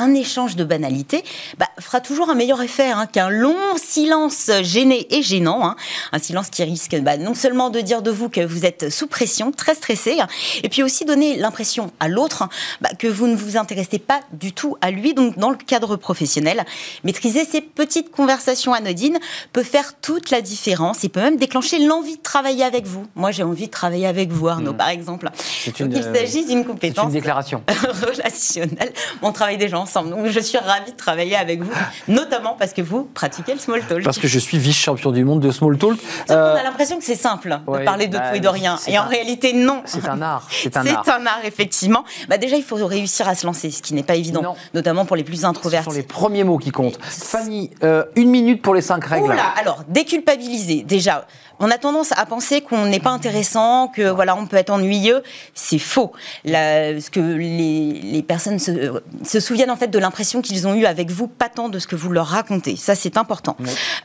un 0.00 0.14
échange 0.14 0.56
de 0.56 0.64
banalité 0.64 1.22
bah, 1.58 1.68
fera 1.78 2.00
toujours 2.00 2.30
un 2.30 2.34
meilleur 2.34 2.62
effet 2.62 2.90
hein, 2.90 3.06
qu'un 3.06 3.28
long 3.28 3.56
silence 3.76 4.50
gêné 4.62 5.06
et 5.10 5.22
gênant. 5.22 5.64
Hein. 5.64 5.76
Un 6.12 6.18
silence 6.18 6.48
qui 6.48 6.64
risque 6.64 6.98
bah, 7.00 7.16
non 7.16 7.34
seulement 7.34 7.70
de 7.70 7.80
dire 7.80 8.02
de 8.02 8.10
vous 8.10 8.28
que 8.28 8.40
vous 8.40 8.64
êtes 8.64 8.90
sous 8.90 9.06
pression, 9.06 9.52
très 9.52 9.74
stressé, 9.74 10.20
hein, 10.20 10.26
et 10.62 10.68
puis 10.68 10.82
aussi 10.82 11.04
donner 11.04 11.36
l'impression 11.36 11.92
à 12.00 12.08
l'autre 12.08 12.48
bah, 12.80 12.90
que 12.98 13.06
vous 13.06 13.26
ne 13.26 13.36
vous 13.36 13.56
intéressez 13.56 13.98
pas 13.98 14.20
du 14.32 14.52
tout 14.52 14.76
à 14.80 14.90
lui. 14.90 15.14
Donc, 15.14 15.38
dans 15.38 15.50
le 15.50 15.56
cadre 15.56 15.96
professionnel, 15.96 16.64
maîtriser 17.04 17.44
ces 17.44 17.60
petites 17.60 18.10
conversations 18.10 18.72
anodines 18.72 19.18
peut 19.52 19.62
faire 19.62 19.94
toute 20.00 20.30
la 20.30 20.40
différence 20.40 21.04
et 21.04 21.08
peut 21.08 21.20
même 21.20 21.36
déclencher 21.36 21.78
l'envie 21.78 22.16
de 22.16 22.22
travailler 22.22 22.64
avec 22.64 22.86
vous. 22.86 23.06
Moi, 23.14 23.32
j'ai 23.32 23.42
envie 23.42 23.66
de 23.66 23.70
travailler 23.70 24.06
avec 24.06 24.30
vous, 24.30 24.48
Arnaud, 24.48 24.72
hmm. 24.72 24.76
par 24.76 24.88
exemple. 24.88 25.28
il 25.66 25.96
euh, 25.96 26.14
s'agit 26.14 26.46
d'une 26.46 26.64
compétence 26.64 27.06
une 27.06 27.12
déclaration. 27.12 27.62
relationnelle. 28.06 28.92
On 29.22 29.32
travaille 29.32 29.58
des 29.58 29.68
gens 29.68 29.86
donc 29.94 30.26
je 30.26 30.40
suis 30.40 30.58
ravie 30.58 30.92
de 30.92 30.96
travailler 30.96 31.36
avec 31.36 31.62
vous, 31.62 31.72
notamment 32.08 32.56
parce 32.58 32.72
que 32.72 32.82
vous 32.82 33.04
pratiquez 33.04 33.52
le 33.52 33.58
small 33.58 33.82
talk. 33.82 34.02
Parce 34.04 34.18
que 34.18 34.28
je 34.28 34.38
suis 34.38 34.58
vice-champion 34.58 35.10
du 35.10 35.24
monde 35.24 35.40
de 35.40 35.50
small 35.50 35.76
talk. 35.78 35.98
On 36.28 36.32
a 36.32 36.36
euh, 36.36 36.62
l'impression 36.62 36.98
que 36.98 37.04
c'est 37.04 37.16
simple 37.16 37.58
de 37.66 37.84
parler 37.84 38.06
de 38.06 38.16
bah, 38.16 38.30
tout 38.30 38.36
et 38.36 38.40
de 38.40 38.48
rien. 38.48 38.78
Et 38.86 38.98
en 38.98 39.06
réalité, 39.06 39.52
non. 39.52 39.82
C'est 39.84 40.08
un 40.08 40.22
art. 40.22 40.46
C'est 40.50 40.76
un, 40.76 40.86
art. 40.94 41.08
un 41.08 41.26
art, 41.26 41.40
effectivement. 41.44 42.04
Bah, 42.28 42.38
déjà, 42.38 42.56
il 42.56 42.62
faut 42.62 42.76
réussir 42.76 43.28
à 43.28 43.34
se 43.34 43.46
lancer, 43.46 43.70
ce 43.70 43.82
qui 43.82 43.94
n'est 43.94 44.02
pas 44.02 44.16
évident, 44.16 44.56
notamment 44.74 45.04
pour 45.04 45.16
les 45.16 45.24
plus 45.24 45.44
introvertis. 45.44 45.84
Ce 45.84 45.90
sont 45.90 45.96
les 45.96 46.02
premiers 46.02 46.44
mots 46.44 46.58
qui 46.58 46.70
comptent. 46.70 46.98
Fanny, 47.02 47.70
euh, 47.82 48.04
une 48.16 48.30
minute 48.30 48.62
pour 48.62 48.74
les 48.74 48.82
cinq 48.82 49.04
règles. 49.04 49.34
alors, 49.58 49.84
déculpabiliser. 49.88 50.82
Déjà, 50.82 51.26
on 51.60 51.70
a 51.70 51.78
tendance 51.78 52.12
à 52.16 52.26
penser 52.26 52.62
qu'on 52.62 52.86
n'est 52.86 53.00
pas 53.00 53.10
intéressant, 53.10 53.88
que 53.88 54.08
voilà, 54.08 54.34
on 54.34 54.46
peut 54.46 54.56
être 54.56 54.70
ennuyeux. 54.70 55.22
C'est 55.54 55.78
faux. 55.78 56.12
ce 56.44 57.10
que 57.10 57.20
les, 57.20 58.22
personnes 58.22 58.58
se, 58.58 59.40
souviennent 59.40 59.70
en 59.70 59.76
fait 59.76 59.88
de 59.88 59.98
l'impression 59.98 60.40
qu'ils 60.40 60.66
ont 60.66 60.74
eue 60.74 60.86
avec 60.86 61.10
vous, 61.10 61.28
pas 61.28 61.48
tant 61.48 61.68
de 61.68 61.78
ce 61.78 61.86
que 61.86 61.96
vous 61.96 62.10
leur 62.10 62.26
racontez. 62.26 62.76
Ça, 62.76 62.94
c'est 62.94 63.16
important. 63.16 63.56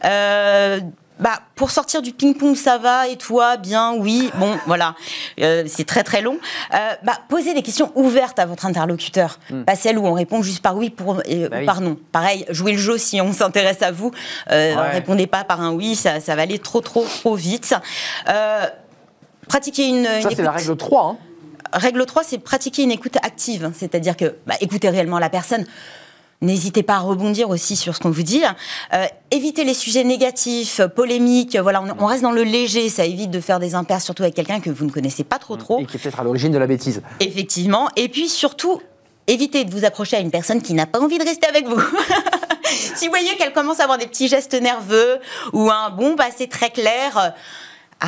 Euh, 0.03 0.79
bah, 1.19 1.39
pour 1.55 1.71
sortir 1.71 2.01
du 2.01 2.11
ping-pong, 2.11 2.55
ça 2.55 2.77
va, 2.77 3.07
et 3.07 3.15
toi, 3.15 3.57
bien, 3.57 3.93
oui, 3.93 4.29
bon, 4.35 4.57
voilà, 4.65 4.95
euh, 5.39 5.63
c'est 5.67 5.85
très 5.85 6.03
très 6.03 6.21
long. 6.21 6.37
Euh, 6.73 6.77
bah, 7.03 7.13
posez 7.29 7.53
des 7.53 7.61
questions 7.61 7.91
ouvertes 7.95 8.39
à 8.39 8.45
votre 8.45 8.65
interlocuteur, 8.65 9.39
hmm. 9.49 9.63
pas 9.63 9.75
celles 9.75 9.97
où 9.97 10.05
on 10.05 10.13
répond 10.13 10.41
juste 10.41 10.61
par 10.61 10.75
oui 10.75 10.89
pour, 10.89 11.21
euh, 11.29 11.49
bah 11.49 11.57
par 11.65 11.81
non. 11.81 11.97
Pareil, 12.11 12.45
jouez 12.49 12.73
le 12.73 12.77
jeu 12.77 12.97
si 12.97 13.21
on 13.21 13.31
s'intéresse 13.31 13.81
à 13.81 13.91
vous, 13.91 14.11
répondez 14.47 15.27
pas 15.27 15.43
par 15.43 15.61
un 15.61 15.71
oui, 15.71 15.95
ça, 15.95 16.19
ça, 16.19 16.35
va 16.35 16.41
aller 16.41 16.59
trop 16.59 16.81
trop 16.81 17.05
trop 17.05 17.35
vite. 17.35 17.73
pratiquez 19.47 19.87
une... 19.87 20.05
Ça, 20.05 20.29
c'est 20.35 20.43
la 20.43 20.51
règle 20.51 20.75
3. 20.75 21.03
Hein. 21.03 21.17
Règle 21.73 22.05
3, 22.05 22.23
c'est 22.23 22.37
pratiquer 22.37 22.83
une 22.83 22.91
écoute 22.91 23.17
active, 23.21 23.71
c'est-à-dire 23.77 24.15
que 24.15 24.35
bah, 24.45 24.55
écoutez 24.61 24.89
réellement 24.89 25.19
la 25.19 25.29
personne. 25.29 25.65
N'hésitez 26.41 26.83
pas 26.83 26.95
à 26.95 26.99
rebondir 26.99 27.49
aussi 27.49 27.75
sur 27.75 27.95
ce 27.95 27.99
qu'on 27.99 28.11
vous 28.11 28.23
dit. 28.23 28.43
Euh, 28.93 29.05
évitez 29.31 29.63
les 29.63 29.73
sujets 29.73 30.03
négatifs, 30.03 30.81
polémiques. 30.95 31.57
Voilà, 31.57 31.83
on, 31.99 32.05
reste 32.05 32.23
dans 32.23 32.31
le 32.31 32.43
léger. 32.43 32.89
Ça 32.89 33.05
évite 33.05 33.31
de 33.31 33.39
faire 33.39 33.59
des 33.59 33.73
impairs, 33.73 34.01
surtout 34.01 34.23
avec 34.23 34.35
quelqu'un 34.35 34.59
que 34.59 34.69
vous 34.69 34.85
ne 34.85 34.91
connaissez 34.91 35.23
pas 35.23 35.39
trop 35.39 35.55
trop. 35.55 35.79
Et 35.79 35.85
qui 35.85 35.97
est 35.97 35.99
peut-être 35.99 36.19
à 36.19 36.23
l'origine 36.23 36.51
de 36.51 36.57
la 36.57 36.67
bêtise. 36.67 37.01
Effectivement. 37.19 37.89
Et 37.95 38.09
puis 38.09 38.27
surtout, 38.27 38.81
évitez 39.27 39.63
de 39.63 39.71
vous 39.71 39.85
approcher 39.85 40.17
à 40.17 40.19
une 40.19 40.31
personne 40.31 40.61
qui 40.61 40.73
n'a 40.73 40.85
pas 40.85 40.99
envie 40.99 41.17
de 41.17 41.23
rester 41.23 41.47
avec 41.47 41.67
vous. 41.67 41.81
si 42.95 43.05
vous 43.05 43.11
voyez 43.11 43.35
qu'elle 43.37 43.53
commence 43.53 43.79
à 43.79 43.83
avoir 43.83 43.97
des 43.97 44.07
petits 44.07 44.27
gestes 44.27 44.59
nerveux 44.61 45.19
ou 45.53 45.69
un 45.71 45.89
bon, 45.89 46.15
bah 46.15 46.25
c'est 46.35 46.49
très 46.49 46.69
clair. 46.69 47.33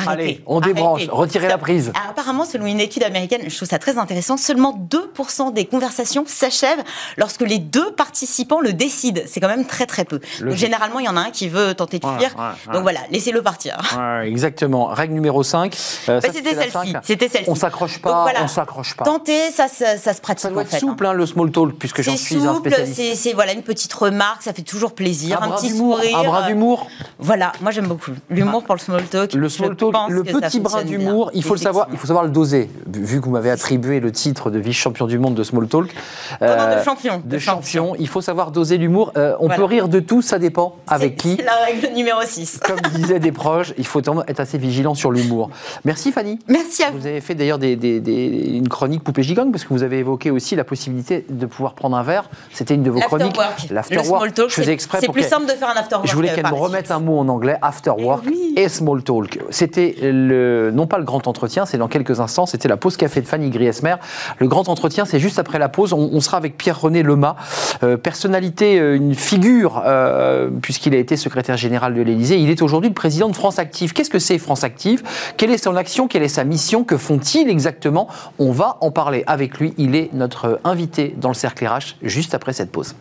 Allez, 0.06 0.42
on 0.46 0.60
débranche, 0.60 1.08
retirez 1.08 1.48
la 1.48 1.58
prise. 1.58 1.92
apparemment, 2.08 2.44
selon 2.44 2.66
une 2.66 2.80
étude 2.80 3.02
américaine, 3.02 3.42
je 3.46 3.56
trouve 3.56 3.68
ça 3.68 3.78
très 3.78 3.98
intéressant, 3.98 4.36
seulement 4.36 4.78
2% 4.90 5.52
des 5.52 5.64
conversations 5.64 6.24
s'achèvent 6.26 6.82
lorsque 7.16 7.42
les 7.42 7.58
deux 7.58 7.92
participants 7.92 8.60
le 8.60 8.72
décident. 8.72 9.22
C'est 9.26 9.40
quand 9.40 9.48
même 9.48 9.66
très 9.66 9.86
très 9.86 10.04
peu. 10.04 10.20
généralement, 10.50 10.98
il 11.00 11.06
y 11.06 11.08
en 11.08 11.16
a 11.16 11.20
un 11.20 11.30
qui 11.30 11.48
veut 11.48 11.74
tenter 11.74 11.98
de 11.98 12.06
fuir. 12.06 12.34
Donc 12.72 12.82
voilà, 12.82 13.00
laissez-le 13.10 13.42
partir. 13.42 13.76
exactement. 14.24 14.86
Règle 14.86 15.14
numéro 15.14 15.42
5. 15.42 15.76
Euh, 16.08 16.20
bah, 16.20 16.28
c'était 16.32 16.54
celle-ci. 16.54 16.94
C'était 17.02 17.44
On 17.46 17.54
s'accroche 17.54 18.00
pas, 18.00 18.26
on 18.40 18.48
s'accroche 18.48 18.96
pas. 18.96 19.04
Tenter, 19.04 19.50
ça, 19.50 19.68
ça, 19.68 19.96
se 19.96 20.20
pratique. 20.20 20.42
Ça 20.42 20.50
doit 20.50 20.62
être 20.62 20.78
souple, 20.78 21.06
hein. 21.06 21.10
Hein, 21.10 21.14
le 21.14 21.26
small 21.26 21.50
talk, 21.50 21.78
puisque 21.78 22.02
j'en 22.02 22.16
suis 22.16 22.36
un 22.46 22.56
spécialiste. 22.56 23.16
C'est 23.16 23.32
voilà, 23.32 23.52
une 23.52 23.62
petite 23.62 23.92
remarque, 23.92 24.42
ça 24.42 24.52
fait 24.52 24.62
toujours 24.62 24.94
plaisir. 24.94 25.42
Un, 25.42 25.50
petit 25.50 25.70
sourire. 25.70 26.18
Un 26.18 26.24
bras 26.24 26.46
d'humour. 26.46 26.88
Voilà, 27.18 27.52
moi 27.60 27.70
j'aime 27.70 27.86
beaucoup. 27.86 28.12
L'humour 28.30 28.64
pour 28.64 28.74
le 28.74 28.80
small 28.80 29.04
talk. 29.04 29.32
Le 29.32 29.48
small 29.48 29.76
talk, 29.76 29.87
le 30.08 30.24
petit 30.24 30.60
brin 30.60 30.82
d'humour, 30.84 31.30
il 31.34 31.42
faut 31.42 31.54
le 31.54 31.60
savoir, 31.60 31.88
il 31.92 31.98
faut 31.98 32.06
savoir 32.06 32.24
le 32.24 32.30
doser. 32.30 32.70
Vu 32.86 33.20
que 33.20 33.26
vous 33.26 33.30
m'avez 33.30 33.50
attribué 33.50 34.00
le 34.00 34.12
titre 34.12 34.50
de 34.50 34.58
vice-champion 34.58 35.06
du 35.06 35.18
monde 35.18 35.34
de 35.34 35.42
Small 35.42 35.68
Talk. 35.68 35.94
Euh, 36.42 36.78
de 36.78 36.84
champion. 36.84 37.22
De, 37.24 37.38
champion. 37.38 37.94
Il 37.98 38.08
faut 38.08 38.20
savoir 38.20 38.50
doser 38.50 38.78
l'humour. 38.78 39.12
Euh, 39.16 39.36
on 39.40 39.48
peut 39.48 39.64
rire 39.64 39.88
de 39.88 40.00
tout, 40.00 40.22
ça 40.22 40.38
dépend 40.38 40.76
avec 40.86 41.16
qui. 41.16 41.36
C'est 41.36 41.44
la 41.44 41.64
règle 41.66 41.94
numéro 41.94 42.20
6. 42.22 42.60
Comme 42.64 42.80
disaient 42.94 43.20
des 43.20 43.32
proches, 43.32 43.72
il 43.78 43.86
faut 43.86 44.00
être 44.00 44.40
assez 44.40 44.58
vigilant 44.58 44.94
sur 44.94 45.10
l'humour. 45.10 45.50
Merci 45.84 46.12
Fanny. 46.12 46.38
Merci 46.48 46.84
à 46.84 46.90
vous. 46.90 46.98
Vous 46.98 47.06
avez 47.06 47.20
fait 47.20 47.34
d'ailleurs 47.34 47.58
des, 47.58 47.72
une 47.74 48.68
chronique 48.68 49.02
poupée 49.02 49.22
gigante 49.22 49.52
parce 49.52 49.64
que 49.64 49.72
vous 49.72 49.82
avez 49.82 49.98
évoqué 49.98 50.30
aussi 50.30 50.56
la 50.56 50.64
possibilité 50.64 51.24
de 51.28 51.46
pouvoir 51.46 51.74
prendre 51.74 51.96
un 51.96 52.02
verre. 52.02 52.28
C'était 52.52 52.74
une 52.74 52.82
de 52.82 52.90
vos 52.90 53.00
chroniques. 53.00 53.36
L'afterwork. 53.70 54.32
Je 54.36 54.54
faisais 54.54 54.72
exprès. 54.72 54.98
C'est 55.00 55.12
plus 55.12 55.22
simple 55.22 55.46
de 55.46 55.52
faire 55.52 55.68
un 55.68 55.78
afterwork. 55.78 56.08
Je 56.08 56.14
voulais 56.14 56.34
qu'elle 56.34 56.46
me 56.46 56.54
remette 56.54 56.90
un 56.90 57.00
mot 57.00 57.18
en 57.18 57.28
anglais, 57.28 57.56
afterwork 57.62 58.24
et, 58.56 58.62
et 58.62 58.68
small 58.68 59.02
talk. 59.02 59.38
C'était 59.68 60.12
non 60.72 60.86
pas 60.86 60.96
le 60.96 61.04
grand 61.04 61.26
entretien, 61.26 61.66
c'est 61.66 61.76
dans 61.76 61.88
quelques 61.88 62.20
instants, 62.20 62.46
c'était 62.46 62.68
la 62.68 62.78
pause 62.78 62.96
café 62.96 63.20
de 63.20 63.26
Fanny 63.26 63.50
Griesmer. 63.50 63.96
Le 64.38 64.48
grand 64.48 64.70
entretien, 64.70 65.04
c'est 65.04 65.20
juste 65.20 65.38
après 65.38 65.58
la 65.58 65.68
pause. 65.68 65.92
On, 65.92 66.20
sera 66.20 66.38
avec 66.38 66.56
Pierre-René 66.56 67.02
Lema, 67.02 67.36
euh, 67.82 67.98
personnalité, 67.98 68.80
euh, 68.80 68.96
une 68.96 69.14
figure, 69.14 69.82
euh, 69.84 70.48
puisqu'il 70.62 70.94
a 70.94 70.96
été 70.96 71.18
secrétaire 71.18 71.58
général 71.58 71.94
de 71.94 72.00
l'Élysée. 72.00 72.38
Il 72.38 72.48
est 72.48 72.62
aujourd'hui 72.62 72.88
le 72.88 72.94
président 72.94 73.28
de 73.28 73.36
France 73.36 73.58
Active. 73.58 73.92
Qu'est-ce 73.92 74.10
que 74.10 74.18
c'est 74.18 74.38
France 74.38 74.64
Active? 74.64 75.02
Quelle 75.36 75.50
est 75.50 75.62
son 75.62 75.76
action? 75.76 76.08
Quelle 76.08 76.22
est 76.22 76.28
sa 76.28 76.44
mission? 76.44 76.82
Que 76.82 76.96
font-ils 76.96 77.50
exactement? 77.50 78.08
On 78.38 78.52
va 78.52 78.78
en 78.80 78.90
parler 78.90 79.22
avec 79.26 79.58
lui. 79.58 79.74
Il 79.76 79.94
est 79.94 80.08
notre 80.14 80.60
invité 80.64 81.14
dans 81.20 81.28
le 81.28 81.34
cercle 81.34 81.66
RH 81.66 81.96
juste 82.02 82.32
après 82.34 82.54
cette 82.54 82.72
pause. 82.72 82.94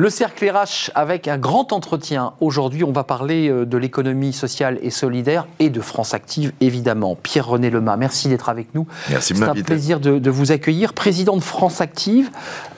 Le 0.00 0.08
cercle 0.08 0.50
RH 0.50 0.90
avec 0.94 1.28
un 1.28 1.36
grand 1.36 1.74
entretien. 1.74 2.32
Aujourd'hui, 2.40 2.84
on 2.84 2.90
va 2.90 3.04
parler 3.04 3.50
euh, 3.50 3.66
de 3.66 3.76
l'économie 3.76 4.32
sociale 4.32 4.78
et 4.80 4.88
solidaire 4.88 5.46
et 5.58 5.68
de 5.68 5.82
France 5.82 6.14
Active, 6.14 6.52
évidemment. 6.62 7.18
Pierre-René 7.22 7.68
Lemas, 7.68 7.98
merci 7.98 8.28
d'être 8.28 8.48
avec 8.48 8.74
nous. 8.74 8.86
Merci 9.10 9.34
C'est 9.36 9.42
un 9.42 9.52
plaisir 9.52 10.00
de, 10.00 10.30
vous 10.30 10.52
accueillir. 10.52 10.94
Président 10.94 11.36
de 11.36 11.42
France 11.42 11.82
Active, 11.82 12.30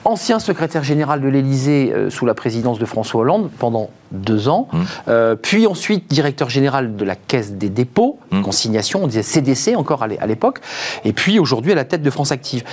ancien 0.03 0.37
secrétaire 0.39 0.83
général 0.83 1.21
de 1.21 1.29
l'Élysée 1.29 1.93
euh, 1.93 2.09
sous 2.09 2.25
la 2.25 2.33
présidence 2.33 2.77
de 2.77 2.83
François 2.83 3.21
Hollande 3.21 3.49
pendant 3.57 3.89
deux 4.11 4.49
ans, 4.49 4.67
mmh. 4.73 4.81
euh, 5.07 5.35
puis 5.35 5.65
ensuite 5.65 6.09
directeur 6.09 6.49
général 6.49 6.97
de 6.97 7.05
la 7.05 7.15
Caisse 7.15 7.53
des 7.53 7.69
dépôts, 7.69 8.19
mmh. 8.31 8.41
consignation, 8.41 9.01
on 9.01 9.07
disait 9.07 9.23
CDC 9.23 9.77
encore 9.77 10.03
à 10.03 10.27
l'époque, 10.27 10.59
et 11.05 11.13
puis 11.13 11.39
aujourd'hui 11.39 11.71
à 11.71 11.75
la 11.75 11.85
tête 11.85 12.01
de 12.01 12.09
France 12.09 12.33
Active. 12.33 12.63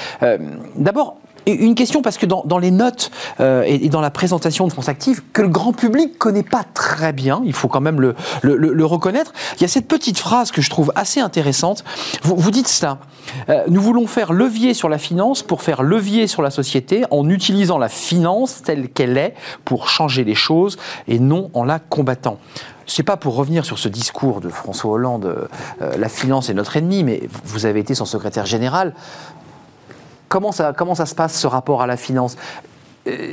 D'abord, 0.75 1.17
une 1.47 1.75
question 1.75 2.03
parce 2.03 2.19
que 2.19 2.27
dans, 2.27 2.59
les 2.59 2.71
notes 2.71 3.11
euh, 3.41 3.63
et, 3.67 3.89
dans 3.89 4.01
la 4.01 4.11
présentation 4.11 4.67
de 4.67 4.73
France 4.73 4.89
Active, 4.89 5.23
que 5.33 5.43
le 5.43 5.49
grand 5.49 5.73
public 5.73 6.19
connaît 6.19 6.43
pas 6.43 6.65
très 6.75 7.13
bien, 7.13 7.43
il 7.45 7.53
faut 7.53 7.69
quand 7.69 7.81
même 7.81 8.01
le, 8.01 8.15
reconnaître, 8.85 9.33
il 9.57 9.63
y 9.63 9.65
a 9.65 9.69
cette 9.69 9.89
petite 9.89 10.19
phrase 10.19 10.51
que 10.51 10.61
je 10.61 10.71
trouve 10.71 10.93
assez 10.95 11.21
intéressante. 11.21 11.85
Vous, 12.23 12.51
dites 12.51 12.69
cela, 12.69 12.99
euh, 13.49 13.65
nous 13.69 13.81
voulons 13.81 14.07
faire 14.07 14.33
levier 14.33 14.75
sur 14.75 14.89
la 14.89 14.99
finance 14.99 15.43
pour 15.43 15.63
faire 15.63 15.83
levier 15.83 16.27
sur 16.27 16.43
la 16.43 16.51
société 16.51 17.05
en 17.11 17.29
utilisant 17.29 17.79
la 17.79 17.89
finance 17.89 18.63
telle 18.63 18.89
qu'elle 18.89 19.17
est 19.17 19.35
pour 19.65 19.89
changer 19.89 20.25
les 20.25 20.35
choses 20.35 20.77
et 21.09 21.19
non 21.19 21.51
en 21.55 21.65
la 21.65 21.79
combattant 21.79 22.39
c'est 22.91 23.03
pas 23.05 23.17
pour 23.17 23.37
revenir 23.37 23.65
sur 23.65 23.79
ce 23.79 23.89
discours 23.89 24.41
de 24.41 24.49
François 24.49 24.91
Hollande, 24.91 25.49
euh, 25.81 25.97
la 25.97 26.09
finance 26.09 26.51
est 26.51 26.55
notre 26.55 26.77
ennemi, 26.77 27.05
mais 27.05 27.23
vous 27.45 27.67
avez 27.67 27.81
été 27.81 27.95
son 27.95 28.05
secrétaire 28.05 28.47
général. 28.47 28.95
Comment 30.31 30.53
ça, 30.53 31.07
se 31.07 31.15
passe 31.17 31.41
ce 31.41 31.49
rapport 31.49 31.83
à 31.83 31.89
la 31.89 31.97
finance? 31.97 32.37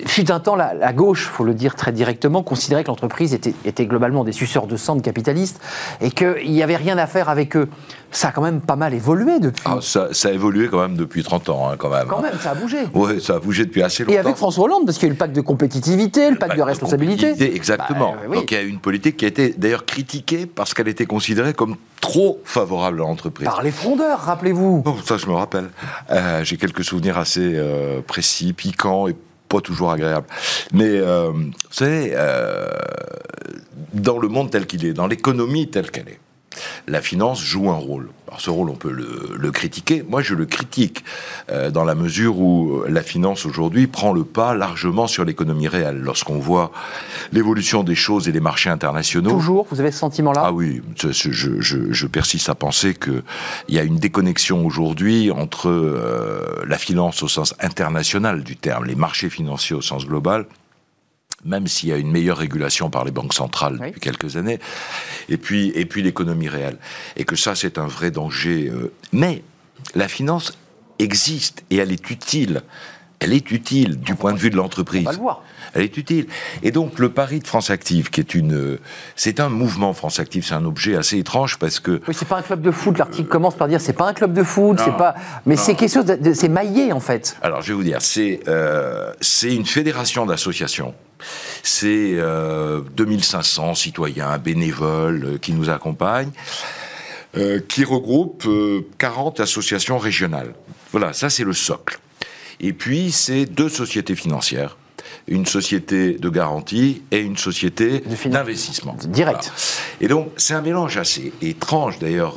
Fut 0.06 0.32
un 0.32 0.40
temps, 0.40 0.56
la, 0.56 0.74
la 0.74 0.94
gauche, 0.94 1.26
faut 1.26 1.44
le 1.44 1.54
dire 1.54 1.76
très 1.76 1.92
directement, 1.92 2.44
considérait 2.44 2.84
que 2.84 2.90
l'entreprise 2.90 3.34
était, 3.34 3.54
était, 3.66 3.86
globalement 3.86 4.24
des 4.24 4.32
suceurs 4.32 4.68
de 4.68 4.78
sang 4.78 4.96
de 4.96 5.02
capitalistes 5.02 5.60
et 6.02 6.12
qu'il 6.12 6.52
n'y 6.52 6.64
avait 6.64 6.76
rien 6.76 6.98
à 6.98 7.08
faire 7.08 7.30
avec 7.30 7.56
eux. 7.56 7.70
Ça 8.12 8.30
a 8.30 8.32
quand 8.32 8.42
même 8.42 8.62
pas 8.62 8.76
mal 8.76 8.94
évolué 8.94 9.40
depuis. 9.40 9.64
Ah, 9.66 9.80
ça, 9.82 10.10
ça, 10.14 10.30
a 10.30 10.32
évolué 10.32 10.70
quand 10.70 10.80
même 10.80 10.96
depuis 10.96 11.24
30 11.24 11.50
ans, 11.50 11.70
hein, 11.70 11.76
quand 11.78 11.90
même. 11.90 12.08
Quand 12.08 12.22
même, 12.22 12.38
ça 12.40 12.52
a 12.52 12.56
bougé. 12.56 12.78
Oui, 12.94 13.22
ça 13.22 13.36
a 13.36 13.40
bougé 13.40 13.66
depuis 13.66 13.84
assez 13.84 14.04
longtemps. 14.04 14.16
Et 14.16 14.20
avec 14.20 14.36
François 14.36 14.66
Hollande, 14.66 14.86
parce 14.86 14.98
qu'il 14.98 15.08
y 15.08 15.10
a 15.10 15.12
eu 15.12 15.16
le 15.16 15.18
pacte 15.18 15.36
de 15.36 15.42
compétitivité, 15.42 16.30
le, 16.30 16.38
pacte, 16.38 16.56
de 16.56 16.62
responsabilité. 16.62 17.34
exactement. 17.56 18.16
Bah, 18.30 18.36
Donc 18.36 18.52
il 18.52 18.54
y 18.54 18.58
a 18.58 18.64
eu 18.64 18.70
une 18.70 18.80
politique 18.80 19.18
qui 19.18 19.26
a 19.26 19.28
été 19.28 19.54
d'ailleurs 19.58 19.86
critiquée 19.86 20.46
parce 20.46 20.74
qu'elle 20.74 20.88
était 20.88 21.06
considérée 21.06 21.54
comme 21.54 21.76
trop 22.02 22.40
favorable 22.44 23.02
à 23.02 23.04
l'entreprise. 23.04 23.46
Par 23.46 23.64
les 23.64 23.72
frondeurs, 23.72 24.20
rappelez-vous. 24.20 24.84
Oh, 24.86 24.96
ça, 25.06 25.18
je 25.18 25.28
me 25.28 25.34
rappelle. 25.34 25.70
Euh, 26.12 26.44
j'ai 26.44 26.58
quelques 26.58 26.84
souvenirs 26.84 27.18
assez 27.18 27.54
euh, 27.56 28.02
précis, 28.02 28.54
piquants 28.54 29.08
et 29.08 29.16
pas 29.48 29.62
toujours 29.62 29.92
agréable. 29.92 30.28
Mais 30.74 30.98
euh, 30.98 31.32
vous 31.32 31.52
savez, 31.72 32.12
euh, 32.14 32.68
dans 33.94 34.20
le 34.20 34.28
monde 34.28 34.52
tel 34.52 34.66
qu'il 34.66 34.86
est, 34.86 34.94
dans 34.94 35.08
l'économie 35.08 35.70
telle 35.70 35.92
qu'elle 35.92 36.10
est, 36.10 36.20
la 36.88 37.02
finance 37.02 37.42
joue 37.42 37.70
un 37.70 37.76
rôle. 37.76 38.10
Alors 38.28 38.42
ce 38.42 38.50
rôle, 38.50 38.70
on 38.70 38.76
peut 38.76 38.92
le, 38.92 39.52
critiquer. 39.52 40.04
Moi, 40.08 40.22
je 40.22 40.36
le 40.36 40.46
critique 40.46 41.04
euh, 41.50 41.72
dans 41.72 41.86
la 41.86 41.96
mesure 41.96 42.40
où 42.40 42.84
la 42.88 43.02
finance 43.02 43.46
aujourd'hui 43.46 43.88
prend 43.88 44.12
le 44.12 44.26
pas 44.26 44.54
largement 44.54 45.08
sur 45.08 45.24
l'économie 45.24 45.68
réelle. 45.68 46.02
Lorsqu'on 46.02 46.38
voit 46.38 46.72
l'évolution 47.32 47.84
des 47.84 47.96
choses 47.96 48.28
et 48.28 48.32
les 48.32 48.42
marchés 48.42 48.70
internationaux. 48.70 49.32
Toujours, 49.32 49.66
vous 49.72 49.80
avez 49.80 49.92
ce 49.92 50.00
sentiment-là? 50.00 50.44
Ah 50.46 50.52
oui, 50.52 50.82
je, 50.98 51.32
je, 51.32 52.08
persiste 52.08 52.50
à 52.50 52.56
penser 52.56 52.94
qu'il 52.96 53.24
y 53.70 53.80
a 53.80 53.84
une 53.84 53.98
déconnexion 53.98 54.66
aujourd'hui 54.66 55.32
entre 55.32 55.70
euh, 55.70 56.64
la 56.68 56.78
finance 56.78 57.24
au 57.24 57.28
sens 57.28 57.56
international 57.60 58.44
du 58.44 58.56
terme, 58.56 58.86
les 58.86 58.96
marchés 58.96 59.30
financiers 59.30 59.76
au 59.76 59.82
sens 59.82 60.06
global, 60.06 60.46
même 61.48 61.68
s'il 61.68 61.90
y 61.90 61.94
a 61.94 61.98
une 61.98 62.12
meilleure 62.12 62.38
régulation 62.38 62.90
par 62.90 63.06
les 63.06 63.12
banques 63.12 63.34
centrales 63.34 63.80
depuis 63.80 64.02
quelques 64.02 64.36
années, 64.38 64.60
et 65.30 65.38
puis, 65.38 65.72
et 65.74 65.86
puis 65.86 66.04
l'économie 66.04 66.50
réelle. 66.50 66.78
Et 67.16 67.24
que 67.24 67.36
ça, 67.36 67.56
c'est 67.56 67.78
un 67.78 67.88
vrai 67.88 68.12
danger. 68.12 68.70
Euh. 68.70 68.92
Mais 69.14 69.44
la 69.96 70.08
finance 70.08 70.58
existe 71.00 71.64
et 71.70 71.78
elle 71.78 71.92
est 71.92 72.10
utile. 72.12 72.62
Elle 73.20 73.34
est 73.34 73.50
utile 73.52 74.00
du 74.00 74.14
point 74.14 74.34
de 74.34 74.38
vue 74.38 74.50
de 74.50 74.56
l'entreprise. 74.58 75.08
Elle 75.78 75.84
est 75.84 75.98
utile. 75.98 76.28
Et 76.64 76.72
donc 76.72 77.00
le 77.00 77.10
pari 77.10 77.40
de 77.40 77.48
France 77.48 77.70
Active, 77.70 78.10
qui 78.10 78.20
est 78.20 78.36
une, 78.36 78.78
c'est 79.16 79.40
un 79.40 79.50
mouvement 79.50 79.94
France 79.94 80.20
Active, 80.20 80.46
c'est 80.46 80.56
un 80.56 80.66
objet 80.66 80.96
assez 80.96 81.18
étrange 81.18 81.58
parce 81.58 81.80
que. 81.80 82.02
Oui, 82.08 82.14
c'est 82.18 82.28
pas 82.28 82.38
un 82.38 82.42
club 82.42 82.62
de 82.62 82.72
foot. 82.72 82.98
L'article 82.98 83.30
commence 83.30 83.56
par 83.56 83.68
dire 83.68 83.80
c'est 83.80 83.94
pas 83.94 84.08
un 84.08 84.14
club 84.14 84.34
de 84.34 84.44
foot, 84.44 84.80
c'est 84.84 84.98
pas, 84.98 85.16
mais 85.46 85.56
c'est 85.56 85.76
quelque 85.76 85.94
chose, 85.94 86.06
de, 86.06 86.34
c'est 86.34 86.50
maillé 86.50 86.92
en 86.92 87.00
fait. 87.00 87.38
Alors 87.42 87.62
je 87.62 87.70
vais 87.70 87.74
vous 87.76 87.84
dire, 87.84 88.02
c'est 88.02 88.42
euh, 88.48 89.14
c'est 89.22 89.56
une 89.56 89.66
fédération 89.66 90.26
d'associations 90.26 90.94
c'est 91.64 92.16
2500 92.96 93.72
euh, 93.72 93.76
citoyens 93.76 94.38
bénévoles 94.38 95.26
euh, 95.26 95.38
qui 95.38 95.54
nous 95.54 95.70
accompagnent, 95.70 96.32
euh, 97.36 97.60
qui 97.68 97.84
regroupent 97.84 98.48
40 98.98 99.40
associations 99.40 99.98
régionales. 99.98 100.54
Voilà, 100.92 101.14
ça 101.14 101.30
c'est 101.30 101.44
le 101.44 101.54
socle. 101.54 102.00
Et 102.60 102.74
puis 102.74 103.12
c'est 103.12 103.46
deux 103.46 103.70
sociétés 103.70 104.16
financières 104.16 104.78
une 105.28 105.46
société 105.46 106.14
de 106.14 106.30
garantie 106.30 107.02
et 107.12 107.20
une 107.20 107.38
société 107.38 108.04
d'investissement. 108.26 108.96
Direct. 109.08 109.52
Et 110.00 110.08
donc, 110.08 110.30
c'est 110.38 110.54
un 110.54 110.62
mélange 110.62 110.98
assez 110.98 111.34
étrange, 111.42 112.00
d'ailleurs, 112.00 112.36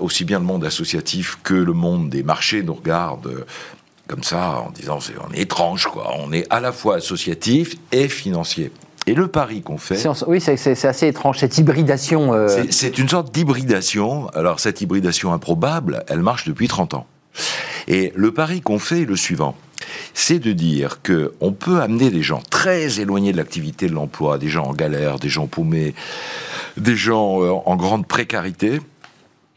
aussi 0.00 0.24
bien 0.24 0.38
le 0.38 0.44
monde 0.44 0.64
associatif 0.64 1.38
que 1.42 1.54
le 1.54 1.72
monde 1.72 2.08
des 2.08 2.22
marchés 2.22 2.62
nous 2.62 2.74
regarde 2.74 3.44
comme 4.10 4.24
ça, 4.24 4.64
en 4.66 4.70
disant 4.70 4.98
c'est 4.98 5.14
on 5.24 5.32
est 5.32 5.42
étrange, 5.42 5.86
quoi. 5.86 6.12
On 6.18 6.32
est 6.32 6.44
à 6.50 6.58
la 6.58 6.72
fois 6.72 6.96
associatif 6.96 7.76
et 7.92 8.08
financier. 8.08 8.72
Et 9.06 9.14
le 9.14 9.28
pari 9.28 9.62
qu'on 9.62 9.78
fait. 9.78 10.04
Oui, 10.26 10.40
c'est 10.40 10.84
assez 10.84 11.06
étrange, 11.06 11.38
cette 11.38 11.56
hybridation. 11.56 12.34
Euh, 12.34 12.64
c'est 12.70 12.98
une 12.98 13.08
sorte 13.08 13.32
d'hybridation. 13.32 14.28
Alors, 14.30 14.58
cette 14.58 14.80
hybridation 14.80 15.32
improbable, 15.32 16.04
elle 16.08 16.22
marche 16.22 16.44
depuis 16.44 16.66
30 16.66 16.94
ans. 16.94 17.06
Et 17.86 18.12
le 18.16 18.32
pari 18.32 18.60
qu'on 18.60 18.78
fait 18.80 19.02
est 19.02 19.06
le 19.06 19.16
suivant 19.16 19.54
c'est 20.14 20.38
de 20.38 20.52
dire 20.52 21.02
que 21.02 21.32
on 21.40 21.52
peut 21.52 21.80
amener 21.80 22.10
des 22.10 22.22
gens 22.22 22.42
très 22.50 23.00
éloignés 23.00 23.32
de 23.32 23.36
l'activité 23.36 23.88
de 23.88 23.94
l'emploi, 23.94 24.38
des 24.38 24.48
gens 24.48 24.64
en 24.64 24.72
galère, 24.72 25.18
des 25.18 25.28
gens 25.28 25.46
paumés, 25.46 25.94
des 26.76 26.96
gens 26.96 27.42
euh, 27.42 27.52
en 27.64 27.76
grande 27.76 28.06
précarité, 28.06 28.80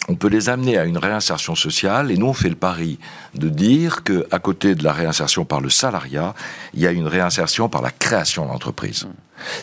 on 0.09 0.15
peut 0.15 0.27
les 0.27 0.49
amener 0.49 0.77
à 0.77 0.85
une 0.85 0.97
réinsertion 0.97 1.55
sociale 1.55 2.11
et 2.11 2.17
nous 2.17 2.25
on 2.27 2.33
fait 2.33 2.49
le 2.49 2.55
pari 2.55 2.99
de 3.35 3.47
dire 3.47 4.03
que 4.03 4.27
à 4.31 4.39
côté 4.39 4.75
de 4.75 4.83
la 4.83 4.91
réinsertion 4.91 5.45
par 5.45 5.61
le 5.61 5.69
salariat, 5.69 6.33
il 6.73 6.81
y 6.81 6.87
a 6.87 6.91
une 6.91 7.07
réinsertion 7.07 7.69
par 7.69 7.81
la 7.81 7.91
création 7.91 8.45
d'entreprise. 8.45 9.07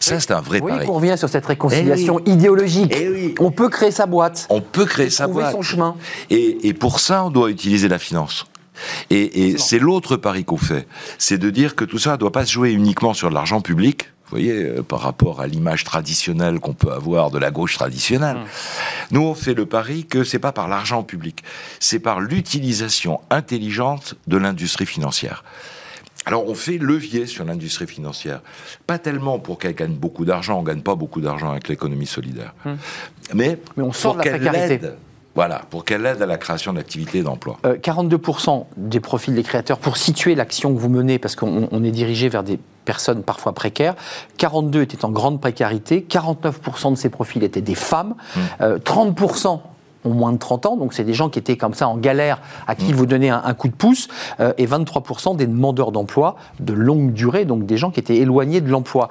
Ça, 0.00 0.18
c'est 0.18 0.32
un 0.32 0.40
vrai 0.40 0.60
oui, 0.60 0.72
pari. 0.72 0.86
on 0.88 0.94
revient 0.94 1.16
sur 1.16 1.28
cette 1.28 1.46
réconciliation 1.46 2.20
eh 2.24 2.30
idéologique. 2.30 2.94
Eh 2.94 3.34
on 3.38 3.50
peut 3.50 3.68
créer 3.68 3.90
sa 3.90 4.06
boîte. 4.06 4.46
On 4.50 4.60
peut 4.60 4.84
créer 4.84 5.10
sa 5.10 5.26
boîte. 5.26 5.52
son 5.52 5.62
chemin. 5.62 5.96
Et, 6.30 6.74
pour 6.74 7.00
ça, 7.00 7.24
on 7.24 7.30
doit 7.30 7.50
utiliser 7.50 7.88
la 7.88 7.98
finance. 7.98 8.46
Et, 9.10 9.48
et 9.48 9.58
c'est 9.58 9.78
l'autre 9.78 10.16
pari 10.16 10.44
qu'on 10.44 10.56
fait. 10.56 10.86
C'est 11.18 11.38
de 11.38 11.50
dire 11.50 11.74
que 11.74 11.84
tout 11.84 11.98
ça 11.98 12.12
ne 12.12 12.16
doit 12.16 12.32
pas 12.32 12.46
se 12.46 12.52
jouer 12.52 12.72
uniquement 12.72 13.14
sur 13.14 13.28
de 13.28 13.34
l'argent 13.34 13.60
public, 13.60 14.10
vous 14.30 14.36
voyez, 14.36 14.62
euh, 14.62 14.82
par 14.82 15.00
rapport 15.00 15.40
à 15.40 15.46
l'image 15.46 15.84
traditionnelle 15.84 16.60
qu'on 16.60 16.74
peut 16.74 16.92
avoir 16.92 17.30
de 17.30 17.38
la 17.38 17.50
gauche 17.50 17.74
traditionnelle. 17.74 18.36
Hum. 18.36 18.44
Nous, 19.10 19.22
on 19.22 19.34
fait 19.34 19.54
le 19.54 19.66
pari 19.66 20.04
que 20.04 20.22
c'est 20.22 20.38
pas 20.38 20.52
par 20.52 20.68
l'argent 20.68 21.02
public, 21.02 21.42
c'est 21.80 21.98
par 21.98 22.20
l'utilisation 22.20 23.20
intelligente 23.30 24.14
de 24.28 24.36
l'industrie 24.36 24.86
financière. 24.86 25.42
Alors 26.26 26.46
on 26.46 26.54
fait 26.54 26.76
levier 26.76 27.26
sur 27.26 27.44
l'industrie 27.44 27.86
financière, 27.86 28.42
pas 28.86 28.98
tellement 28.98 29.38
pour 29.38 29.58
qu'elle 29.58 29.74
gagne 29.74 29.94
beaucoup 29.94 30.26
d'argent, 30.26 30.58
on 30.58 30.62
gagne 30.62 30.82
pas 30.82 30.94
beaucoup 30.94 31.22
d'argent 31.22 31.50
avec 31.50 31.66
l'économie 31.68 32.06
solidaire, 32.06 32.54
hum. 32.66 32.76
mais, 33.34 33.58
mais, 33.76 33.82
on 33.82 33.92
sort 33.92 34.14
pour 34.14 34.22
qu'elle 34.22 34.46
aide 34.54 34.96
voilà, 35.34 35.62
pour 35.70 35.84
qu'elle 35.84 36.04
aide 36.06 36.20
à 36.20 36.26
la 36.26 36.38
création 36.38 36.72
d'activités 36.72 37.18
et 37.18 37.22
d'emplois. 37.22 37.58
42% 37.64 38.50
euh, 38.50 38.62
des 38.76 39.00
profils 39.00 39.34
des 39.34 39.42
créateurs, 39.42 39.78
pour 39.78 39.96
situer 39.96 40.34
l'action 40.34 40.74
que 40.74 40.78
vous 40.78 40.88
menez, 40.88 41.18
parce 41.18 41.36
qu'on 41.36 41.84
est 41.84 41.90
dirigé 41.90 42.28
vers 42.28 42.42
des 42.42 42.58
personnes 42.84 43.22
parfois 43.22 43.52
précaires, 43.52 43.94
42 44.38 44.82
étaient 44.82 45.04
en 45.04 45.10
grande 45.10 45.40
précarité, 45.40 46.04
49% 46.08 46.92
de 46.92 46.96
ces 46.96 47.10
profils 47.10 47.42
étaient 47.44 47.60
des 47.60 47.76
femmes, 47.76 48.14
30% 48.60 48.62
mmh. 48.62 49.48
euh, 49.48 49.56
ont 50.02 50.14
moins 50.14 50.32
de 50.32 50.38
30 50.38 50.66
ans, 50.66 50.76
donc 50.76 50.94
c'est 50.94 51.04
des 51.04 51.14
gens 51.14 51.28
qui 51.28 51.38
étaient 51.38 51.58
comme 51.58 51.74
ça 51.74 51.86
en 51.86 51.96
galère, 51.96 52.40
à 52.66 52.74
qui 52.74 52.92
mmh. 52.92 52.96
vous 52.96 53.06
donnez 53.06 53.30
un, 53.30 53.54
coup 53.54 53.68
de 53.68 53.74
pouce, 53.74 54.08
euh, 54.40 54.52
et 54.58 54.66
23% 54.66 55.36
des 55.36 55.46
demandeurs 55.46 55.92
d'emploi 55.92 56.36
de 56.58 56.72
longue 56.72 57.12
durée, 57.12 57.44
donc 57.44 57.66
des 57.66 57.76
gens 57.76 57.90
qui 57.90 58.00
étaient 58.00 58.16
éloignés 58.16 58.60
de 58.60 58.70
l'emploi. 58.70 59.10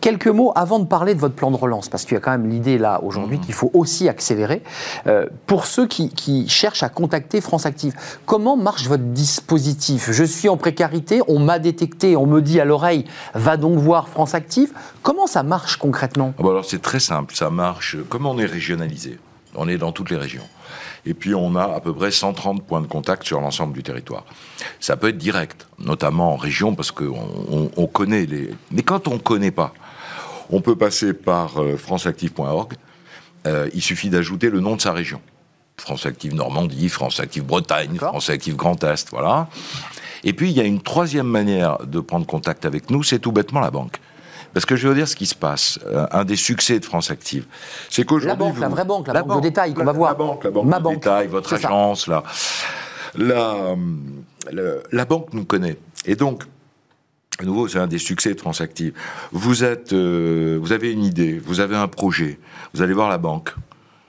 Quelques 0.00 0.28
mots 0.28 0.52
avant 0.54 0.78
de 0.78 0.84
parler 0.84 1.14
de 1.14 1.20
votre 1.20 1.34
plan 1.34 1.50
de 1.50 1.56
relance, 1.56 1.88
parce 1.88 2.04
qu'il 2.04 2.14
y 2.14 2.16
a 2.16 2.20
quand 2.20 2.30
même 2.30 2.48
l'idée 2.48 2.78
là 2.78 3.00
aujourd'hui 3.02 3.38
mmh. 3.38 3.40
qu'il 3.40 3.54
faut 3.54 3.70
aussi 3.74 4.08
accélérer. 4.08 4.62
Euh, 5.06 5.26
pour 5.46 5.66
ceux 5.66 5.86
qui, 5.86 6.48
cherchent 6.48 6.82
à 6.82 6.88
contacter 6.88 7.40
France 7.40 7.66
Active, 7.66 7.94
comment 8.24 8.56
marche 8.56 8.86
votre 8.86 9.04
dispositif? 9.04 10.10
Je 10.12 10.24
suis 10.24 10.48
en 10.48 10.56
précarité, 10.56 11.20
on 11.28 11.38
m'a 11.38 11.58
détecté, 11.58 12.16
on 12.16 12.26
me 12.26 12.40
dit 12.40 12.60
à 12.60 12.64
l'oreille, 12.64 13.04
va 13.34 13.56
donc 13.56 13.78
voir 13.78 14.08
France 14.08 14.34
Active. 14.34 14.72
Comment 15.02 15.26
ça 15.26 15.42
marche 15.42 15.76
concrètement? 15.76 16.34
Ah 16.38 16.42
bah 16.42 16.50
Alors 16.50 16.64
c'est 16.64 16.82
très 16.82 17.00
simple, 17.00 17.34
ça 17.34 17.50
marche 17.50 17.96
comme 18.08 18.26
on 18.26 18.38
est 18.38 18.46
régionalisé. 18.46 19.18
On 19.54 19.68
est 19.68 19.78
dans 19.78 19.92
toutes 19.92 20.10
les 20.10 20.16
régions. 20.16 20.46
Et 21.06 21.14
puis 21.14 21.34
on 21.34 21.54
a 21.54 21.62
à 21.62 21.80
peu 21.80 21.94
près 21.94 22.10
130 22.10 22.64
points 22.64 22.80
de 22.80 22.86
contact 22.86 23.24
sur 23.24 23.40
l'ensemble 23.40 23.72
du 23.72 23.82
territoire. 23.82 24.24
Ça 24.80 24.96
peut 24.96 25.08
être 25.08 25.18
direct, 25.18 25.66
notamment 25.78 26.32
en 26.32 26.36
région, 26.36 26.74
parce 26.74 26.90
qu'on 26.90 27.70
on, 27.76 27.86
connaît 27.86 28.26
les... 28.26 28.50
Mais 28.72 28.82
quand 28.82 29.06
on 29.06 29.14
ne 29.14 29.18
connaît 29.18 29.52
pas, 29.52 29.72
on 30.50 30.60
peut 30.60 30.76
passer 30.76 31.12
par 31.12 31.62
euh, 31.62 31.76
franceactive.org. 31.76 32.74
Euh, 33.46 33.68
il 33.74 33.82
suffit 33.82 34.10
d'ajouter 34.10 34.50
le 34.50 34.60
nom 34.60 34.76
de 34.76 34.80
sa 34.80 34.92
région. 34.92 35.20
France 35.76 36.06
Active 36.06 36.34
Normandie, 36.34 36.88
France 36.88 37.20
Active 37.20 37.44
Bretagne, 37.44 37.96
France 37.96 38.30
Active 38.30 38.56
Grand 38.56 38.82
Est, 38.82 39.10
voilà. 39.10 39.48
Et 40.24 40.32
puis 40.32 40.50
il 40.50 40.56
y 40.56 40.60
a 40.60 40.64
une 40.64 40.80
troisième 40.80 41.26
manière 41.26 41.78
de 41.86 42.00
prendre 42.00 42.26
contact 42.26 42.64
avec 42.64 42.90
nous, 42.90 43.02
c'est 43.02 43.18
tout 43.18 43.32
bêtement 43.32 43.60
la 43.60 43.70
banque. 43.70 44.00
Parce 44.54 44.64
que 44.64 44.74
je 44.74 44.88
veux 44.88 44.94
dire 44.94 45.06
ce 45.06 45.14
qui 45.14 45.26
se 45.26 45.34
passe. 45.34 45.78
Euh, 45.84 46.06
un 46.12 46.24
des 46.24 46.36
succès 46.36 46.80
de 46.80 46.84
France 46.84 47.10
Active, 47.10 47.44
c'est 47.90 48.04
qu'aujourd'hui. 48.04 48.28
La 48.28 48.36
banque, 48.36 48.58
la 48.58 48.68
vraie 48.68 48.84
banque, 48.86 49.08
la, 49.08 49.22
banque, 49.22 49.42
de 49.42 49.48
détail 49.48 49.74
qu'on 49.74 49.84
va 49.84 49.92
voir. 49.92 50.12
La 50.12 50.16
banque, 50.16 50.44
la 50.44 50.50
banque 50.50 50.64
Ma 50.64 50.78
de 50.78 50.82
banque. 50.82 50.94
détail, 50.94 51.26
votre 51.26 51.52
agence, 51.52 52.06
là. 52.06 52.22
La, 53.18 53.76
la, 54.92 55.04
banque 55.04 55.32
nous 55.34 55.44
connaît. 55.44 55.76
Et 56.06 56.16
donc, 56.16 56.44
à 57.40 57.44
nouveau, 57.44 57.68
c'est 57.68 57.78
un 57.78 57.86
des 57.86 57.98
succès 57.98 58.34
de 58.34 58.40
France 58.40 58.60
Active. 58.60 58.94
Vous 59.32 59.62
êtes, 59.64 59.92
euh, 59.92 60.58
vous 60.60 60.72
avez 60.72 60.92
une 60.92 61.04
idée, 61.04 61.38
vous 61.38 61.60
avez 61.60 61.76
un 61.76 61.88
projet, 61.88 62.38
vous 62.72 62.82
allez 62.82 62.94
voir 62.94 63.08
la 63.08 63.18
banque. 63.18 63.54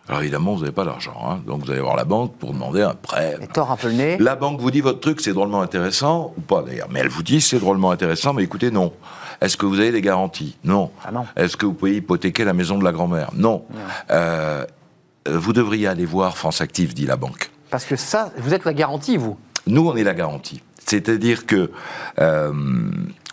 Alors 0.08 0.22
évidemment, 0.22 0.54
vous 0.54 0.62
n'avez 0.62 0.72
pas 0.72 0.86
d'argent, 0.86 1.18
hein. 1.28 1.42
donc 1.46 1.66
vous 1.66 1.72
allez 1.72 1.82
voir 1.82 1.98
la 1.98 2.06
banque 2.06 2.34
pour 2.38 2.54
demander 2.54 2.82
un 2.82 2.94
prêt. 2.94 3.38
Et 3.42 3.48
tort 3.48 3.72
un 3.72 3.76
peu 3.76 3.90
le 3.90 3.96
nez. 3.96 4.18
La 4.20 4.38
banque 4.38 4.62
vous 4.62 4.72
dit 4.72 4.80
votre 4.80 5.02
truc, 5.02 5.20
c'est 5.20 5.34
drôlement 5.34 5.62
intéressant, 5.62 6.34
ou 6.38 6.42
pas 6.42 6.62
d'ailleurs, 6.62 6.88
mais 6.90 7.02
elle 7.02 7.10
vous 7.10 7.24
dit 7.24 7.42
c'est 7.42 7.60
drôlement 7.60 7.92
intéressant, 7.92 8.34
mais 8.34 8.44
écoutez, 8.44 8.72
non. 8.72 8.94
Est-ce 9.42 9.58
que 9.58 9.66
vous 9.66 9.80
avez 9.80 9.92
des 9.92 10.02
garanties? 10.02 10.58
Non. 10.64 10.92
Ah 11.06 11.12
non. 11.12 11.26
Est-ce 11.36 11.58
que 11.58 11.66
vous 11.66 11.74
pouvez 11.74 11.98
hypothéquer 11.98 12.46
la 12.46 12.54
maison 12.54 12.78
de 12.78 12.84
la 12.86 12.94
grand-mère? 12.94 13.30
Non. 13.34 13.66
Euh, 14.10 14.66
vous 15.30 15.52
devriez 15.52 15.88
aller 15.88 16.06
voir 16.06 16.38
France 16.38 16.62
Active, 16.62 16.94
dit 16.94 17.06
la 17.06 17.18
banque. 17.18 17.52
Parce 17.70 17.84
que 17.84 17.98
ça, 17.98 18.32
vous 18.38 18.54
êtes 18.54 18.64
la 18.64 18.74
garantie, 18.74 19.18
vous 19.18 19.38
Nous, 19.68 19.86
on 19.86 19.96
est 19.98 20.04
la 20.04 20.14
garantie. 20.14 20.62
C'est-à-dire 20.88 21.46
que, 21.46 21.70
euh, 22.20 22.54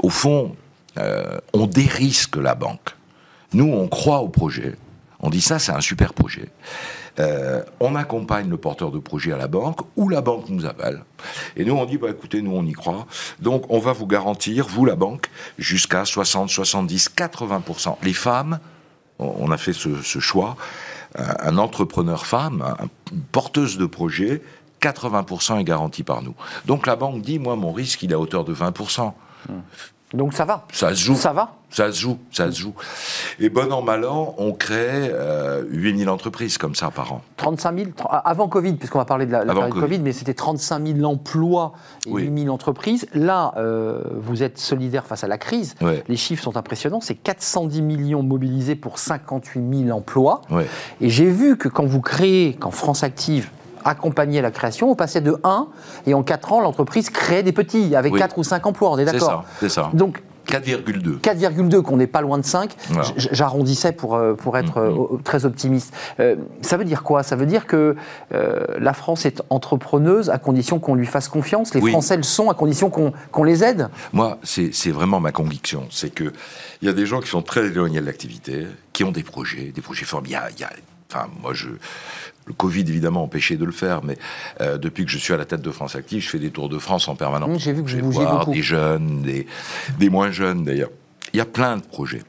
au 0.02 0.10
fond, 0.10 0.56
euh, 0.98 1.38
on 1.52 1.66
dérisque 1.66 2.36
la 2.36 2.54
banque. 2.56 2.96
Nous, 3.52 3.70
on 3.72 3.86
croit 3.86 4.18
au 4.18 4.28
projet. 4.28 4.74
On 5.20 5.30
dit 5.30 5.40
ça, 5.40 5.60
c'est 5.60 5.72
un 5.72 5.80
super 5.80 6.14
projet. 6.14 6.48
Euh, 7.20 7.62
on 7.78 7.94
accompagne 7.94 8.50
le 8.50 8.56
porteur 8.56 8.90
de 8.90 8.98
projet 8.98 9.32
à 9.32 9.36
la 9.36 9.46
banque 9.46 9.80
ou 9.94 10.08
la 10.08 10.20
banque 10.20 10.48
nous 10.48 10.66
appelle. 10.66 11.04
Et 11.56 11.64
nous, 11.64 11.74
on 11.74 11.84
dit, 11.84 11.96
bah, 11.96 12.10
écoutez, 12.10 12.42
nous, 12.42 12.50
on 12.50 12.64
y 12.64 12.72
croit. 12.72 13.06
Donc, 13.38 13.66
on 13.68 13.78
va 13.78 13.92
vous 13.92 14.08
garantir, 14.08 14.66
vous, 14.66 14.84
la 14.84 14.96
banque, 14.96 15.30
jusqu'à 15.56 16.04
60, 16.04 16.50
70, 16.50 17.10
80%. 17.16 17.98
Les 18.02 18.14
femmes, 18.14 18.58
on 19.20 19.52
a 19.52 19.56
fait 19.56 19.72
ce, 19.72 20.18
choix, 20.18 20.56
un 21.16 21.56
entrepreneur 21.56 22.26
femme, 22.26 22.64
une 23.12 23.20
porteuse 23.20 23.78
de 23.78 23.86
projet, 23.86 24.42
80% 24.84 25.60
est 25.60 25.64
garanti 25.64 26.02
par 26.02 26.22
nous. 26.22 26.34
Donc 26.66 26.86
la 26.86 26.96
banque 26.96 27.22
dit, 27.22 27.38
moi, 27.38 27.56
mon 27.56 27.72
risque, 27.72 28.02
il 28.02 28.12
est 28.12 28.14
à 28.14 28.18
hauteur 28.18 28.44
de 28.44 28.54
20%. 28.54 29.12
Donc 30.12 30.32
ça 30.32 30.44
va. 30.44 30.64
Ça 30.72 30.90
se 30.90 31.00
joue. 31.00 31.16
Ça 31.16 31.32
va. 31.32 31.56
Ça 31.70 31.90
se 31.90 31.98
joue, 31.98 32.18
ça 32.30 32.52
se 32.52 32.60
joue. 32.60 32.72
Et 33.40 33.48
bon 33.48 33.72
an, 33.72 33.82
mal 33.82 34.04
an, 34.04 34.36
on 34.38 34.52
crée 34.52 35.10
euh, 35.10 35.64
8000 35.70 36.08
entreprises 36.08 36.56
comme 36.56 36.76
ça 36.76 36.92
par 36.92 37.12
an. 37.12 37.22
35 37.36 37.76
000, 37.76 37.90
avant 38.08 38.46
Covid, 38.46 38.74
puisqu'on 38.74 39.00
va 39.00 39.04
parler 39.04 39.26
de 39.26 39.32
la, 39.32 39.44
période 39.44 39.70
COVID. 39.70 39.98
mais 39.98 40.12
c'était 40.12 40.34
35 40.34 40.86
000 40.86 41.02
emplois 41.02 41.72
et 42.06 42.12
8 42.12 42.42
000 42.42 42.54
entreprises. 42.54 43.08
Là, 43.12 43.54
euh, 43.56 44.04
vous 44.20 44.44
êtes 44.44 44.56
solidaire 44.58 45.04
face 45.04 45.24
à 45.24 45.26
la 45.26 45.36
crise. 45.36 45.74
Les 46.06 46.16
chiffres 46.16 46.44
sont 46.44 46.56
impressionnants. 46.56 47.00
C'est 47.00 47.16
410 47.16 47.82
millions 47.82 48.22
mobilisés 48.22 48.76
pour 48.76 49.00
58 49.00 49.86
000 49.86 49.98
emplois. 49.98 50.42
Et 51.00 51.08
j'ai 51.08 51.28
vu 51.28 51.56
que 51.56 51.68
quand 51.68 51.86
vous 51.86 52.00
créez, 52.00 52.54
quand 52.54 52.70
France 52.70 53.02
Active 53.02 53.50
accompagner 53.84 54.40
la 54.40 54.50
création, 54.50 54.90
on 54.90 54.94
passait 54.94 55.20
de 55.20 55.36
1 55.44 55.68
et 56.06 56.14
en 56.14 56.22
4 56.22 56.52
ans, 56.52 56.60
l'entreprise 56.60 57.10
créait 57.10 57.42
des 57.42 57.52
petits 57.52 57.94
avec 57.96 58.14
4 58.14 58.38
ou 58.38 58.44
5 58.44 58.66
emplois, 58.66 58.90
on 58.90 58.98
est 58.98 59.04
d'accord 59.04 59.44
C'est 59.60 59.68
ça, 59.68 59.90
Donc, 59.92 60.22
4,2. 60.46 61.20
4,2, 61.20 61.82
qu'on 61.82 61.96
n'est 61.96 62.06
pas 62.06 62.20
loin 62.20 62.38
de 62.38 62.44
5. 62.44 62.74
J'arrondissais 63.16 63.92
pour, 63.92 64.14
euh, 64.14 64.34
pour 64.34 64.58
être 64.58 64.80
mm, 64.80 64.94
mm. 64.94 65.14
Euh, 65.14 65.18
très 65.24 65.44
optimiste. 65.44 65.94
Euh, 66.20 66.36
ça 66.60 66.76
veut 66.76 66.84
dire 66.84 67.02
quoi? 67.02 67.22
Ça 67.22 67.36
veut 67.36 67.46
dire 67.46 67.66
que 67.66 67.96
la 68.30 68.92
France 68.92 69.26
est 69.26 69.42
entrepreneuse 69.50 70.30
à 70.30 70.38
condition 70.38 70.78
qu'on 70.78 70.94
lui 70.94 71.06
fasse 71.06 71.28
confiance. 71.28 71.74
Les 71.74 71.80
Français 71.80 72.16
le 72.16 72.22
sont 72.22 72.50
à 72.50 72.54
condition 72.54 72.90
qu'on 72.90 73.44
les 73.44 73.64
aide. 73.64 73.88
Moi, 74.12 74.38
c'est 74.42 74.90
vraiment 74.90 75.20
ma 75.20 75.32
conviction. 75.32 75.86
C'est 75.90 76.14
qu'il 76.14 76.32
y 76.82 76.88
a 76.88 76.92
des 76.92 77.06
gens 77.06 77.20
qui 77.20 77.28
sont 77.28 77.42
très 77.42 77.66
éloignés 77.66 78.00
de 78.00 78.06
l'activité, 78.06 78.66
qui 78.92 79.04
ont 79.04 79.12
des 79.12 79.22
projets, 79.22 79.72
des 79.74 79.80
projets 79.80 80.04
formidables. 80.04 80.52
Il 80.56 80.60
y 80.60 80.64
a, 80.64 80.70
enfin, 81.10 81.26
moi, 81.42 81.54
je, 81.54 81.68
le 82.46 82.52
Covid, 82.52 82.82
évidemment, 82.82 83.22
empêchait 83.24 83.56
de 83.56 83.64
le 83.64 83.72
faire, 83.72 84.02
mais 84.04 84.18
euh, 84.60 84.78
depuis 84.78 85.04
que 85.04 85.10
je 85.10 85.18
suis 85.18 85.32
à 85.32 85.36
la 85.36 85.44
tête 85.44 85.62
de 85.62 85.70
France 85.70 85.96
Active, 85.96 86.22
je 86.22 86.28
fais 86.28 86.38
des 86.38 86.50
tours 86.50 86.68
de 86.68 86.78
France 86.78 87.08
en 87.08 87.16
permanence. 87.16 87.62
J'ai 87.62 87.72
vu 87.72 87.82
que 87.82 87.88
je 87.88 87.98
bougiez 87.98 88.26
beaucoup. 88.26 88.52
Des 88.52 88.62
jeunes, 88.62 89.22
des, 89.22 89.46
des 89.98 90.10
moins 90.10 90.30
jeunes 90.30 90.64
d'ailleurs. 90.64 90.90
Il 91.32 91.38
y 91.38 91.40
a 91.40 91.46
plein 91.46 91.76
de 91.76 91.82
projets. 91.82 92.22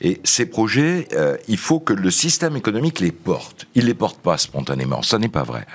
Et 0.00 0.20
ces 0.24 0.46
projets, 0.46 1.08
euh, 1.12 1.36
il 1.48 1.56
faut 1.56 1.80
que 1.80 1.92
le 1.92 2.10
système 2.10 2.56
économique 2.56 3.00
les 3.00 3.12
porte. 3.12 3.66
Il 3.74 3.86
les 3.86 3.94
porte 3.94 4.18
pas 4.20 4.38
spontanément, 4.38 5.02
ça 5.02 5.18
n'est 5.18 5.28
pas 5.28 5.44
vrai. 5.44 5.66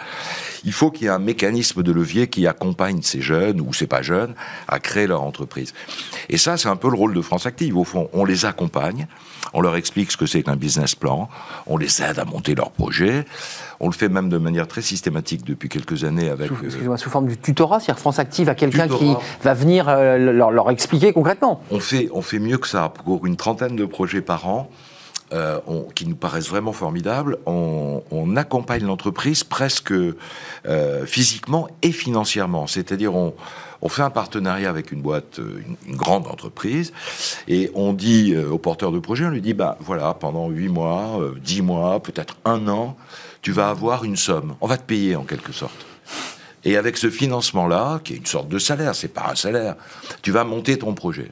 Il 0.65 0.73
faut 0.73 0.91
qu'il 0.91 1.03
y 1.03 1.05
ait 1.07 1.11
un 1.11 1.19
mécanisme 1.19 1.84
de 1.84 1.91
levier 1.91 2.27
qui 2.27 2.45
accompagne 2.45 3.01
ces 3.01 3.21
jeunes 3.21 3.61
ou 3.61 3.73
ces 3.73 3.88
pas 3.88 4.01
jeunes 4.01 4.36
à 4.67 4.80
créer 4.80 5.07
leur 5.07 5.23
entreprise. 5.23 5.73
Et 6.27 6.38
ça, 6.38 6.57
c'est 6.57 6.67
un 6.67 6.75
peu 6.75 6.89
le 6.89 6.97
rôle 6.97 7.13
de 7.13 7.21
France 7.21 7.45
Active. 7.45 7.77
Au 7.77 7.86
fond, 7.86 8.09
on 8.11 8.25
les 8.25 8.45
accompagne, 8.45 9.07
on 9.53 9.61
leur 9.61 9.77
explique 9.77 10.11
ce 10.11 10.17
que 10.17 10.25
c'est 10.25 10.43
qu'un 10.43 10.57
business 10.57 10.95
plan, 10.95 11.30
on 11.65 11.77
les 11.77 12.01
aide 12.01 12.19
à 12.19 12.25
monter 12.25 12.55
leur 12.55 12.71
projet. 12.71 13.25
On 13.80 13.88
le 13.88 13.93
fait 13.93 14.09
même 14.09 14.30
de 14.30 14.38
manière 14.38 14.67
très 14.67 14.82
systématique 14.82 15.45
depuis 15.45 15.69
quelques 15.69 16.03
années 16.03 16.30
avec. 16.30 16.47
Sous, 16.47 16.55
euh, 16.65 16.97
sous 16.97 17.09
forme 17.09 17.27
du 17.27 17.38
tutorat, 17.38 17.80
c'est-à-dire 17.80 17.99
France 17.99 18.19
Active 18.19 18.49
à 18.49 18.55
quelqu'un 18.55 18.88
qui 18.88 19.15
va 19.41 19.53
venir 19.53 19.88
euh, 19.88 20.17
leur, 20.17 20.51
leur, 20.51 20.69
expliquer 20.69 21.13
concrètement. 21.13 21.61
On 21.71 21.80
fait, 21.80 22.09
on 22.13 22.21
fait 22.21 22.39
mieux 22.39 22.57
que 22.57 22.67
ça. 22.67 22.89
Pour 22.89 23.25
une 23.25 23.38
trentaine 23.38 23.75
de 23.75 23.86
projets 23.86 24.21
par 24.21 24.47
an, 24.47 24.69
euh, 25.32 25.59
qui 25.93 26.07
nous 26.07 26.15
paraissent 26.15 26.49
vraiment 26.49 26.73
formidables, 26.73 27.38
on, 27.45 28.36
accompagne 28.36 28.84
l'entreprise 28.84 29.43
presque 29.43 29.91
euh, 29.91 31.05
physiquement 31.05 31.67
et 31.84 31.91
financièrement. 31.91 32.65
C'est-à-dire, 32.65 33.13
on, 33.13 33.34
fait 33.89 34.01
un 34.01 34.09
partenariat 34.09 34.69
avec 34.69 34.91
une 34.91 35.01
boîte, 35.01 35.39
une, 35.88 35.95
grande 35.95 36.25
entreprise, 36.25 36.93
et 37.47 37.69
on 37.75 37.93
dit 37.93 38.36
au 38.36 38.57
porteur 38.57 38.91
de 38.91 38.97
projet, 38.97 39.25
on 39.25 39.30
lui 39.30 39.41
dit, 39.41 39.53
bah 39.53 39.77
voilà, 39.82 40.15
pendant 40.15 40.49
8 40.49 40.69
mois, 40.69 41.19
10 41.43 41.61
mois, 41.61 41.99
peut-être 42.01 42.38
un 42.45 42.67
an, 42.67 42.97
tu 43.41 43.51
vas 43.51 43.69
avoir 43.69 44.03
une 44.03 44.17
somme. 44.17 44.55
On 44.61 44.67
va 44.67 44.77
te 44.77 44.83
payer 44.83 45.15
en 45.15 45.23
quelque 45.23 45.51
sorte. 45.51 45.85
Et 46.65 46.75
avec 46.75 46.97
ce 46.97 47.09
financement-là, 47.09 48.01
qui 48.03 48.13
est 48.13 48.17
une 48.17 48.25
sorte 48.25 48.49
de 48.49 48.59
salaire, 48.59 48.93
c'est 48.95 49.07
pas 49.07 49.29
un 49.31 49.35
salaire, 49.35 49.75
tu 50.21 50.31
vas 50.31 50.43
monter 50.43 50.77
ton 50.77 50.93
projet 50.93 51.31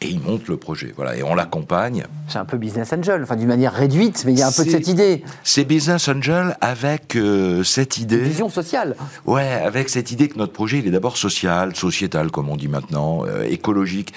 et 0.00 0.08
il 0.08 0.20
monte 0.20 0.48
le 0.48 0.56
projet. 0.56 0.92
Voilà, 0.96 1.16
et 1.16 1.22
on 1.22 1.34
l'accompagne. 1.34 2.04
C'est 2.28 2.38
un 2.38 2.44
peu 2.44 2.56
business 2.56 2.92
angel, 2.92 3.22
enfin 3.22 3.36
d'une 3.36 3.48
manière 3.48 3.72
réduite, 3.72 4.24
mais 4.26 4.32
il 4.32 4.38
y 4.38 4.42
a 4.42 4.48
un 4.48 4.52
peu 4.52 4.64
de 4.64 4.70
cette 4.70 4.88
idée. 4.88 5.24
C'est 5.42 5.64
business 5.64 6.08
angel 6.08 6.56
avec 6.60 7.16
euh, 7.16 7.62
cette 7.62 7.98
idée. 7.98 8.18
Une 8.18 8.24
vision 8.24 8.48
sociale. 8.48 8.96
Ouais, 9.24 9.52
avec 9.52 9.88
cette 9.88 10.10
idée 10.10 10.28
que 10.28 10.38
notre 10.38 10.52
projet 10.52 10.78
il 10.78 10.86
est 10.86 10.90
d'abord 10.90 11.16
social, 11.16 11.74
sociétal 11.74 12.30
comme 12.30 12.48
on 12.48 12.56
dit 12.56 12.68
maintenant, 12.68 13.24
euh, 13.26 13.44
écologique. 13.44 14.12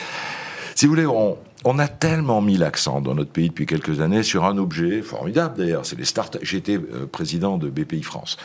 Si 0.75 0.85
vous 0.85 0.93
voulez, 0.93 1.05
on, 1.05 1.37
on 1.65 1.79
a 1.79 1.87
tellement 1.87 2.41
mis 2.41 2.57
l'accent 2.57 3.01
dans 3.01 3.15
notre 3.15 3.31
pays 3.31 3.49
depuis 3.49 3.65
quelques 3.65 4.01
années 4.01 4.23
sur 4.23 4.45
un 4.45 4.57
objet 4.57 5.01
formidable 5.01 5.57
d'ailleurs, 5.57 5.85
c'est 5.85 5.97
les 5.97 6.05
startups. 6.05 6.39
J'étais 6.41 6.77
euh, 6.77 7.05
président 7.11 7.57
de 7.57 7.69
BPI 7.69 8.03
France 8.03 8.37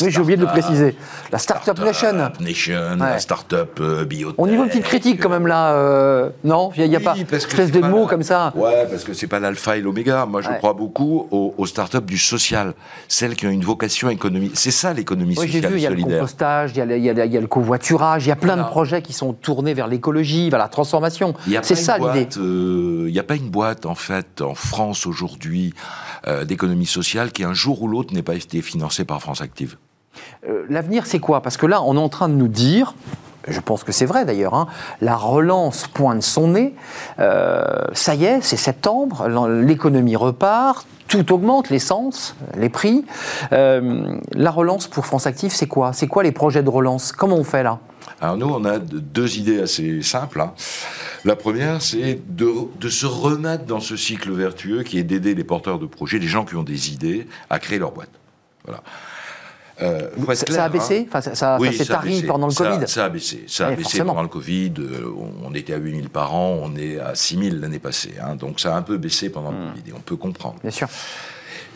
oui, 0.00 0.10
j'ai 0.10 0.20
oublié 0.20 0.36
de 0.36 0.42
le 0.42 0.48
préciser. 0.48 0.96
La 1.32 1.38
Startup 1.38 1.78
Nation. 1.78 2.30
Nation, 2.40 2.96
la 2.98 3.18
Startup 3.18 3.68
euh, 3.80 4.04
Biotech. 4.04 4.34
On 4.38 4.46
y 4.46 4.54
voit 4.56 4.64
une 4.64 4.70
petite 4.70 4.84
critique 4.84 5.20
quand 5.22 5.28
même 5.28 5.46
là, 5.46 5.72
euh, 5.72 6.30
non 6.42 6.70
Il 6.76 6.88
n'y 6.88 6.96
a, 6.96 7.00
pas 7.00 7.16
espèce 7.32 7.70
de 7.70 7.80
mots 7.80 8.06
comme 8.06 8.22
ça. 8.22 8.52
Ouais, 8.54 8.86
parce 8.90 9.04
que 9.04 9.12
c'est 9.12 9.26
pas 9.26 9.40
l'alpha 9.40 9.76
et 9.76 9.80
l'oméga. 9.80 10.26
Moi, 10.26 10.42
je 10.42 10.50
crois 10.58 10.72
beaucoup 10.72 11.26
aux, 11.30 11.54
aux, 11.56 11.66
startups 11.66 12.00
du 12.02 12.18
social, 12.18 12.74
celles 13.08 13.36
qui 13.36 13.46
ont 13.46 13.50
une 13.50 13.64
vocation 13.64 14.10
économique. 14.10 14.52
C'est 14.54 14.70
ça 14.70 14.92
l'économie 14.92 15.34
sociale 15.34 15.52
j'ai 15.62 15.68
vu, 15.68 15.76
il 15.76 15.82
y 15.82 15.86
a 15.86 15.90
le 15.90 16.02
compostage, 16.02 16.72
il 16.76 16.76
y, 16.76 17.08
a 17.08 17.40
le 17.40 17.46
covoiturage, 17.46 18.26
il 18.26 18.28
y 18.28 18.32
a 18.32 18.36
plein 18.36 18.56
de 18.56 18.62
projets 18.62 19.02
qui 19.02 19.12
sont 19.12 19.32
tournés 19.32 19.74
vers 19.74 19.88
l'écologie, 19.88 20.50
vers 20.50 20.58
la 20.58 20.68
transformation. 20.68 21.34
C'est 21.62 21.74
ça 21.74 21.98
l'idée. 21.98 22.28
Euh, 22.38 23.04
il 23.08 23.12
n'y 23.12 23.18
a 23.18 23.24
pas 23.24 23.36
une 23.36 23.50
boîte 23.50 23.86
en 23.86 23.94
fait 23.94 24.40
en 24.40 24.54
France 24.54 25.06
aujourd'hui 25.06 25.74
d'économie 26.46 26.86
sociale 26.86 27.32
qui 27.32 27.44
un 27.44 27.52
jour 27.52 27.82
ou 27.82 27.88
l'autre 27.88 28.14
n'ait 28.14 28.22
pas 28.22 28.34
été 28.34 28.62
financée 28.62 29.04
par 29.04 29.20
France 29.20 29.40
Active. 29.40 29.53
Euh, 30.48 30.64
l'avenir, 30.68 31.06
c'est 31.06 31.20
quoi? 31.20 31.40
Parce 31.42 31.56
que 31.56 31.66
là, 31.66 31.82
on 31.82 31.96
est 31.96 32.00
en 32.00 32.08
train 32.08 32.28
de 32.28 32.34
nous 32.34 32.48
dire, 32.48 32.94
je 33.48 33.60
pense 33.60 33.84
que 33.84 33.92
c'est 33.92 34.06
vrai 34.06 34.24
d'ailleurs, 34.24 34.54
hein, 34.54 34.66
la 35.00 35.16
relance 35.16 35.86
pointe 35.86 36.22
son 36.22 36.48
nez, 36.48 36.74
euh, 37.18 37.64
ça 37.92 38.14
y 38.14 38.24
est, 38.24 38.40
c'est 38.42 38.56
septembre, 38.56 39.28
l'économie 39.48 40.16
repart, 40.16 40.86
tout 41.08 41.32
augmente, 41.32 41.70
l'essence, 41.70 42.34
les 42.56 42.68
prix. 42.68 43.04
Euh, 43.52 44.18
la 44.32 44.50
relance 44.50 44.86
pour 44.86 45.06
France 45.06 45.26
Active, 45.26 45.52
c'est 45.52 45.66
quoi? 45.66 45.92
C'est 45.92 46.08
quoi 46.08 46.22
les 46.22 46.32
projets 46.32 46.62
de 46.62 46.70
relance? 46.70 47.12
Comment 47.12 47.36
on 47.36 47.44
fait 47.44 47.62
là? 47.62 47.78
Alors 48.20 48.36
nous, 48.36 48.48
on 48.48 48.64
a 48.64 48.78
deux 48.78 49.36
idées 49.38 49.60
assez 49.60 50.02
simples. 50.02 50.40
Hein. 50.40 50.54
La 51.24 51.36
première, 51.36 51.82
c'est 51.82 52.20
de, 52.28 52.52
de, 52.80 52.88
se 52.88 53.06
remettre 53.06 53.64
dans 53.64 53.80
ce 53.80 53.96
cycle 53.96 54.30
vertueux 54.32 54.82
qui 54.82 54.98
est 54.98 55.02
d'aider 55.02 55.34
les 55.34 55.44
porteurs 55.44 55.78
de 55.78 55.86
projets, 55.86 56.18
les 56.18 56.26
gens 56.26 56.44
qui 56.44 56.56
ont 56.56 56.62
des 56.62 56.92
idées, 56.92 57.26
à 57.50 57.58
créer 57.58 57.78
leur 57.78 57.92
boîte. 57.92 58.10
Voilà. 58.64 58.82
Euh, 59.82 60.08
ça, 60.34 60.64
a 60.64 60.68
baissé 60.68 61.08
enfin, 61.08 61.20
Ça, 61.20 61.58
s'est 61.72 61.84
tari 61.86 62.22
pendant 62.22 62.46
le 62.46 62.54
Covid 62.54 62.86
Ça 62.86 63.06
a 63.06 63.08
baissé. 63.08 63.44
Ça 63.48 63.68
a 63.68 63.70
baissé 63.72 63.98
pendant 64.04 64.22
le 64.22 64.28
Covid. 64.28 64.72
Euh, 64.78 65.12
on 65.44 65.52
était 65.54 65.72
à 65.72 65.78
8000 65.78 66.10
par 66.10 66.34
an, 66.34 66.60
on 66.62 66.76
est 66.76 66.98
à 67.00 67.14
6000 67.14 67.60
l'année 67.60 67.80
passée. 67.80 68.14
Hein, 68.22 68.36
donc 68.36 68.60
ça 68.60 68.74
a 68.74 68.78
un 68.78 68.82
peu 68.82 68.98
baissé 68.98 69.30
pendant 69.30 69.50
le 69.50 69.56
hmm. 69.56 69.70
Covid 69.70 69.90
et 69.90 69.92
on 69.92 70.00
peut 70.00 70.16
comprendre. 70.16 70.56
Bien 70.62 70.70
sûr. 70.70 70.88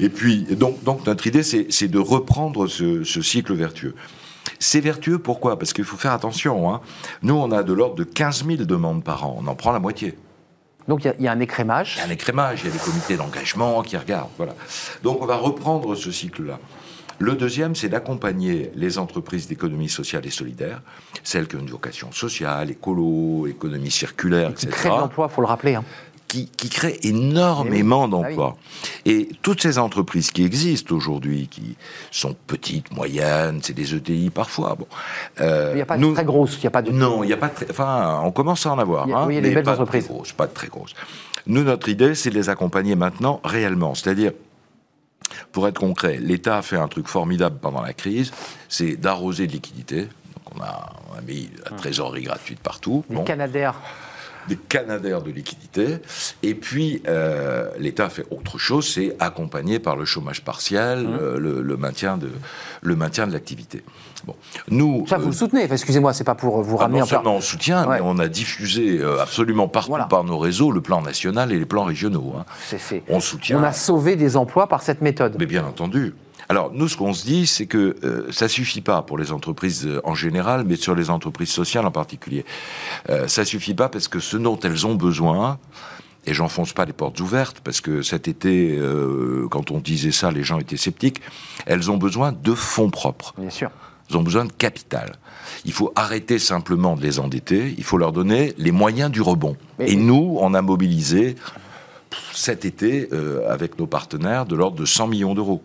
Et 0.01 0.11
puis, 0.11 0.43
donc, 0.43 0.83
donc 0.85 1.05
notre 1.07 1.27
idée, 1.27 1.43
c'est 1.43 1.89
de 1.89 1.99
reprendre 1.99 2.69
ce, 2.69 3.03
cycle 3.03 3.55
vertueux. 3.55 3.97
C'est 4.61 4.81
vertueux 4.81 5.19
pourquoi? 5.19 5.59
Parce 5.59 5.73
qu'il 5.73 5.85
faut 5.85 5.97
faire 5.97 6.13
attention. 6.13 6.73
Hein. 6.73 6.81
Nous, 7.23 7.35
on 7.35 7.51
a 7.51 7.65
de 7.65 7.73
l'ordre 7.73 7.97
de 7.97 8.05
15 8.05 8.45
000 8.47 8.65
demandes 8.65 9.03
par 9.03 9.27
an. 9.27 9.37
On 9.41 9.47
en 9.49 9.55
prend 9.57 9.73
la 9.73 9.81
moitié. 9.81 10.17
Donc 10.87 11.05
il 11.05 11.15
y, 11.19 11.25
y, 11.25 11.29
a 11.29 11.33
un 11.33 11.41
écrémage. 11.41 11.97
Il 11.97 11.99
y 11.99 12.03
a 12.03 12.07
un 12.07 12.11
écrémage, 12.11 12.61
il 12.63 12.69
y 12.69 12.71
a 12.71 12.73
des 12.73 12.79
comités 12.79 13.17
d'engagement 13.17 13.83
qui 13.83 13.97
regardent. 13.97 14.31
Voilà. 14.39 14.55
Donc 15.03 15.21
on 15.21 15.27
va 15.27 15.37
reprendre 15.37 15.95
ce 15.95 16.11
cycle-là. 16.11 16.59
Le 17.19 17.35
deuxième, 17.35 17.75
c'est 17.75 17.89
d'accompagner 17.89 18.71
les 18.75 18.99
entreprises 18.99 19.49
d'économie 19.49 19.89
sociale 19.89 20.25
et 20.27 20.31
solidaire, 20.31 20.81
celles 21.25 21.49
qui 21.49 21.57
ont 21.57 21.61
une 21.61 21.71
vocation 21.71 22.13
sociale, 22.13 22.71
écolo, 22.71 23.47
économie 23.49 23.91
circulaire, 23.91 24.51
etc. 24.51 24.69
Qui 24.69 24.73
créent 24.73 24.91
de 24.91 24.95
l'emploi, 24.95 25.27
il 25.31 25.35
faut 25.35 25.41
le 25.41 25.49
rappeler. 25.49 25.75
Hein. 25.75 25.85
Qui, 26.29 26.47
qui, 26.47 26.69
créent 26.69 26.99
énormément 27.05 28.05
eh 28.07 28.11
d'emplois. 28.11 28.57
Ah 28.59 28.87
et 29.07 29.31
toutes 29.41 29.63
ces 29.63 29.79
entreprises 29.79 30.31
qui 30.31 30.45
existent 30.45 30.95
aujourd'hui, 30.95 31.49
qui 31.49 31.75
sont 32.11 32.37
petites, 32.47 32.95
moyennes, 32.95 33.61
c'est 33.63 33.73
des 33.73 33.95
ETI 33.95 34.29
parfois. 34.29 34.77
Bon, 34.79 34.87
euh, 35.41 35.71
il 35.73 35.77
n'y 35.77 35.81
a 35.81 35.87
pas 35.87 35.97
de 35.97 36.13
très 36.13 36.27
grosses, 36.27 36.57
il 36.57 36.61
n'y 36.61 36.67
a 36.67 36.71
pas 36.71 36.83
de. 36.83 36.91
Non, 36.91 37.25
il 37.25 37.29
n'y 37.29 37.33
a 37.33 37.39
pas 37.39 37.49
de. 37.49 37.71
Enfin, 37.71 38.21
on 38.25 38.31
commence 38.31 38.67
à 38.67 38.73
en 38.73 38.79
avoir. 38.79 39.07
Il 39.07 39.11
y 39.11 39.15
a, 39.15 39.19
hein, 39.21 39.25
oui, 39.27 39.35
il 39.35 39.37
y 39.37 39.39
a 39.39 39.41
des 39.41 39.55
belles 39.55 39.69
entreprises. 39.71 40.07
pas 40.37 40.47
de 40.47 40.53
très 40.53 40.69
grosses. 40.69 40.93
Nous, 41.47 41.65
notre 41.65 41.89
idée, 41.89 42.15
c'est 42.15 42.29
de 42.29 42.35
les 42.35 42.51
accompagner 42.51 42.95
maintenant 42.95 43.41
réellement. 43.43 43.95
C'est-à-dire, 43.95 44.33
pour 45.53 45.69
être 45.69 45.79
concret, 45.79 46.19
l'État 46.19 46.59
a 46.59 46.63
fait 46.63 46.77
un 46.77 46.89
truc 46.89 47.09
formidable 47.09 47.59
pendant 47.61 47.83
la 47.83 47.93
crise, 47.93 48.33
c'est 48.69 48.97
d'arroser 48.97 49.47
de 49.47 49.53
liquidités. 49.53 50.03
Donc 50.03 50.57
on 50.57 50.63
a, 50.63 51.21
mis 51.27 51.51
la 51.65 51.77
trésorerie 51.77 52.23
gratuite 52.23 52.61
partout. 52.61 53.05
Les 53.11 53.25
Canadaires 53.25 53.75
des 54.49 54.57
canadaires 54.57 55.21
de 55.21 55.31
liquidités. 55.31 55.99
Et 56.43 56.55
puis, 56.55 57.03
euh, 57.07 57.69
l'État 57.79 58.07
a 58.07 58.09
fait 58.09 58.25
autre 58.31 58.59
chose, 58.59 58.89
c'est 58.89 59.15
accompagné 59.21 59.79
par 59.79 59.95
le 59.95 60.05
chômage 60.05 60.43
partiel, 60.43 61.07
mmh. 61.07 61.37
le, 61.37 61.77
maintien 61.77 62.17
de 62.17 62.31
le 62.81 62.97
maintien 62.97 63.27
de 63.27 63.33
l'activité. 63.33 63.83
Bon, 64.29 64.37
nous, 64.71 65.07
ça 65.09 65.17
vous 65.17 65.29
le 65.29 65.31
euh, 65.31 65.33
soutenez. 65.33 65.73
Excusez-moi, 65.73 66.13
c'est 66.13 66.25
pas 66.25 66.35
pour 66.35 66.63
vous 66.63 66.77
ah, 66.79 66.83
ramener. 66.83 67.01
non 67.01 67.07
seulement 67.07 67.37
on 67.37 67.41
soutient, 67.41 67.87
mais 67.87 68.01
on 68.03 68.19
a 68.19 68.29
diffusé 68.29 69.01
absolument 69.21 69.69
partout 69.69 69.97
par 70.09 70.25
nos 70.25 70.39
réseaux 70.39 70.71
le 70.71 70.81
plan 70.81 71.03
national 71.03 71.51
et 71.53 71.59
les 71.59 71.67
plans 71.67 71.85
régionaux. 71.85 72.35
Hein. 72.39 72.45
C'est 72.67 72.79
fait. 72.79 73.03
On 73.09 73.21
soutient. 73.21 73.59
On 73.59 73.63
a 73.65 73.73
sauvé 73.73 74.17
des 74.17 74.37
emplois 74.37 74.69
par 74.69 74.83
cette 74.83 75.01
méthode. 75.01 75.37
Mais 75.39 75.47
bien 75.47 75.65
entendu. 75.65 76.15
Alors, 76.51 76.71
nous, 76.73 76.89
ce 76.89 76.97
qu'on 76.97 77.13
se 77.13 77.25
dit, 77.25 77.47
c'est 77.47 77.67
que 77.67 77.97
euh, 78.05 78.27
ça 78.31 78.49
suffit 78.49 78.81
pas 78.81 79.03
pour 79.03 79.19
les 79.19 79.33
entreprises 79.33 79.87
euh, 79.87 80.01
en 80.05 80.15
général, 80.15 80.65
mais 80.67 80.77
sur 80.77 80.95
les 80.95 81.11
entreprises 81.11 81.51
sociales 81.51 81.85
en 81.85 81.91
particulier. 81.91 82.45
Euh, 83.11 83.29
ça 83.29 83.45
suffit 83.45 83.75
pas 83.75 83.91
parce 83.91 84.09
que 84.09 84.19
ce 84.19 84.39
dont 84.39 84.59
elles 84.61 84.87
ont 84.87 84.95
besoin, 84.95 85.59
et 86.25 86.33
j'enfonce 86.33 86.73
pas 86.73 86.87
les 86.87 86.95
portes 86.95 87.21
ouvertes, 87.21 87.61
parce 87.63 87.83
que 87.83 88.01
cet 88.01 88.29
été, 88.29 88.77
euh, 88.79 89.47
quand 89.51 89.71
on 89.71 89.79
disait 89.79 90.13
ça, 90.13 90.31
les 90.31 90.43
gens 90.43 90.59
étaient 90.59 90.79
sceptiques, 90.79 91.21
elles 91.67 91.91
ont 91.91 91.99
besoin 91.99 92.33
de 92.33 92.55
fonds 92.55 92.91
propres. 92.91 93.35
Bien 93.37 93.51
sûr. 93.51 93.71
Elles 94.11 94.17
ont 94.17 94.23
besoin 94.23 94.45
de 94.45 94.53
capital. 94.53 95.17
Il 95.65 95.73
faut 95.73 95.93
arrêter 95.97 96.39
simplement 96.39 96.97
de 96.97 97.03
les 97.03 97.19
endetter, 97.19 97.75
il 97.77 97.85
faut 97.85 97.99
leur 97.99 98.13
donner 98.13 98.55
les 98.59 98.73
moyens 98.73 99.11
du 99.11 99.21
rebond. 99.21 99.57
et 99.79 99.97
nous, 99.97 100.37
on 100.41 100.55
a 100.55 100.63
mobilisé 100.63 101.37
cet 102.33 102.65
été, 102.65 103.09
avec 103.49 103.79
nos 103.79 103.87
partenaires, 103.87 104.47
de 104.47 104.57
l'ordre 104.57 104.77
de 104.77 104.85
100 104.85 105.09
millions 105.09 105.35
d'euros 105.35 105.63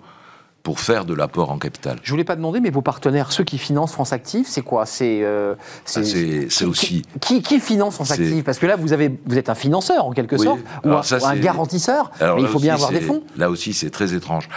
pour 0.64 0.80
faire 0.80 1.04
de 1.04 1.14
l'apport 1.14 1.52
en 1.52 1.60
capital. 1.60 2.00
Je 2.04 2.10
voulais 2.10 2.24
pas 2.24 2.38
demander, 2.38 2.62
mais 2.62 2.70
vos 2.70 2.82
partenaires, 2.82 3.34
ceux 3.34 3.44
qui 3.44 3.58
financent 3.58 3.92
France 3.92 4.14
Active, 4.14 4.46
c'est 4.48 4.62
quoi? 4.62 4.86
C'est 4.86 5.20
euh, 5.22 5.56
c'est 5.84 6.66
aussi 6.66 7.04
qui, 7.20 7.42
qui, 7.42 7.60
finance 7.60 7.96
France 7.96 8.12
Active? 8.12 8.44
Parce 8.44 8.60
que 8.60 8.66
là, 8.66 8.78
vous 8.78 8.94
avez 8.94 9.14
vous 9.26 9.38
êtes 9.38 9.50
un 9.50 9.56
financeur 9.56 10.06
en 10.06 10.14
quelque 10.14 10.38
sorte 10.38 10.62
ou, 10.86 10.90
un, 10.90 11.36
garantisseur, 11.36 12.12
mais 12.22 12.42
il 12.42 12.48
faut 12.48 12.60
bien 12.60 12.76
avoir 12.76 12.92
des 12.92 13.02
fonds. 13.02 13.24
Là 13.38 13.50
aussi, 13.50 13.74
c'est 13.74 13.90
très 13.90 14.14
étrange. 14.14 14.48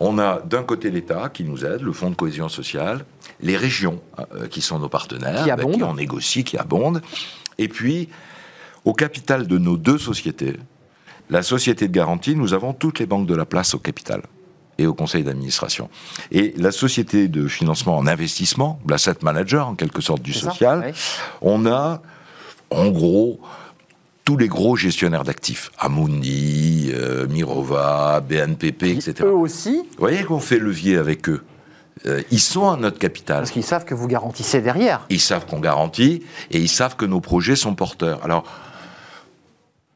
On 0.00 0.18
a 0.18 0.40
d'un 0.40 0.62
côté 0.62 0.90
l'État 0.90 1.28
qui 1.28 1.44
nous 1.44 1.64
aide, 1.64 1.82
le 1.82 1.92
Fonds 1.92 2.10
de 2.10 2.14
cohésion 2.14 2.48
sociale, 2.48 3.04
les 3.42 3.56
régions 3.56 4.00
euh, 4.18 4.48
qui 4.48 4.62
sont 4.62 4.78
nos 4.78 4.88
partenaires, 4.88 5.44
qui, 5.44 5.50
abondent. 5.50 5.74
qui 5.74 5.82
en 5.82 5.94
négocient, 5.94 6.42
qui 6.42 6.56
abondent, 6.56 7.02
et 7.58 7.68
puis 7.68 8.08
au 8.86 8.94
capital 8.94 9.46
de 9.46 9.58
nos 9.58 9.76
deux 9.76 9.98
sociétés, 9.98 10.56
la 11.28 11.42
société 11.42 11.86
de 11.86 11.92
garantie, 11.92 12.34
nous 12.34 12.54
avons 12.54 12.72
toutes 12.72 12.98
les 12.98 13.06
banques 13.06 13.26
de 13.26 13.36
la 13.36 13.44
place 13.44 13.74
au 13.74 13.78
capital 13.78 14.22
et 14.78 14.86
au 14.86 14.94
conseil 14.94 15.22
d'administration. 15.22 15.90
Et 16.32 16.54
la 16.56 16.72
société 16.72 17.28
de 17.28 17.46
financement 17.46 17.98
en 17.98 18.06
investissement, 18.06 18.80
l'asset 18.88 19.16
manager 19.22 19.68
en 19.68 19.74
quelque 19.74 20.00
sorte 20.00 20.22
du 20.22 20.32
social, 20.32 20.94
on 21.42 21.66
a 21.66 22.00
en 22.70 22.88
gros 22.88 23.40
tous 24.30 24.36
les 24.36 24.46
gros 24.46 24.76
gestionnaires 24.76 25.24
d'actifs, 25.24 25.72
Amundi, 25.76 26.92
euh, 26.94 27.26
Mirova, 27.26 28.20
BNPP, 28.20 28.84
etc. 28.84 29.14
Eux 29.22 29.32
aussi 29.32 29.78
Vous 29.78 29.98
voyez 29.98 30.22
qu'on 30.22 30.38
fait 30.38 30.60
levier 30.60 30.98
avec 30.98 31.28
eux. 31.28 31.42
Euh, 32.06 32.22
ils 32.30 32.38
sont 32.38 32.70
à 32.70 32.76
notre 32.76 33.00
capital. 33.00 33.38
Parce 33.38 33.50
qu'ils 33.50 33.64
savent 33.64 33.84
que 33.84 33.92
vous 33.92 34.06
garantissez 34.06 34.60
derrière. 34.60 35.04
Ils 35.10 35.18
savent 35.18 35.46
qu'on 35.46 35.58
garantit 35.58 36.22
et 36.52 36.60
ils 36.60 36.68
savent 36.68 36.94
que 36.94 37.06
nos 37.06 37.20
projets 37.20 37.56
sont 37.56 37.74
porteurs. 37.74 38.24
Alors, 38.24 38.44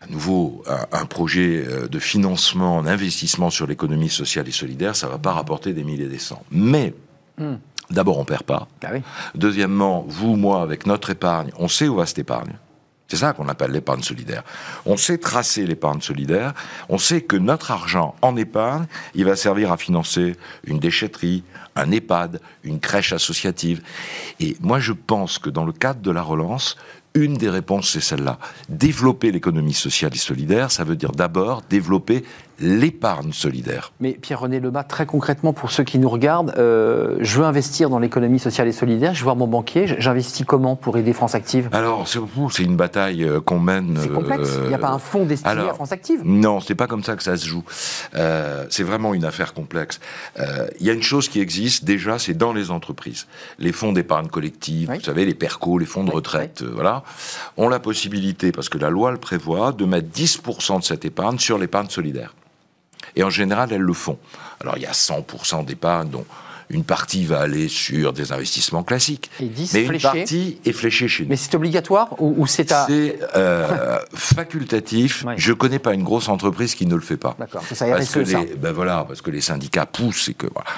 à 0.00 0.08
nouveau, 0.10 0.64
un, 0.90 1.06
projet 1.06 1.64
euh, 1.64 1.86
de 1.86 2.00
financement, 2.00 2.82
d'investissement 2.82 3.50
sur 3.50 3.68
l'économie 3.68 4.10
sociale 4.10 4.48
et 4.48 4.52
solidaire, 4.52 4.96
ça 4.96 5.06
ne 5.06 5.12
va 5.12 5.18
pas 5.18 5.30
rapporter 5.30 5.72
des 5.74 5.84
milliers 5.84 6.06
et 6.06 6.08
des 6.08 6.18
cents. 6.18 6.42
Mais, 6.50 6.92
hmm. 7.38 7.54
d'abord, 7.90 8.16
on 8.16 8.22
ne 8.22 8.26
perd 8.26 8.42
pas. 8.42 8.66
Ah 8.82 8.88
Deuxièmement, 9.36 10.04
vous, 10.08 10.34
moi, 10.34 10.60
avec 10.60 10.86
notre 10.86 11.10
épargne, 11.10 11.52
on 11.56 11.68
sait 11.68 11.86
où 11.86 11.94
va 11.94 12.06
cette 12.06 12.18
épargne. 12.18 12.54
C'est 13.08 13.16
ça 13.16 13.34
qu'on 13.34 13.48
appelle 13.48 13.70
l'épargne 13.70 14.02
solidaire. 14.02 14.42
On 14.86 14.96
sait 14.96 15.18
tracer 15.18 15.66
l'épargne 15.66 16.00
solidaire. 16.00 16.54
On 16.88 16.98
sait 16.98 17.20
que 17.20 17.36
notre 17.36 17.70
argent 17.70 18.14
en 18.22 18.34
épargne, 18.36 18.86
il 19.14 19.26
va 19.26 19.36
servir 19.36 19.70
à 19.72 19.76
financer 19.76 20.36
une 20.64 20.78
déchetterie, 20.78 21.44
un 21.76 21.90
EHPAD, 21.90 22.40
une 22.62 22.80
crèche 22.80 23.12
associative. 23.12 23.82
Et 24.40 24.56
moi, 24.60 24.80
je 24.80 24.92
pense 24.92 25.38
que 25.38 25.50
dans 25.50 25.64
le 25.64 25.72
cadre 25.72 26.00
de 26.00 26.10
la 26.10 26.22
relance, 26.22 26.76
une 27.14 27.34
des 27.36 27.50
réponses, 27.50 27.90
c'est 27.90 28.00
celle-là. 28.00 28.38
Développer 28.68 29.30
l'économie 29.30 29.74
sociale 29.74 30.12
et 30.14 30.18
solidaire, 30.18 30.72
ça 30.72 30.82
veut 30.82 30.96
dire 30.96 31.12
d'abord 31.12 31.62
développer 31.62 32.24
l'épargne 32.60 33.32
solidaire. 33.32 33.92
Mais 34.00 34.12
Pierre-René 34.12 34.60
Lebas, 34.60 34.84
très 34.84 35.06
concrètement, 35.06 35.52
pour 35.52 35.70
ceux 35.70 35.84
qui 35.84 35.98
nous 35.98 36.08
regardent, 36.08 36.54
euh, 36.56 37.16
je 37.20 37.38
veux 37.38 37.44
investir 37.44 37.90
dans 37.90 37.98
l'économie 37.98 38.38
sociale 38.38 38.68
et 38.68 38.72
solidaire, 38.72 39.14
je 39.14 39.20
veux 39.20 39.24
voir 39.24 39.36
mon 39.36 39.46
banquier, 39.46 39.96
j'investis 39.98 40.46
comment 40.46 40.76
pour 40.76 40.96
aider 40.96 41.12
France 41.12 41.34
Active? 41.34 41.68
Alors, 41.72 42.06
c'est 42.06 42.62
une 42.62 42.76
bataille 42.76 43.24
euh, 43.24 43.40
qu'on 43.40 43.58
mène... 43.58 43.98
C'est 44.00 44.08
complexe, 44.08 44.50
il 44.62 44.68
n'y 44.68 44.74
a 44.74 44.78
pas 44.78 44.90
un 44.90 44.98
fonds 44.98 45.24
destiné 45.24 45.68
à 45.68 45.74
France 45.74 45.92
Active? 45.92 46.20
Non, 46.24 46.60
c'est 46.60 46.74
pas 46.74 46.86
comme 46.86 47.02
ça 47.02 47.16
que 47.16 47.22
ça 47.22 47.36
se 47.36 47.46
joue. 47.46 47.64
Euh, 48.14 48.66
c'est 48.70 48.84
vraiment 48.84 49.14
une 49.14 49.24
affaire 49.24 49.52
complexe. 49.52 50.00
Il 50.80 50.86
y 50.86 50.90
a 50.90 50.92
une 50.92 51.02
chose 51.02 51.28
qui 51.28 51.40
existe 51.40 51.84
déjà, 51.84 52.18
c'est 52.18 52.34
dans 52.34 52.52
les 52.52 52.70
entreprises. 52.70 53.26
Les 53.58 53.72
fonds 53.72 53.92
d'épargne 53.92 54.28
collective, 54.28 54.92
vous 54.92 55.00
savez, 55.00 55.24
les 55.24 55.34
PERCO, 55.34 55.78
les 55.78 55.86
fonds 55.86 56.04
de 56.04 56.10
retraite, 56.10 56.62
voilà, 56.62 57.02
ont 57.56 57.68
la 57.68 57.80
possibilité, 57.80 58.52
parce 58.52 58.68
que 58.68 58.78
la 58.78 58.90
loi 58.90 59.10
le 59.10 59.18
prévoit, 59.18 59.72
de 59.72 59.84
mettre 59.84 60.08
10% 60.08 60.80
de 60.80 60.84
cette 60.84 61.04
épargne 61.04 61.38
sur 61.38 61.58
l'épargne 61.58 61.88
solidaire. 61.88 62.34
Et 63.16 63.22
en 63.22 63.30
général, 63.30 63.72
elles 63.72 63.80
le 63.80 63.92
font. 63.92 64.18
Alors 64.60 64.76
il 64.76 64.82
y 64.82 64.86
a 64.86 64.92
100% 64.92 65.64
d'épargne 65.64 66.08
dont 66.08 66.24
une 66.70 66.84
partie 66.84 67.24
va 67.24 67.40
aller 67.40 67.68
sur 67.68 68.12
des 68.12 68.32
investissements 68.32 68.82
classiques. 68.82 69.30
mais 69.40 69.84
une 69.84 70.00
partie 70.00 70.58
est 70.64 70.72
fléchée 70.72 71.08
chez 71.08 71.24
nous. 71.24 71.30
Mais 71.30 71.36
c'est 71.36 71.54
obligatoire 71.54 72.20
ou, 72.20 72.46
c'est 72.46 72.72
à... 72.72 72.86
C'est 72.88 73.18
euh, 73.36 73.98
facultatif. 74.14 75.24
Je 75.36 75.50
ne 75.50 75.54
connais 75.54 75.78
pas 75.78 75.94
une 75.94 76.02
grosse 76.02 76.28
entreprise 76.28 76.74
qui 76.74 76.86
ne 76.86 76.94
le 76.94 77.00
fait 77.00 77.16
pas. 77.16 77.36
D'accord, 77.38 77.62
c'est 77.66 77.74
ça, 77.74 77.86
parce 77.86 78.10
que 78.10 78.24
ça. 78.24 78.40
ben 78.58 78.72
voilà, 78.72 79.04
parce 79.06 79.20
que 79.20 79.30
les 79.30 79.40
syndicats 79.40 79.86
poussent 79.86 80.28
et 80.28 80.34
que... 80.34 80.46
Voilà. 80.52 80.68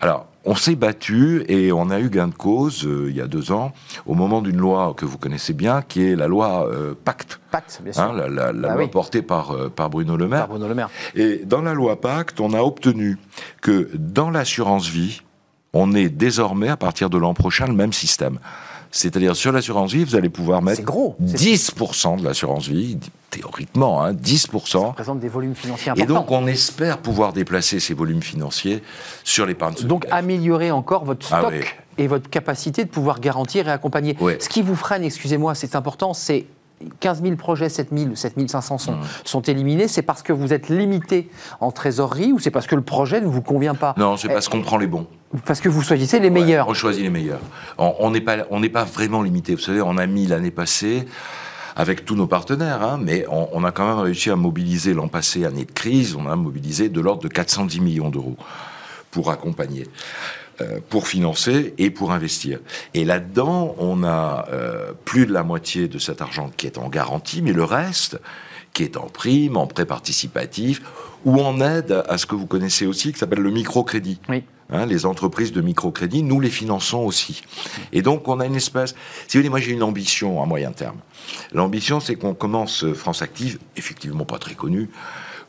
Alors, 0.00 0.26
on 0.44 0.54
s'est 0.54 0.74
battu 0.74 1.44
et 1.48 1.72
on 1.72 1.90
a 1.90 2.00
eu 2.00 2.08
gain 2.08 2.28
de 2.28 2.34
cause 2.34 2.86
euh, 2.86 3.10
il 3.10 3.16
y 3.16 3.20
a 3.20 3.26
deux 3.26 3.52
ans 3.52 3.72
au 4.06 4.14
moment 4.14 4.40
d'une 4.40 4.56
loi 4.56 4.94
que 4.96 5.04
vous 5.04 5.18
connaissez 5.18 5.52
bien, 5.52 5.82
qui 5.82 6.02
est 6.02 6.16
la 6.16 6.28
loi 6.28 6.68
euh, 6.68 6.94
Pacte. 7.04 7.40
Pacte, 7.50 7.80
bien 7.82 7.92
sûr. 7.92 8.02
Hein, 8.02 8.28
la, 8.28 8.52
bah 8.52 8.74
loi 8.74 8.88
portée 8.88 9.22
par, 9.22 9.52
euh, 9.52 9.68
par 9.68 9.90
Bruno 9.90 10.16
Le 10.16 10.28
Maire. 10.28 10.40
Par 10.40 10.48
Bruno 10.48 10.68
Le 10.68 10.74
Maire. 10.74 10.88
Et 11.14 11.42
dans 11.44 11.62
la 11.62 11.74
loi 11.74 12.00
Pacte, 12.00 12.40
on 12.40 12.52
a 12.52 12.60
obtenu 12.60 13.18
que 13.60 13.90
dans 13.94 14.30
l'assurance 14.30 14.88
vie, 14.88 15.22
on 15.72 15.94
ait 15.94 16.08
désormais, 16.08 16.68
à 16.68 16.76
partir 16.76 17.10
de 17.10 17.18
l'an 17.18 17.34
prochain, 17.34 17.66
le 17.66 17.74
même 17.74 17.92
système. 17.92 18.38
C'est-à-dire 18.90 19.36
sur 19.36 19.52
l'assurance 19.52 19.92
vie, 19.92 20.04
vous 20.04 20.16
allez 20.16 20.28
pouvoir 20.28 20.62
mettre 20.62 20.82
gros, 20.82 21.16
10% 21.22 22.20
de 22.20 22.24
l'assurance 22.24 22.66
vie, 22.66 22.98
théoriquement, 23.30 24.02
hein, 24.02 24.12
10%. 24.12 24.66
Ça 24.66 24.78
représente 24.78 25.20
des 25.20 25.28
volumes 25.28 25.54
financiers 25.54 25.92
importants. 25.92 26.04
Et 26.04 26.14
donc 26.14 26.30
on 26.30 26.46
espère 26.46 26.98
pouvoir 26.98 27.32
déplacer 27.32 27.78
ces 27.78 27.94
volumes 27.94 28.22
financiers 28.22 28.82
sur 29.22 29.46
l'épargne 29.46 29.74
Donc 29.84 30.06
améliorer 30.10 30.70
encore 30.70 31.04
votre 31.04 31.26
ah 31.32 31.40
stock 31.40 31.76
et 31.98 32.06
votre 32.06 32.28
capacité 32.28 32.84
de 32.84 32.90
pouvoir 32.90 33.20
garantir 33.20 33.68
et 33.68 33.70
accompagner. 33.70 34.16
Ce 34.40 34.48
qui 34.48 34.62
vous 34.62 34.76
freine, 34.76 35.04
excusez-moi, 35.04 35.54
c'est 35.54 35.76
important, 35.76 36.14
c'est 36.14 36.46
15 37.00 37.22
000 37.22 37.36
projets, 37.36 37.68
7 37.68 37.88
000 37.92 38.10
ou 38.10 38.16
7 38.16 38.48
500 38.48 38.78
sont, 38.78 38.92
mmh. 38.92 39.00
sont 39.24 39.42
éliminés, 39.42 39.88
c'est 39.88 40.02
parce 40.02 40.22
que 40.22 40.32
vous 40.32 40.52
êtes 40.52 40.68
limité 40.68 41.28
en 41.60 41.70
trésorerie 41.70 42.32
ou 42.32 42.38
c'est 42.38 42.50
parce 42.50 42.66
que 42.66 42.74
le 42.74 42.82
projet 42.82 43.20
ne 43.20 43.26
vous 43.26 43.42
convient 43.42 43.74
pas? 43.74 43.94
Non, 43.96 44.16
c'est 44.16 44.28
parce 44.28 44.48
qu'on 44.48 44.62
prend 44.62 44.78
les 44.78 44.86
bons. 44.86 45.06
Parce 45.44 45.60
que 45.60 45.68
vous 45.68 45.82
choisissez 45.82 46.18
les 46.18 46.30
meilleurs. 46.30 46.68
On 46.68 46.74
choisit 46.74 47.02
les 47.02 47.10
meilleurs. 47.10 47.40
On 47.78 48.10
n'est 48.10 48.20
pas, 48.20 48.38
on 48.50 48.60
pas 48.62 48.84
vraiment 48.84 49.22
limité. 49.22 49.54
Vous 49.54 49.60
savez, 49.60 49.80
on 49.80 49.96
a 49.96 50.06
mis 50.06 50.26
l'année 50.26 50.50
passée 50.50 51.06
avec 51.76 52.04
tous 52.04 52.16
nos 52.16 52.26
partenaires, 52.26 52.82
hein, 52.82 52.98
mais 53.00 53.24
on, 53.30 53.64
a 53.64 53.72
quand 53.72 53.86
même 53.86 54.04
réussi 54.04 54.30
à 54.30 54.36
mobiliser 54.36 54.92
l'an 54.92 55.08
passé, 55.08 55.44
année 55.44 55.64
de 55.64 55.72
crise, 55.72 56.16
on 56.16 56.26
a 56.26 56.36
mobilisé 56.36 56.88
de 56.88 57.00
l'ordre 57.00 57.22
de 57.22 57.28
410 57.28 57.80
millions 57.80 58.10
d'euros 58.10 58.36
pour 59.10 59.30
accompagner. 59.30 59.86
Euh, 60.60 60.80
pour 60.88 61.06
financer 61.06 61.74
et 61.78 61.90
pour 61.90 62.12
investir. 62.12 62.58
Et 62.92 63.04
là-dedans, 63.04 63.74
on 63.78 64.02
a 64.02 64.46
euh, 64.50 64.92
plus 65.04 65.24
de 65.24 65.32
la 65.32 65.42
moitié 65.42 65.88
de 65.88 65.98
cet 65.98 66.20
argent 66.20 66.50
qui 66.56 66.66
est 66.66 66.76
en 66.76 66.88
garantie, 66.88 67.40
mais 67.40 67.52
le 67.52 67.64
reste 67.64 68.20
qui 68.72 68.82
est 68.82 68.96
en 68.96 69.06
prime, 69.06 69.56
en 69.56 69.66
prêt 69.66 69.86
participatif 69.86 70.82
ou 71.24 71.40
en 71.40 71.60
aide 71.60 72.04
à 72.08 72.18
ce 72.18 72.26
que 72.26 72.34
vous 72.34 72.46
connaissez 72.46 72.86
aussi, 72.86 73.12
qui 73.12 73.18
s'appelle 73.18 73.40
le 73.40 73.50
microcrédit. 73.50 74.20
Oui. 74.28 74.42
Hein, 74.70 74.86
les 74.86 75.06
entreprises 75.06 75.52
de 75.52 75.60
microcrédit, 75.60 76.22
nous 76.22 76.40
les 76.40 76.50
finançons 76.50 76.98
aussi. 76.98 77.42
Et 77.92 78.02
donc, 78.02 78.28
on 78.28 78.40
a 78.40 78.46
une 78.46 78.56
espèce. 78.56 78.94
Si 79.28 79.36
vous 79.36 79.42
voulez, 79.42 79.50
moi 79.50 79.60
j'ai 79.60 79.72
une 79.72 79.82
ambition 79.82 80.42
à 80.42 80.46
moyen 80.46 80.72
terme. 80.72 80.98
L'ambition, 81.52 82.00
c'est 82.00 82.16
qu'on 82.16 82.34
commence 82.34 82.84
France 82.92 83.22
Active, 83.22 83.58
effectivement 83.76 84.24
pas 84.24 84.38
très 84.38 84.54
connue, 84.54 84.90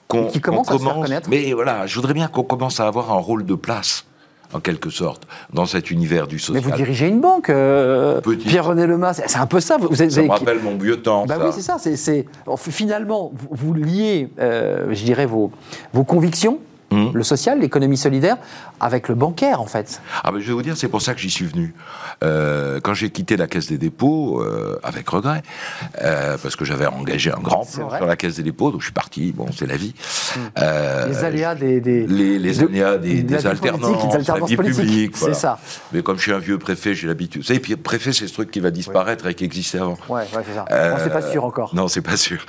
qu'on 0.08 0.30
commence, 0.42 0.70
à 0.70 0.78
se 0.78 0.84
faire 0.84 0.96
connaître. 0.96 1.30
Mais 1.30 1.54
voilà, 1.54 1.86
je 1.88 1.96
voudrais 1.96 2.14
bien 2.14 2.28
qu'on 2.28 2.44
commence 2.44 2.80
à 2.80 2.88
avoir 2.88 3.12
un 3.12 3.20
rôle 3.20 3.46
de 3.46 3.56
place 3.56 4.06
en 4.54 4.60
quelque 4.60 4.90
sorte, 4.90 5.28
dans 5.54 5.66
cet 5.66 5.92
univers 5.92 6.28
du 6.28 6.40
social. 6.40 6.64
Mais 6.64 6.72
vous 6.72 6.76
dirigez 6.76 7.08
une 7.08 7.22
banque, 7.22 7.50
euh, 7.50 8.22
Pierre-René 8.22 8.88
Lemas, 8.88 9.22
c'est 9.26 9.38
un 9.38 9.48
peu 9.48 9.60
ça. 9.60 9.78
Vous, 9.78 9.94
ça 9.96 10.06
me 10.06 10.30
rappelle 10.30 10.62
mon 10.62 10.78
vieux 10.78 11.02
temps. 11.02 11.26
Bah 11.26 11.38
oui, 11.44 11.52
c'est 11.54 11.62
ça. 11.62 11.78
C'est, 11.80 12.26
finalement, 12.70 13.32
vous, 13.50 13.74
liez, 13.74 14.30
euh, 14.40 14.88
je 14.92 15.04
dirais, 15.04 15.26
vos, 15.26 15.52
vos 15.94 16.04
convictions 16.04 16.60
Mmh. 16.92 17.12
le 17.14 17.24
social, 17.24 17.60
l'économie 17.60 17.96
solidaire, 17.96 18.38
avec 18.82 19.08
le 19.08 19.16
bancaire 19.16 19.62
en 19.62 19.66
fait. 19.66 20.02
Ah 20.24 20.32
ben 20.32 20.40
je 20.40 20.48
vais 20.48 20.54
vous 20.54 20.62
dire, 20.62 20.76
c'est 20.76 20.90
pour 20.90 21.02
ça 21.02 21.14
que 21.14 21.22
j'y 21.22 21.30
suis 21.30 21.46
venu. 21.46 21.74
Euh, 22.22 22.82
quand 22.82 22.94
j'ai 22.94 23.10
quitté 23.10 23.38
la 23.38 23.48
Caisse 23.48 23.68
des 23.68 23.78
dépôts, 23.78 24.42
euh, 24.42 24.78
avec 24.84 25.08
regret, 25.08 25.42
euh, 26.02 26.38
parce 26.42 26.58
que 26.58 26.66
j'avais 26.66 26.88
engagé 26.88 27.32
un 27.32 27.40
grand 27.40 27.66
plan 27.66 27.90
sur 27.98 28.06
la 28.06 28.16
Caisse 28.18 28.36
des 28.36 28.44
dépôts, 28.44 28.72
donc 28.72 28.82
je 28.82 28.88
suis 28.88 28.94
parti, 28.94 29.32
bon 29.32 29.46
c'est 29.58 29.68
la 29.68 29.78
vie. 29.78 29.94
Mmh. 30.36 30.40
les 31.08 31.24
aléas 31.24 31.56
des... 31.56 31.80
des 31.80 32.06
les, 32.08 32.38
les 32.38 32.60
aléas 32.62 32.98
des, 32.98 33.24
des 33.24 33.48
alternances, 33.48 34.28
la 34.28 34.46
vie 34.46 34.58
publique, 34.58 35.16
c'est 35.16 35.34
ça. 35.34 35.60
Mais 35.94 36.04
comme 36.04 36.18
je 36.18 36.24
suis 36.24 36.34
un 36.34 36.40
vieux 36.40 36.58
préfet, 36.58 36.94
j'ai 36.94 37.08
l'habitude. 37.08 37.42
Vous 37.42 37.48
savez, 37.48 37.62
puis 37.62 37.76
préfet 37.78 38.12
c'est 38.12 38.28
ce 38.28 38.34
truc 38.34 38.52
qui 38.52 38.60
va 38.60 38.70
disparaître 38.70 39.28
et 39.28 39.34
qui 39.34 39.46
existait 39.46 39.80
avant. 39.80 39.98
Ouais, 40.10 40.22
ouais 40.22 40.44
c'est 40.46 40.56
ça. 40.56 40.66
Euh, 40.72 40.98
c'est 41.02 41.10
pas 41.10 41.22
sûr 41.22 41.46
encore. 41.46 41.74
Non, 41.74 41.88
c'est 41.88 42.02
pas 42.02 42.18
sûr. 42.18 42.46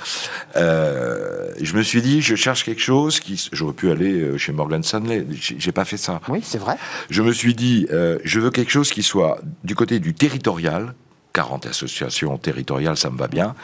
je 0.56 1.76
me 1.76 1.82
suis 1.82 2.02
dit, 2.02 2.22
je 2.22 2.34
cherche 2.34 2.64
quelque 2.64 2.82
chose 2.82 3.20
qui... 3.20 3.48
J'aurais 3.52 3.72
pu 3.72 3.90
aller 3.90 4.31
chez 4.38 4.52
Morgan 4.52 4.82
Stanley. 4.82 5.26
J'ai 5.30 5.72
pas 5.72 5.84
fait 5.84 5.96
ça. 5.96 6.20
Oui, 6.28 6.40
c'est 6.42 6.58
vrai. 6.58 6.76
Je 7.10 7.22
me 7.22 7.32
suis 7.32 7.54
dit, 7.54 7.86
euh, 7.90 8.18
je 8.24 8.40
veux 8.40 8.50
quelque 8.50 8.70
chose 8.70 8.90
qui 8.90 9.02
soit 9.02 9.40
du 9.64 9.74
côté 9.74 9.98
du 9.98 10.14
territorial. 10.14 10.94
40 11.34 11.64
associations 11.64 12.36
territoriales, 12.36 12.98
ça 12.98 13.08
me 13.08 13.16
va 13.16 13.26
bien. 13.26 13.54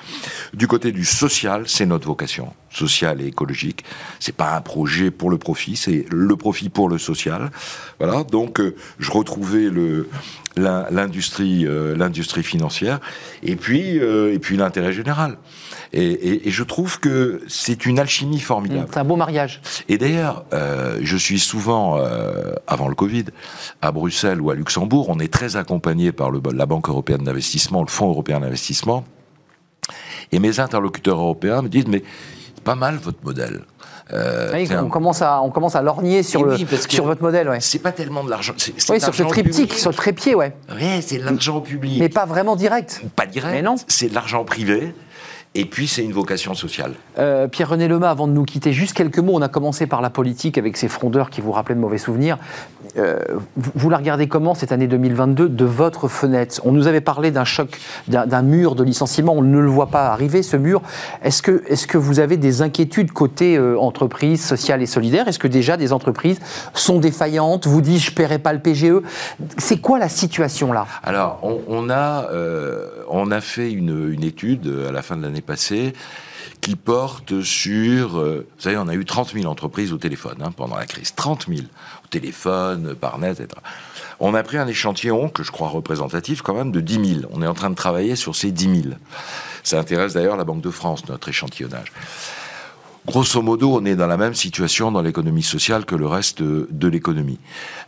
Du 0.55 0.67
côté 0.67 0.91
du 0.91 1.05
social, 1.05 1.65
c'est 1.67 1.85
notre 1.85 2.07
vocation, 2.07 2.55
sociale 2.71 3.21
et 3.21 3.27
écologique. 3.27 3.85
C'est 4.21 4.35
pas 4.35 4.57
un 4.57 4.63
projet 4.63 5.11
pour 5.11 5.29
le 5.29 5.37
profit, 5.37 5.77
c'est 5.77 6.07
le 6.11 6.35
profit 6.35 6.71
pour 6.71 6.89
le 6.89 6.97
social. 6.97 7.51
Voilà. 7.99 8.25
Donc, 8.25 8.59
euh, 8.59 8.75
je 8.99 9.11
retrouvais 9.11 9.69
le 9.69 10.09
l'industrie 10.57 11.67
l'industrie 11.69 12.43
financière 12.43 12.99
et 13.45 13.55
puis 13.55 13.99
et 13.99 14.39
puis 14.41 14.57
l'intérêt 14.57 14.93
général. 14.93 15.37
Et, 15.93 16.51
je 16.51 16.63
trouve 16.65 17.01
que 17.01 17.43
c'est 17.49 17.87
une 17.87 17.99
alchimie 17.99 18.41
formidable. 18.41 18.89
C'est 18.93 18.99
un 18.99 19.05
beau 19.05 19.17
mariage. 19.17 19.61
Et 19.89 19.99
d'ailleurs, 19.99 20.45
euh, 20.53 20.99
je 21.03 21.17
suis 21.17 21.39
souvent, 21.39 21.99
euh, 21.99 22.53
avant 22.67 22.89
le 22.89 22.95
Covid, 22.95 23.25
à 23.81 23.93
Bruxelles 23.93 24.41
ou 24.41 24.51
à 24.51 24.55
Luxembourg, 24.55 25.09
on 25.09 25.19
est 25.19 25.33
très 25.33 25.57
accompagné 25.57 26.13
par 26.13 26.31
le, 26.31 26.41
la 26.53 26.67
Banque 26.67 26.89
européenne 26.89 27.25
d'investissement, 27.25 27.83
le 27.83 27.89
Fonds 27.89 28.09
européen 28.09 28.41
d'investissement. 28.41 29.05
Et 30.33 30.39
mes 30.39 30.61
interlocuteurs 30.61 31.19
européens 31.19 31.63
me 31.63 31.69
disent, 31.69 31.87
mais 31.87 32.03
pas 32.65 32.75
mal 32.75 32.97
votre 32.97 33.25
modèle. 33.25 33.63
Euh, 34.13 34.67
on, 34.83 34.89
commence 34.89 35.21
à, 35.21 35.43
on 35.43 35.51
commence 35.51 35.77
à 35.77 35.83
lorgner 35.83 36.23
sur, 36.23 36.43
le, 36.43 36.57
sur 36.89 37.05
votre 37.05 37.23
modèle. 37.23 37.49
Ouais. 37.49 37.61
C'est 37.61 37.79
pas 37.79 37.93
tellement 37.93 38.25
de 38.25 38.31
l'argent. 38.31 38.55
Oui, 38.89 39.01
sur 39.01 39.15
ce 39.15 39.23
triptyque, 39.23 39.75
sur 39.75 39.91
le 39.91 39.97
trépied, 39.97 40.35
ouais. 40.35 40.55
Oui, 40.75 41.03
c'est 41.03 41.19
de 41.19 41.25
l'argent 41.25 41.61
public. 41.61 41.99
Mais 41.99 42.09
pas 42.09 42.25
vraiment 42.25 42.57
direct. 42.57 43.03
Pas 43.17 43.27
direct. 43.27 43.55
Mais 43.55 43.63
non. 43.63 43.75
C'est 43.87 44.09
de 44.09 44.15
l'argent 44.15 44.45
privé. 44.45 44.95
Et 45.55 45.65
puis, 45.65 45.89
c'est 45.89 46.05
une 46.05 46.13
vocation 46.13 46.55
sociale. 46.55 46.95
Euh, 47.19 47.49
Pierre-René 47.49 47.89
Lema, 47.89 48.11
avant 48.11 48.29
de 48.29 48.33
nous 48.33 48.45
quitter, 48.45 48.73
juste 48.73 48.93
quelques 48.93 49.19
mots. 49.19 49.33
On 49.35 49.43
a 49.43 49.49
commencé 49.49 49.87
par 49.87 50.01
la 50.01 50.11
politique 50.11 50.59
avec 50.59 50.77
ces 50.77 50.89
frondeurs 50.89 51.31
qui 51.31 51.41
vous 51.41 51.53
rappelaient 51.53 51.75
de 51.75 51.81
mauvais 51.81 51.99
souvenirs. 51.99 52.39
Euh, 52.97 53.19
vous, 53.57 53.91
la 53.91 53.99
regardez 53.99 54.29
comment 54.29 54.55
cette 54.55 54.73
année 54.73 54.87
2022 54.87 55.49
de 55.49 55.65
votre 55.65 56.09
fenêtre? 56.09 56.61
On 56.65 56.73
nous 56.73 56.87
avait 56.87 57.01
parlé 57.01 57.31
d'un 57.31 57.45
choc, 57.45 57.79
d'un 58.09 58.43
mur 58.43 58.75
de 58.75 58.83
licenciement. 58.83 59.35
On 59.35 59.43
ne 59.43 59.59
le 59.59 59.69
voit 59.69 59.89
pas 59.89 60.09
arriver, 60.09 60.43
ce 60.43 60.57
mur. 60.57 60.83
Est-ce 61.23 61.43
que, 61.43 61.63
est 61.67 61.87
que 61.87 61.99
vous 61.99 62.21
avez 62.21 62.37
des 62.37 62.63
inquiétudes 62.63 63.13
côté 63.13 63.57
euh, 63.57 63.79
entreprise 63.79 64.45
sociale 64.45 64.83
et 64.83 64.87
solidaire? 64.87 65.29
Est-ce 65.29 65.39
que 65.39 65.49
déjà 65.49 65.77
des 65.77 65.93
entreprises 65.93 66.39
sont 66.75 66.99
défaillantes 66.99 67.67
Vous 67.67 67.81
dites, 67.81 68.01
je 68.01 68.11
ne 68.11 68.17
paierai 68.17 68.39
pas 68.39 68.53
le 68.53 68.61
PGE. 68.61 69.03
C'est 69.59 69.79
quoi 69.79 69.99
la 69.99 70.09
situation 70.09 70.73
là? 70.73 70.87
Alors, 71.03 71.41
on, 71.43 71.91
a, 71.91 72.29
on 73.09 73.31
a 73.31 73.41
fait 73.41 73.71
une, 73.71 74.23
étude 74.23 74.71
à 74.89 74.93
la 74.93 75.03
fin 75.03 75.17
de 75.17 75.23
l'année 75.23 75.41
passé 75.41 75.93
qui 76.61 76.77
porte 76.77 77.43
sur... 77.43 78.19
Euh, 78.19 78.47
vous 78.57 78.63
savez, 78.63 78.77
on 78.77 78.89
a 78.89 78.95
eu 78.95 79.05
30 79.05 79.33
000 79.33 79.47
entreprises 79.47 79.93
au 79.93 79.99
téléphone 79.99 80.37
hein, 80.43 80.51
pendant 80.55 80.77
la 80.77 80.87
crise. 80.87 81.15
30 81.15 81.47
000 81.49 81.61
au 81.98 81.98
téléphone, 82.09 82.95
par 82.95 83.19
net, 83.19 83.41
etc. 83.41 83.61
On 84.21 84.35
a 84.35 84.43
pris 84.43 84.59
un 84.59 84.67
échantillon 84.67 85.29
que 85.29 85.43
je 85.43 85.53
crois 85.53 85.69
représentatif 85.69 86.43
quand 86.43 86.55
même 86.55 86.73
de 86.73 86.81
10 86.81 87.21
000. 87.21 87.31
On 87.33 87.43
est 87.43 87.47
en 87.47 87.55
train 87.55 87.71
de 87.71 87.77
travailler 87.77 88.17
sur 88.17 88.35
ces 88.35 88.51
10 88.51 88.83
000. 88.83 88.95
Ça 89.63 89.79
intéresse 89.79 90.15
d'ailleurs 90.15 90.37
la 90.37 90.45
Banque 90.45 90.63
de 90.63 90.71
France, 90.71 91.07
notre 91.09 91.29
échantillonnage. 91.29 91.93
Grosso 93.07 93.41
modo, 93.41 93.79
on 93.81 93.85
est 93.87 93.97
dans 93.97 94.07
la 94.07 94.19
même 94.19 94.35
situation 94.35 94.93
dans 94.93 95.01
l'économie 95.01 95.43
sociale 95.43 95.87
que 95.87 95.95
le 95.95 96.07
reste 96.07 96.43
de, 96.43 96.89
l'économie. 96.89 97.39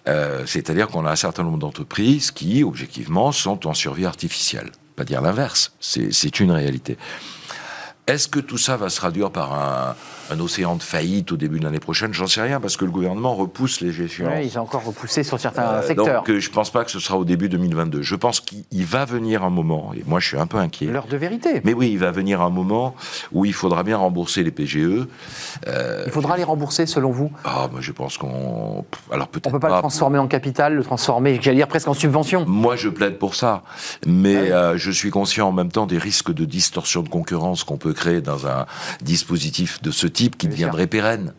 Euh, 0.08 0.44
c'est-à-dire 0.46 0.88
qu'on 0.88 1.04
a 1.04 1.10
un 1.10 1.16
certain 1.16 1.42
nombre 1.42 1.58
d'entreprises 1.58 2.30
qui, 2.30 2.64
objectivement, 2.64 3.30
sont 3.30 3.66
en 3.66 3.74
survie 3.74 4.06
artificielle. 4.06 4.70
Pas 4.96 5.04
dire 5.04 5.20
l'inverse, 5.20 5.72
c'est 5.80 6.40
une 6.40 6.52
réalité. 6.52 6.96
Est-ce 8.06 8.28
que 8.28 8.40
tout 8.40 8.56
ça 8.56 8.78
va 8.78 8.88
se 8.88 8.96
traduire 8.96 9.30
par 9.30 9.52
un, 9.52 9.94
un 10.30 10.40
océan 10.40 10.76
de 10.76 10.82
faillite 10.82 11.32
au 11.32 11.36
début 11.36 11.58
de 11.58 11.64
l'année 11.64 11.80
prochaine, 11.80 12.14
j'en 12.14 12.26
sais 12.26 12.40
rien, 12.40 12.60
parce 12.60 12.76
que 12.76 12.84
le 12.84 12.90
gouvernement 12.90 13.34
repousse 13.34 13.80
les 13.80 13.92
gestions. 13.92 14.28
Oui, 14.32 14.48
il 14.50 14.56
a 14.56 14.62
encore 14.62 14.84
repoussé 14.84 15.22
sur 15.24 15.40
certains 15.40 15.62
euh, 15.62 15.82
secteurs. 15.82 16.22
Donc 16.22 16.30
euh, 16.30 16.40
je 16.40 16.48
ne 16.48 16.54
pense 16.54 16.70
pas 16.70 16.84
que 16.84 16.90
ce 16.90 17.00
sera 17.00 17.18
au 17.18 17.24
début 17.24 17.48
2022. 17.48 18.02
Je 18.02 18.14
pense 18.14 18.40
qu'il 18.40 18.84
va 18.84 19.04
venir 19.04 19.42
un 19.42 19.50
moment, 19.50 19.92
et 19.94 20.04
moi 20.06 20.20
je 20.20 20.28
suis 20.28 20.38
un 20.38 20.46
peu 20.46 20.58
inquiet. 20.58 20.86
L'heure 20.86 21.06
de 21.06 21.16
vérité. 21.16 21.60
Mais 21.64 21.74
oui, 21.74 21.90
il 21.90 21.98
va 21.98 22.12
venir 22.12 22.40
un 22.40 22.50
moment 22.50 22.94
où 23.32 23.44
il 23.44 23.52
faudra 23.52 23.82
bien 23.82 23.96
rembourser 23.96 24.42
les 24.42 24.52
PGE. 24.52 25.06
Euh, 25.66 26.02
il 26.06 26.12
faudra 26.12 26.36
les 26.36 26.44
rembourser 26.44 26.86
selon 26.86 27.10
vous? 27.10 27.32
Ah, 27.44 27.68
moi 27.70 27.80
je 27.80 27.92
pense 27.92 28.16
qu'on. 28.16 28.84
Alors 29.10 29.28
peut-être. 29.28 29.48
On 29.48 29.50
ne 29.50 29.54
peut 29.54 29.60
pas, 29.60 29.74
le 29.74 29.80
transformer 29.80 30.18
en 30.18 30.28
capital, 30.28 30.74
le 30.74 30.84
transformer, 30.84 31.38
j'allais 31.42 31.56
dire 31.56 31.68
presque 31.68 31.88
en 31.88 31.94
subvention. 31.94 32.44
Moi 32.46 32.76
je 32.76 32.88
plaide 32.88 33.18
pour 33.18 33.34
ça. 33.34 33.62
Mais 34.06 34.52
ah 34.52 34.76
je 34.76 34.90
suis 34.90 35.10
conscient 35.10 35.48
en 35.48 35.52
même 35.52 35.72
temps 35.72 35.86
des 35.86 35.98
risques 35.98 36.32
de 36.32 36.44
distorsion 36.44 37.02
de 37.02 37.08
concurrence 37.08 37.64
qu'on 37.64 37.76
peut 37.76 37.92
créer 37.92 38.20
dans 38.20 38.46
un 38.46 38.66
dispositif 39.02 39.82
de 39.82 39.90
ce 39.90 40.06
type 40.06 40.19
qui 40.28 40.48
deviendrait 40.48 40.86
pérenne. 40.86 41.32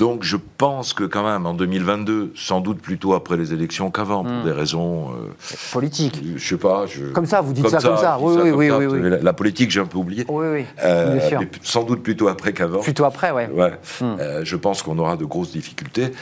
Donc 0.00 0.24
je 0.24 0.38
pense 0.56 0.94
que 0.94 1.04
quand 1.04 1.30
même 1.30 1.44
en 1.44 1.52
2022, 1.52 2.32
sans 2.34 2.62
doute 2.62 2.80
plutôt 2.80 3.12
après 3.12 3.36
les 3.36 3.52
élections 3.52 3.90
qu'avant, 3.90 4.24
pour 4.24 4.32
hmm. 4.32 4.44
des 4.44 4.52
raisons 4.52 5.10
euh, 5.10 5.30
politiques. 5.74 6.22
Je 6.36 6.42
sais 6.42 6.56
pas. 6.56 6.86
Je, 6.86 7.12
comme 7.12 7.26
ça, 7.26 7.42
vous 7.42 7.52
dites 7.52 7.68
ça, 7.68 7.82
comme 7.82 7.98
ça. 7.98 8.16
Oui, 8.18 8.50
oui, 8.50 8.70
oui, 8.70 8.86
oui, 8.86 9.18
La, 9.20 9.34
politique, 9.34 9.70
j'ai 9.70 9.80
un 9.80 9.84
peu 9.84 9.98
oublié. 9.98 10.24
Oui, 10.26 10.46
oui. 10.50 10.64
Euh, 10.82 11.18
Bien 11.18 11.28
sûr. 11.28 11.40
sans 11.62 11.82
doute 11.82 12.02
plutôt 12.02 12.28
après 12.28 12.54
qu'avant. 12.54 12.80
Plutôt 12.80 13.04
après, 13.04 13.30
ouais. 13.30 13.50
ouais. 13.52 13.72
Hmm. 14.00 14.16
Euh, 14.18 14.40
je 14.42 14.56
pense 14.56 14.82
qu'on 14.82 14.98
aura 14.98 15.18
de 15.18 15.26
grosses 15.26 15.52
difficultés. 15.52 16.12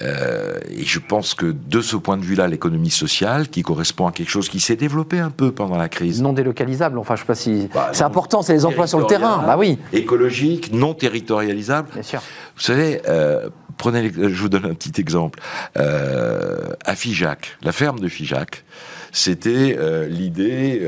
et 0.00 0.84
je 0.84 0.98
pense 0.98 1.34
que 1.34 1.46
de 1.46 1.80
ce 1.80 1.94
point 1.94 2.16
de 2.16 2.24
vue-là, 2.24 2.48
l'économie 2.48 2.90
sociale, 2.90 3.46
qui 3.46 3.62
correspond 3.62 4.08
à 4.08 4.10
quelque 4.10 4.30
chose 4.30 4.48
qui 4.48 4.58
s'est 4.58 4.74
développé 4.74 5.20
un 5.20 5.30
peu 5.30 5.52
pendant 5.52 5.76
la 5.76 5.88
crise. 5.88 6.20
Non 6.20 6.32
délocalisable. 6.32 6.98
Enfin, 6.98 7.14
je 7.14 7.20
sais 7.20 7.26
pas 7.26 7.36
si. 7.36 7.68
Bah, 7.72 7.90
c'est 7.92 8.02
important, 8.02 8.42
c'est 8.42 8.54
les 8.54 8.64
emplois 8.64 8.88
sur 8.88 8.98
le 8.98 9.06
terrain. 9.06 9.44
Bah 9.46 9.54
oui. 9.56 9.78
Écologique, 9.92 10.72
non 10.72 10.92
territorialisable. 10.92 11.90
Bien 11.94 12.02
sûr. 12.02 12.20
Vous 12.56 12.64
savez, 12.64 13.00
euh, 13.06 13.27
Prenez, 13.76 14.10
je 14.12 14.40
vous 14.40 14.48
donne 14.48 14.66
un 14.66 14.74
petit 14.74 15.00
exemple. 15.00 15.40
à 15.76 16.94
Figeac, 16.94 17.56
la 17.62 17.72
ferme 17.72 18.00
de 18.00 18.08
Figeac, 18.08 18.64
c'était 19.12 19.78
l'idée 20.08 20.80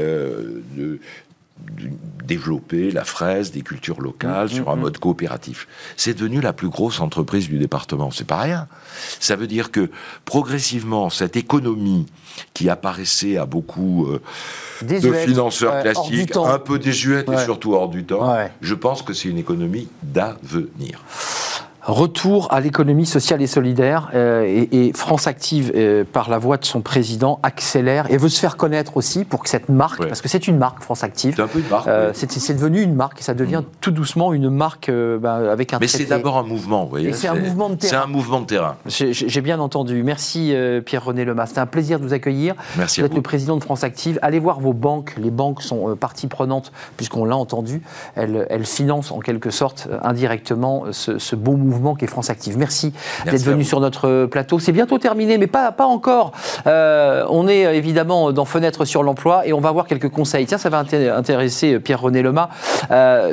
de 0.77 1.01
développer 2.25 2.91
la 2.91 3.05
fraise, 3.05 3.51
des 3.51 3.63
cultures 3.63 4.01
locales 4.01 4.47
mmh, 4.47 4.51
sur 4.51 4.71
un 4.71 4.77
mmh, 4.77 4.81
mode 4.81 4.99
coopératif. 4.99 5.67
C'est 5.97 6.15
devenu 6.15 6.41
la 6.41 6.53
plus 6.53 6.69
grosse 6.69 7.01
entreprise 7.01 7.49
du 7.49 7.59
département. 7.59 8.11
C'est 8.11 8.27
pas 8.27 8.39
rien. 8.39 8.69
Ça 9.19 9.37
veut 9.37 9.47
dire 9.47 9.71
que 9.73 9.91
progressivement, 10.25 11.11
cette 11.11 11.37
économie 11.37 12.07
qui 12.55 12.69
apparaissait 12.69 13.37
à 13.37 13.47
beaucoup 13.47 14.07
euh, 14.07 14.21
de 14.83 15.13
financeurs 15.13 15.83
classiques, 15.83 16.37
un 16.37 16.59
peu 16.59 16.79
désuète 16.79 17.29
et 17.29 17.39
surtout 17.39 17.75
hors 17.75 17.89
du 17.89 18.05
temps, 18.05 18.33
je 18.61 18.75
pense 18.75 19.03
que 19.03 19.13
c'est 19.13 19.29
une 19.29 19.39
économie 19.39 19.89
d'avenir. 20.03 21.03
Retour 21.91 22.47
à 22.53 22.61
l'économie 22.61 23.05
sociale 23.05 23.43
et 23.43 23.49
solidaire. 23.49 24.11
Euh, 24.15 24.67
et, 24.71 24.93
France 24.95 25.27
Active, 25.27 25.73
euh, 25.75 26.05
par 26.05 26.31
la 26.31 26.39
voix 26.39 26.57
de 26.57 26.65
son 26.65 26.83
président, 26.83 27.41
accélère 27.43 28.09
et 28.11 28.17
veut 28.17 28.29
se 28.29 28.39
faire 28.39 28.57
connaître 28.57 28.97
aussi 28.97 29.25
pour 29.25 29.43
que 29.43 29.49
cette 29.49 29.69
marque, 29.69 30.07
parce 30.07 30.21
que 30.21 30.29
c'est 30.29 30.47
une 30.47 30.57
marque, 30.57 30.83
France 30.83 31.03
Active. 31.03 31.35
C'est 31.35 31.43
un 31.43 31.49
peu 31.49 31.59
une 31.59 31.69
marque. 31.69 31.89
Euh, 31.89 32.13
c'est 32.15 32.55
devenu 32.55 32.81
une 32.81 32.95
marque 32.95 33.19
et 33.19 33.23
ça 33.25 33.35
devient 33.35 33.63
mm. 33.65 33.71
tout 33.81 33.91
doucement 33.91 34.33
une 34.33 34.51
marque 34.51 34.89
bah, 35.21 35.51
avec 35.51 35.73
un. 35.73 35.79
Mais 35.81 35.89
c'est 35.89 36.05
d'abord 36.05 36.39
un 36.39 36.45
mouvement, 36.45 36.85
vous 36.85 36.91
voyez. 36.91 37.13
C'est 37.13 37.27
un 37.27 37.35
mouvement 37.35 37.69
de 37.69 37.75
terrain. 37.75 37.91
C'est 37.91 38.05
un 38.05 38.07
mouvement 38.07 38.41
de 38.41 38.47
terrain. 38.47 38.77
J'ai 38.87 39.41
bien 39.41 39.59
entendu. 39.59 40.05
Merci 40.05 40.55
Pierre-René 40.85 41.25
Lemas. 41.25 41.47
C'était 41.47 41.61
un 41.61 41.67
plaisir 41.67 41.99
de 41.99 42.05
vous 42.05 42.15
accueillir. 42.15 42.55
Merci. 42.79 43.01
Vous 43.01 43.07
êtes 43.07 43.15
le 43.15 43.23
président 43.23 43.57
de 43.57 43.65
France 43.65 43.83
Active. 43.83 44.21
Allez 44.23 44.39
voir 44.39 44.61
vos 44.61 44.75
banques. 44.75 45.15
Les 45.19 45.33
banques 45.33 45.61
sont 45.61 45.97
partie 45.97 46.29
prenante, 46.29 46.71
puisqu'on 46.97 47.25
l'a 47.25 47.37
entendu. 47.37 47.83
Elles, 48.15 48.47
elles, 48.49 48.67
financent 48.67 49.11
en 49.11 49.19
quelque 49.19 49.51
sorte 49.51 49.89
indirectement 50.03 50.85
ce, 50.93 51.19
ce 51.19 51.35
beau 51.35 51.57
mouvement 51.57 51.80
qui 51.97 52.05
est 52.05 52.09
France 52.09 52.31
Active. 52.31 52.57
Merci, 52.59 52.93
d'être 53.25 53.43
venu 53.43 53.65
sur 53.65 53.81
notre 53.81 54.27
plateau. 54.27 54.59
C'est 54.59 54.73
bientôt 54.73 54.99
terminé, 54.99 55.39
mais 55.39 55.47
pas, 55.47 55.73
pas 55.73 55.87
encore. 55.87 56.33
Euh, 56.67 57.25
on 57.29 57.49
est 57.49 57.67
euh, 57.67 57.73
évidemment 57.73 58.33
dans 58.33 58.45
Fenêtre 58.45 58.85
sur 58.85 59.03
l'emploi 59.03 59.47
et 59.47 59.53
on 59.53 59.61
va 59.61 59.69
avoir 59.71 59.87
quelques 59.87 60.09
conseils. 60.09 60.47
Tiens, 60.47 60.59
ça 60.59 60.69
va 60.69 60.79
intéresser 60.79 61.75
euh, 61.75 61.81
Pierre-René 61.81 62.23
Lema 62.23 62.51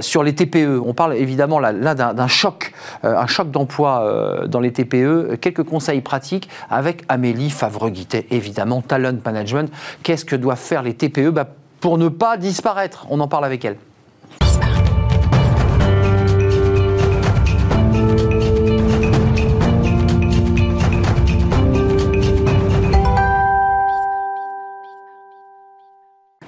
sur 0.02 0.24
les 0.24 0.34
TPE. 0.34 0.82
On 0.86 0.94
parle 0.94 1.16
évidemment 1.16 1.60
là, 1.60 1.74
d'un 1.94 2.28
choc, 2.28 2.74
un 3.04 3.28
choc 3.28 3.52
d'emploi 3.52 4.46
dans 4.48 4.60
les 4.60 4.72
TPE. 4.72 5.38
Quelques 5.42 5.64
conseils 5.64 6.02
pratiques 6.02 6.50
avec 6.70 7.04
Amélie 7.10 7.50
Favre-Guittet, 7.50 8.28
évidemment, 8.32 8.82
Talent 8.82 9.18
Management. 9.26 9.72
Qu'est-ce 10.04 10.26
que 10.26 10.36
doivent 10.36 10.58
faire 10.58 10.84
les 10.84 10.94
TPE 10.94 11.30
bah, 11.30 11.48
pour 11.80 11.98
ne 11.98 12.10
pas 12.10 12.38
disparaître 12.38 13.08
On 13.10 13.20
en 13.20 13.28
parle 13.28 13.46
avec 13.46 13.66
elle. 13.66 13.78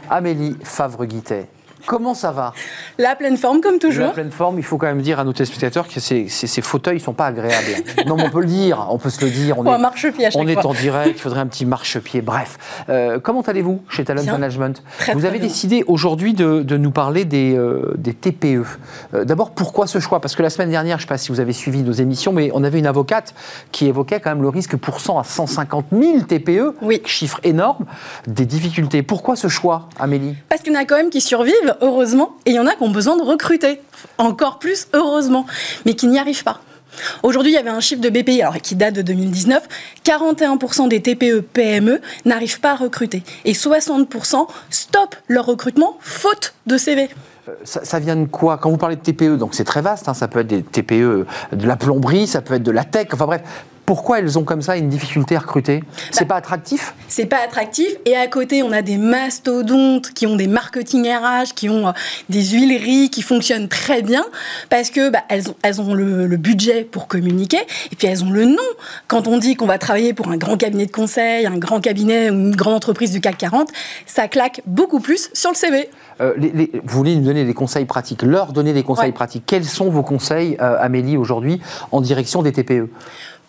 Amélie 0.10 0.57
Favre-Guittet. 0.64 1.47
Comment 1.86 2.13
ça 2.13 2.32
va? 2.32 2.53
La 2.97 3.15
pleine 3.15 3.38
forme, 3.38 3.61
comme 3.61 3.80
toujours. 3.80 4.05
La 4.05 4.11
pleine 4.11 4.32
forme, 4.32 4.57
il 4.57 4.63
faut 4.63 4.77
quand 4.77 4.88
même 4.88 5.01
dire 5.01 5.19
à 5.19 5.23
nos 5.23 5.34
téléspectateurs 5.34 5.88
que 5.88 5.99
ces, 5.99 6.27
fauteuils 6.61 6.95
ne 6.95 6.99
sont 6.99 7.13
pas 7.13 7.27
agréables. 7.27 7.67
non, 8.05 8.15
mais 8.15 8.23
on 8.23 8.30
peut 8.30 8.41
le 8.41 8.47
dire, 8.47 8.88
on 8.89 8.97
peut 8.97 9.09
se 9.09 9.23
le 9.23 9.32
dire. 9.32 9.57
On 9.57 9.65
est, 9.65 9.77
marche-pied 9.77 10.25
à 10.25 10.30
chaque 10.32 10.41
On 10.41 10.47
est 10.47 10.65
en 10.65 10.73
direct, 10.73 11.15
il 11.17 11.21
faudrait 11.21 11.39
un 11.39 11.47
petit 11.47 11.65
marche-pied. 11.65 12.21
Bref, 12.21 12.57
euh, 12.89 13.19
comment 13.19 13.41
allez-vous 13.41 13.82
chez 13.89 14.03
Talent 14.03 14.23
Management? 14.23 14.84
Vous 15.13 15.25
avez 15.25 15.39
décidé 15.39 15.84
aujourd'hui 15.88 16.34
de, 16.34 16.77
nous 16.77 16.91
parler 16.91 17.25
des, 17.25 17.55
euh, 17.55 17.95
TPE. 18.21 18.65
Euh, 19.13 19.23
d'abord, 19.23 19.51
pourquoi 19.51 19.88
ce 19.88 19.99
choix? 19.99 20.19
Parce 20.19 20.36
que 20.36 20.43
la 20.43 20.49
semaine 20.49 20.69
dernière, 20.69 20.97
je 20.97 21.03
ne 21.03 21.07
sais 21.07 21.13
pas 21.13 21.17
si 21.17 21.32
vous 21.32 21.39
avez 21.39 21.53
suivi 21.53 21.82
nos 21.84 21.91
émissions, 21.91 22.34
mais 22.34 22.51
on 22.53 22.63
avait 22.63 22.80
une 22.80 22.88
avocate 22.88 23.34
qui 23.71 23.88
évoquait 23.88 24.19
quand 24.19 24.32
même 24.32 24.41
le 24.41 24.49
risque 24.49 24.75
pour 24.75 24.99
100 24.99 25.19
à 25.19 25.23
150 25.23 25.86
000 25.91 26.21
TPE, 26.21 26.75
oui. 26.82 27.01
chiffre 27.05 27.39
énorme, 27.43 27.86
des 28.27 28.45
difficultés. 28.45 29.01
Pourquoi 29.03 29.36
ce 29.36 29.47
choix, 29.47 29.89
Amélie? 29.99 30.36
Parce 30.49 30.61
qu'il 30.61 30.73
y 30.73 30.77
en 30.77 30.80
a 30.80 30.86
quand 30.86 30.97
même 30.97 31.09
qui 31.09 31.21
survivent 31.21 31.68
heureusement, 31.82 32.36
et 32.45 32.51
il 32.51 32.55
y 32.55 32.59
en 32.59 32.67
a 32.67 32.76
qui 32.76 32.84
ont 32.84 32.89
besoin 32.89 33.17
de 33.17 33.24
recruter, 33.24 33.82
encore 34.17 34.59
plus, 34.59 34.88
heureusement, 34.93 35.45
mais 35.86 35.93
qui 35.93 36.07
n'y 36.07 36.20
arrivent 36.20 36.43
pas. 36.43 36.61
Aujourd'hui, 37.24 37.51
il 37.51 37.55
y 37.55 37.57
avait 37.57 37.70
un 37.70 37.80
chiffre 37.80 38.01
de 38.01 38.09
BPI 38.09 38.41
alors, 38.41 38.57
qui 38.57 38.76
date 38.76 38.95
de 38.95 39.01
2019. 39.01 39.67
41% 40.03 40.88
des 40.88 41.01
TPE-PME 41.01 42.01
n'arrivent 42.26 42.59
pas 42.59 42.72
à 42.72 42.76
recruter. 42.76 43.24
Et 43.45 43.53
60% 43.53 44.47
stoppent 44.70 45.15
leur 45.28 45.45
recrutement 45.45 45.97
faute 46.01 46.53
de 46.65 46.78
CV. 46.78 47.09
Euh, 47.47 47.53
ça, 47.63 47.99
vient 47.99 48.15
de 48.15 48.26
quoi? 48.26 48.57
Quand 48.57 48.70
vous 48.70 48.78
parlez 48.78 48.95
de 48.95 49.01
TPE, 49.01 49.38
donc 49.38 49.55
c'est 49.55 49.63
très 49.63 49.82
vaste, 49.82 50.09
hein, 50.09 50.13
ça 50.13 50.28
peut 50.28 50.39
être 50.39 50.47
des 50.47 50.63
TPE 50.63 51.26
de 51.53 51.67
la 51.67 51.76
plomberie, 51.76 52.28
ça 52.28 52.41
peut 52.41 52.55
être 52.55 52.63
de 52.63 52.72
la 52.72 52.84
tech, 52.84 53.07
enfin 53.13 53.26
bref, 53.26 53.41
pourquoi 53.90 54.20
elles 54.20 54.38
ont 54.38 54.44
comme 54.44 54.62
ça 54.62 54.78
une 54.78 54.88
difficulté 54.88 55.36
à 55.36 55.40
recruter? 55.40 55.84
C'est 56.12 56.26
bah, 56.26 56.28
pas 56.28 56.36
attractif? 56.36 56.94
C'est 57.08 57.26
pas 57.26 57.40
attractif. 57.44 57.88
Et 58.06 58.16
à 58.16 58.28
côté, 58.28 58.62
on 58.62 58.72
a 58.72 58.84
des 58.84 58.98
mastodontes 58.98 60.12
qui 60.12 60.28
ont 60.28 60.36
des 60.36 60.46
marketing 60.46 61.08
RH, 61.08 61.56
qui 61.56 61.70
ont 61.70 61.88
euh, 61.88 61.92
des 62.30 62.52
huileries 62.52 63.10
qui 63.10 63.24
fonctionnent 63.24 63.68
très 63.68 64.04
bien 64.04 64.24
parce 64.70 64.92
que 64.92 65.10
bah, 65.10 65.24
elles 65.28 65.50
ont, 65.50 65.56
elles 65.64 65.82
ont 65.82 65.96
le, 65.96 66.38
budget 66.38 66.84
pour 66.84 67.08
communiquer 67.08 67.58
et 67.92 67.96
puis 67.96 68.08
elles 68.08 68.24
ont 68.24 68.30
le 68.30 68.46
nom. 68.46 68.58
Quand 69.08 69.28
on 69.28 69.40
dit 69.40 69.56
qu'on 69.56 69.66
va 69.66 69.80
travailler 69.80 70.14
pour 70.14 70.28
un 70.28 70.38
grand 70.38 70.56
cabinet 70.56 70.86
de 70.86 70.92
conseil, 70.92 71.48
un 71.48 71.58
grand 71.58 71.82
cabinet, 71.82 72.28
une 72.28 72.56
grande 72.56 72.76
entreprise 72.76 73.10
du 73.10 73.22
CAC 73.22 73.40
40, 73.40 73.70
ça 74.06 74.28
claque 74.28 74.62
beaucoup 74.68 75.00
plus 75.00 75.32
sur 75.34 75.50
le 75.50 75.56
CV. 75.56 75.90
Euh, 76.22 76.34
vous 76.84 76.98
voulez 76.98 77.16
nous 77.16 77.26
donner 77.26 77.44
des 77.44 77.56
conseils 77.56 77.86
pratiques, 77.86 78.22
leur 78.22 78.54
donner 78.54 78.74
des 78.74 78.84
conseils 78.84 79.14
pratiques. 79.14 79.46
Quels 79.48 79.66
sont 79.66 79.90
vos 79.90 80.04
conseils, 80.04 80.58
euh, 80.62 80.78
Amélie, 80.80 81.18
aujourd'hui, 81.18 81.60
en 81.92 82.02
direction 82.02 82.44
des 82.44 82.52
TPE 82.52 82.90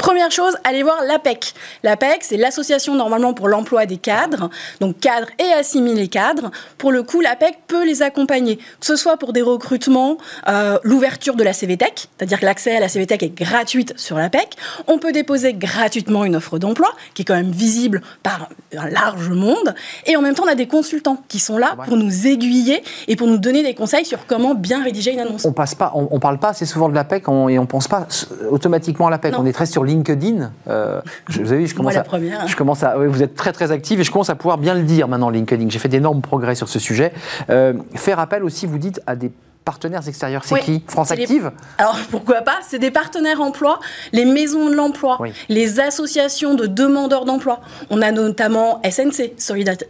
Première 0.01 0.31
chose, 0.31 0.57
allez 0.65 0.83
voir 0.83 1.05
l'APEC. 1.07 1.53
L'APEC, 1.83 2.25
c'est 2.25 2.39
l'association 2.39 2.95
normalement 2.95 3.35
pour 3.35 3.49
l'emploi 3.49 3.85
des 3.85 3.99
cadres, 3.99 4.49
donc 4.81 4.99
cadres 4.99 5.29
et 5.39 5.53
assimilés 5.53 6.09
cadres. 6.09 6.51
Pour 6.79 6.91
le 6.91 7.03
coup, 7.03 7.21
l'APEC 7.21 7.59
peut 7.69 7.85
les 7.85 8.01
accompagner, 8.01 8.57
que 8.57 8.87
ce 8.87 8.97
soit 8.97 9.19
pour 9.19 9.35
des 9.35 9.43
recrutements, 9.43 10.17
euh, 10.49 10.79
l'ouverture 10.85 11.37
de 11.37 11.45
la 11.45 11.53
CVTech, 11.53 12.09
c'est-à-dire 12.17 12.41
que 12.41 12.47
l'accès 12.47 12.75
à 12.77 12.81
la 12.81 12.89
CVTech 12.89 13.23
est 13.23 13.29
gratuite 13.29 13.93
sur 13.99 14.17
l'APEC. 14.17 14.57
On 14.87 14.99
peut 14.99 15.13
déposer 15.13 15.53
gratuitement 15.53 16.25
une 16.25 16.35
offre 16.35 16.59
d'emploi, 16.59 16.89
qui 17.13 17.21
est 17.23 17.25
quand 17.27 17.35
même 17.35 17.53
visible 17.53 18.01
par 18.23 18.49
un 18.75 18.89
large 18.89 19.29
monde. 19.29 19.75
Et 20.07 20.17
en 20.17 20.23
même 20.23 20.35
temps, 20.35 20.45
on 20.47 20.51
a 20.51 20.55
des 20.55 20.67
consultants 20.67 21.23
qui 21.29 21.39
sont 21.39 21.59
là 21.59 21.77
pour 21.85 21.99
nous 21.99 22.27
aiguiller 22.27 22.83
et 23.07 23.17
pour 23.17 23.27
nous 23.27 23.37
donner 23.37 23.63
des 23.63 23.75
conseils 23.75 24.07
sur 24.07 24.25
comment 24.27 24.55
bien 24.55 24.83
rédiger 24.83 25.13
une 25.13 25.21
annonce. 25.21 25.45
On 25.45 25.53
passe 25.53 25.75
pas, 25.75 25.93
on, 25.95 26.19
parle 26.21 26.39
pas 26.39 26.49
assez 26.49 26.65
souvent 26.65 26.89
de 26.89 26.95
l'APEC 26.95 27.25
et 27.25 27.59
on 27.59 27.67
pense 27.67 27.87
pas 27.87 28.09
automatiquement 28.51 29.09
à 29.09 29.11
l'APEC. 29.11 29.35
On 29.39 29.45
est 29.45 29.53
très 29.53 29.67
sur 29.67 29.90
LinkedIn. 29.91 30.53
Euh, 30.69 31.01
je, 31.29 31.41
vous 31.43 31.53
avez 31.53 31.63
vu, 31.63 31.67
je 31.67 31.75
commence, 31.75 31.97
à, 31.97 32.03
première. 32.03 32.47
je 32.47 32.57
commence 32.57 32.83
à. 32.83 32.97
vous 32.97 33.23
êtes 33.23 33.35
très 33.35 33.53
très 33.53 33.73
active 33.73 34.01
et 34.01 34.05
je 34.05 34.11
commence 34.11 34.31
à 34.31 34.35
pouvoir 34.35 34.59
bien 34.59 34.75
le 34.75 34.83
dire 34.83 35.09
maintenant 35.09 35.31
LinkedIn. 35.31 35.69
J'ai 35.69 35.79
fait 35.79 35.89
d'énormes 35.89 36.23
progrès 36.23 36.55
sur 36.55 36.69
ce 36.69 36.79
sujet. 36.79 37.13
Euh, 37.51 37.75
faire 37.95 38.19
appel 38.19 38.45
aussi, 38.45 38.67
vous 38.67 38.79
dites, 38.79 39.01
à 39.07 39.17
des 39.17 39.31
partenaires 39.65 40.07
extérieurs, 40.09 40.43
c'est 40.45 40.61
qui? 40.61 40.83
France 40.87 41.11
Active? 41.11 41.53
Alors 41.79 41.99
pourquoi 42.11 42.41
pas? 42.43 42.59
C'est 42.67 42.79
des 42.79 42.91
partenaires 42.91 43.41
emploi, 43.41 43.79
les 44.13 44.25
maisons 44.25 44.69
de 44.69 44.75
l'emploi, 44.75 45.19
les 45.49 45.81
associations 45.81 46.55
de 46.55 46.67
demandeurs 46.67 47.25
d'emploi. 47.25 47.61
On 47.91 48.03
a 48.03 48.11
notamment 48.11 48.81
SNC, 48.83 49.35
Solidarité, 49.37 49.87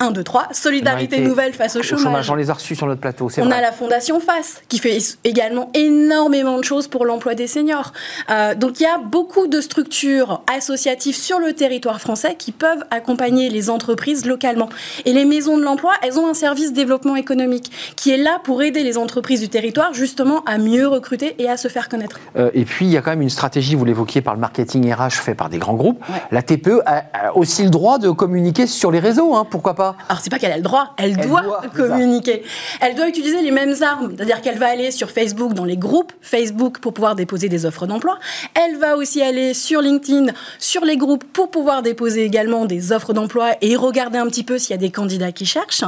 1, 0.00 0.10
2, 0.10 0.24
3, 0.24 0.48
Solidarité 0.52 1.20
nouvelle 1.20 1.52
face 1.52 1.76
au 1.76 1.82
chômage. 1.82 2.30
On 2.30 2.34
les 2.34 2.50
a 2.50 2.54
reçus 2.54 2.74
sur 2.74 2.86
notre 2.86 3.00
plateau, 3.00 3.28
On 3.38 3.50
a 3.50 3.60
la 3.60 3.72
Fondation 3.72 4.20
FACE, 4.20 4.62
qui 4.68 4.78
fait 4.78 4.98
également 5.24 5.70
énormément 5.74 6.58
de 6.58 6.64
choses 6.64 6.88
pour 6.88 7.04
l'emploi 7.04 7.34
des 7.34 7.46
seniors. 7.46 7.92
Euh, 8.30 8.54
donc 8.54 8.80
il 8.80 8.84
y 8.84 8.86
a 8.86 8.98
beaucoup 8.98 9.46
de 9.46 9.60
structures 9.60 10.42
associatives 10.54 11.16
sur 11.16 11.38
le 11.38 11.52
territoire 11.52 12.00
français 12.00 12.34
qui 12.38 12.52
peuvent 12.52 12.84
accompagner 12.90 13.50
les 13.50 13.70
entreprises 13.70 14.26
localement. 14.26 14.68
Et 15.04 15.12
les 15.12 15.24
maisons 15.24 15.58
de 15.58 15.62
l'emploi, 15.62 15.92
elles 16.02 16.18
ont 16.18 16.28
un 16.28 16.34
service 16.34 16.72
développement 16.72 17.16
économique 17.16 17.70
qui 17.96 18.10
est 18.10 18.16
là 18.16 18.40
pour 18.42 18.62
aider 18.62 18.82
les 18.82 18.98
entreprises 18.98 19.40
du 19.40 19.48
territoire 19.48 19.94
justement 19.94 20.42
à 20.44 20.58
mieux 20.58 20.88
recruter 20.88 21.34
et 21.38 21.48
à 21.48 21.56
se 21.56 21.68
faire 21.68 21.88
connaître. 21.88 22.18
Euh, 22.36 22.50
et 22.54 22.64
puis 22.64 22.86
il 22.86 22.92
y 22.92 22.96
a 22.96 23.02
quand 23.02 23.10
même 23.10 23.22
une 23.22 23.30
stratégie, 23.30 23.74
vous 23.74 23.84
l'évoquiez, 23.84 24.20
par 24.20 24.34
le 24.34 24.40
marketing 24.40 24.92
RH 24.92 25.10
fait 25.10 25.34
par 25.34 25.48
des 25.48 25.58
grands 25.58 25.74
groupes. 25.74 26.02
La 26.30 26.42
TPE 26.42 26.82
a, 26.86 27.34
aussi 27.34 27.62
le 27.62 27.70
droit 27.70 27.98
de 27.98 28.10
communiquer 28.10 28.66
sur 28.66 28.90
les 28.90 28.98
réseaux, 28.98 29.34
hein, 29.34 29.46
pourquoi 29.48 29.74
pas 29.74 29.83
Alors 30.08 30.20
c'est 30.20 30.30
pas 30.30 30.38
qu'elle 30.38 30.52
a 30.52 30.56
le 30.56 30.62
droit, 30.62 30.94
elle, 30.96 31.16
doit, 31.16 31.62
communiquer. 31.74 32.44
Elle 32.80 32.94
doit 32.94 33.08
utiliser 33.08 33.42
les 33.42 33.50
mêmes 33.50 33.74
armes, 33.82 34.12
c'est-à-dire 34.16 34.40
qu'elle 34.40 34.58
va 34.58 34.68
aller 34.68 34.90
sur 34.90 35.10
Facebook 35.10 35.52
dans 35.52 35.64
les 35.64 35.76
groupes 35.76 36.12
Facebook 36.20 36.78
pour 36.78 36.94
pouvoir 36.94 37.14
déposer 37.14 37.48
des 37.48 37.66
offres 37.66 37.86
d'emploi. 37.86 38.18
Elle 38.54 38.78
va 38.78 38.96
aussi 38.96 39.22
aller 39.22 39.54
sur 39.54 39.80
LinkedIn, 39.80 40.32
sur 40.58 40.84
les 40.84 40.96
groupes 40.96 41.24
pour 41.24 41.50
pouvoir 41.50 41.82
déposer 41.82 42.24
également 42.24 42.64
des 42.64 42.92
offres 42.92 43.12
d'emploi 43.12 43.52
et 43.60 43.76
regarder 43.76 44.18
un 44.18 44.26
petit 44.26 44.44
peu 44.44 44.58
s'il 44.58 44.70
y 44.70 44.74
a 44.74 44.78
des 44.78 44.90
candidats 44.90 45.32
qui 45.32 45.46
cherchent. 45.46 45.84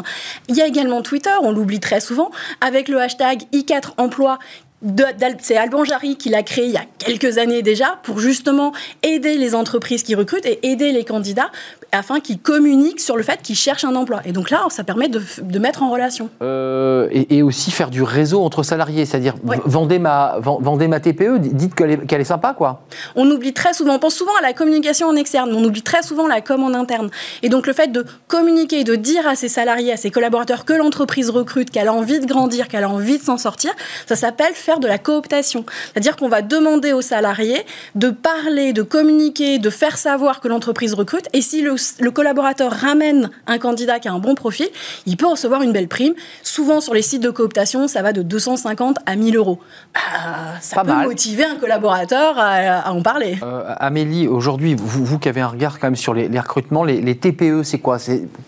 Il 0.49 0.57
y 0.57 0.63
a 0.63 0.67
également 0.67 1.03
Twitter, 1.03 1.31
on 1.43 1.53
l'oublie 1.53 1.81
très 1.81 2.01
souvent, 2.01 2.31
avec 2.61 2.89
le 2.89 3.01
hashtag 3.01 3.43
i4emploi 3.53 4.39
c'est 5.41 5.57
Alban 5.57 5.85
Jarry 5.85 6.17
qui 6.17 6.29
l'a 6.29 6.43
créé 6.43 6.67
il 6.67 6.73
y 6.73 6.77
a 6.77 6.85
quelques 6.99 7.39
années 7.39 7.63
déjà 7.63 7.99
pour 8.03 8.21
justement 8.21 8.73
aider 9.03 9.37
les 9.37 9.55
entreprises 9.55 10.03
qui 10.03 10.15
recrutent 10.15 10.47
et 10.47 10.67
aider 10.67 10.93
les 10.93 11.05
candidats 11.05 11.51
afin 11.93 12.21
qu'ils 12.21 12.39
communiquent 12.39 13.01
sur 13.01 13.17
le 13.17 13.23
fait 13.23 13.41
qu'ils 13.43 13.57
cherchent 13.57 13.85
un 13.85 13.95
emploi. 13.95 14.21
Et 14.25 14.33
donc 14.33 14.51
là, 14.51 14.63
ça 14.69 14.85
permet 14.85 15.09
de, 15.09 15.59
mettre 15.59 15.83
en 15.83 15.91
relation. 15.91 16.29
Euh, 16.43 17.09
et, 17.11 17.43
aussi 17.43 17.71
faire 17.71 17.91
du 17.91 18.03
réseau 18.03 18.43
entre 18.43 18.63
salariés, 18.63 19.07
c'est-à-dire 19.07 19.35
vendez, 19.43 19.99
ma, 19.99 20.37
vendez 20.41 20.89
ma 20.89 21.01
TPE, 21.01 21.39
dites 21.39 21.75
qu'elle 21.75 21.91
est, 21.91 22.13
est, 22.13 22.25
sympa, 22.25 22.55
quoi. 22.55 22.83
On 23.15 23.31
oublie 23.31 23.53
très 23.53 23.73
souvent, 23.73 23.95
on 23.95 23.99
pense 23.99 24.15
souvent 24.15 24.35
à 24.39 24.43
la 24.43 24.53
communication 24.53 25.07
en 25.07 25.17
externe, 25.17 25.51
mais 25.51 25.57
on 25.57 25.65
oublie 25.65 25.83
très 25.83 26.03
souvent 26.03 26.27
la 26.27 26.41
com 26.41 26.63
en 26.65 26.75
interne. 26.75 27.11
Et 27.43 27.49
donc 27.49 27.67
le 27.67 27.73
fait 27.73 27.93
de 27.93 28.05
communiquer, 28.27 28.85
de 28.85 28.97
dire 28.97 29.27
à 29.27 29.37
ses 29.37 29.49
salariés, 29.49 29.93
à 29.93 29.97
ses 29.97 30.11
collaborateurs 30.11 30.65
que 30.65 30.73
l'entreprise 30.73 31.31
recrute, 31.31 31.71
qu'elle 31.71 31.89
a 31.89 31.93
envie 31.93 32.21
de 32.21 32.27
grandir, 32.27 32.69
qu'elle 32.69 32.85
a 32.85 32.91
envie 32.91 33.19
de 33.19 33.23
s'en 33.23 33.39
sortir, 33.39 33.71
ça 34.07 34.17
s'appelle 34.17 34.55
faire 34.55 34.76
de 34.81 34.89
la 34.89 34.99
cooptation. 34.99 35.65
C'est-à-dire 35.93 36.17
qu'on 36.17 36.29
va 36.29 36.43
demander 36.43 36.93
aux 36.93 37.03
salariés 37.03 37.65
de 37.95 38.11
parler, 38.11 38.73
de 38.73 38.83
communiquer, 38.83 39.59
de 39.59 39.71
faire 39.71 39.99
savoir 39.99 40.41
que 40.41 40.49
l'entreprise 40.49 40.95
recrute. 40.95 41.27
Et 41.33 41.41
si 41.41 41.63
le, 41.63 42.11
collaborateur 42.11 42.73
ramène 42.73 43.31
un 43.47 43.59
candidat 43.59 43.99
qui 43.99 44.09
a 44.09 44.13
un 44.13 44.19
bon 44.19 44.35
profil, 44.35 44.69
il 45.07 45.17
peut 45.17 45.27
recevoir 45.27 45.63
une 45.63 45.73
belle 45.73 45.89
prime. 45.89 46.15
Souvent, 46.43 46.81
sur 46.81 46.95
les 46.95 47.03
sites 47.03 47.23
de 47.23 47.31
cooptation, 47.31 47.89
ça 47.89 48.03
va 48.03 48.13
de 48.13 48.23
250 48.23 48.99
à 49.07 49.17
1000 49.17 49.37
euros. 49.37 49.59
Ah, 49.95 50.55
ça 50.61 50.83
peut 50.83 50.93
motiver 50.93 51.45
un 51.45 51.57
collaborateur 51.57 52.37
à, 52.39 52.93
en 52.93 53.03
parler. 53.03 53.39
Euh, 53.43 53.75
Amélie, 53.79 54.29
aujourd'hui, 54.29 54.75
vous, 54.75 55.05
vous, 55.05 55.19
qui 55.19 55.29
avez 55.29 55.41
un 55.41 55.49
regard 55.49 55.79
quand 55.79 55.89
même 55.89 55.97
sur 55.97 56.15
les, 56.15 56.29
recrutements, 56.39 56.85
les, 56.85 57.01
les 57.01 57.17
TPE, 57.17 57.63
c'est 57.63 57.79
quoi? 57.79 57.99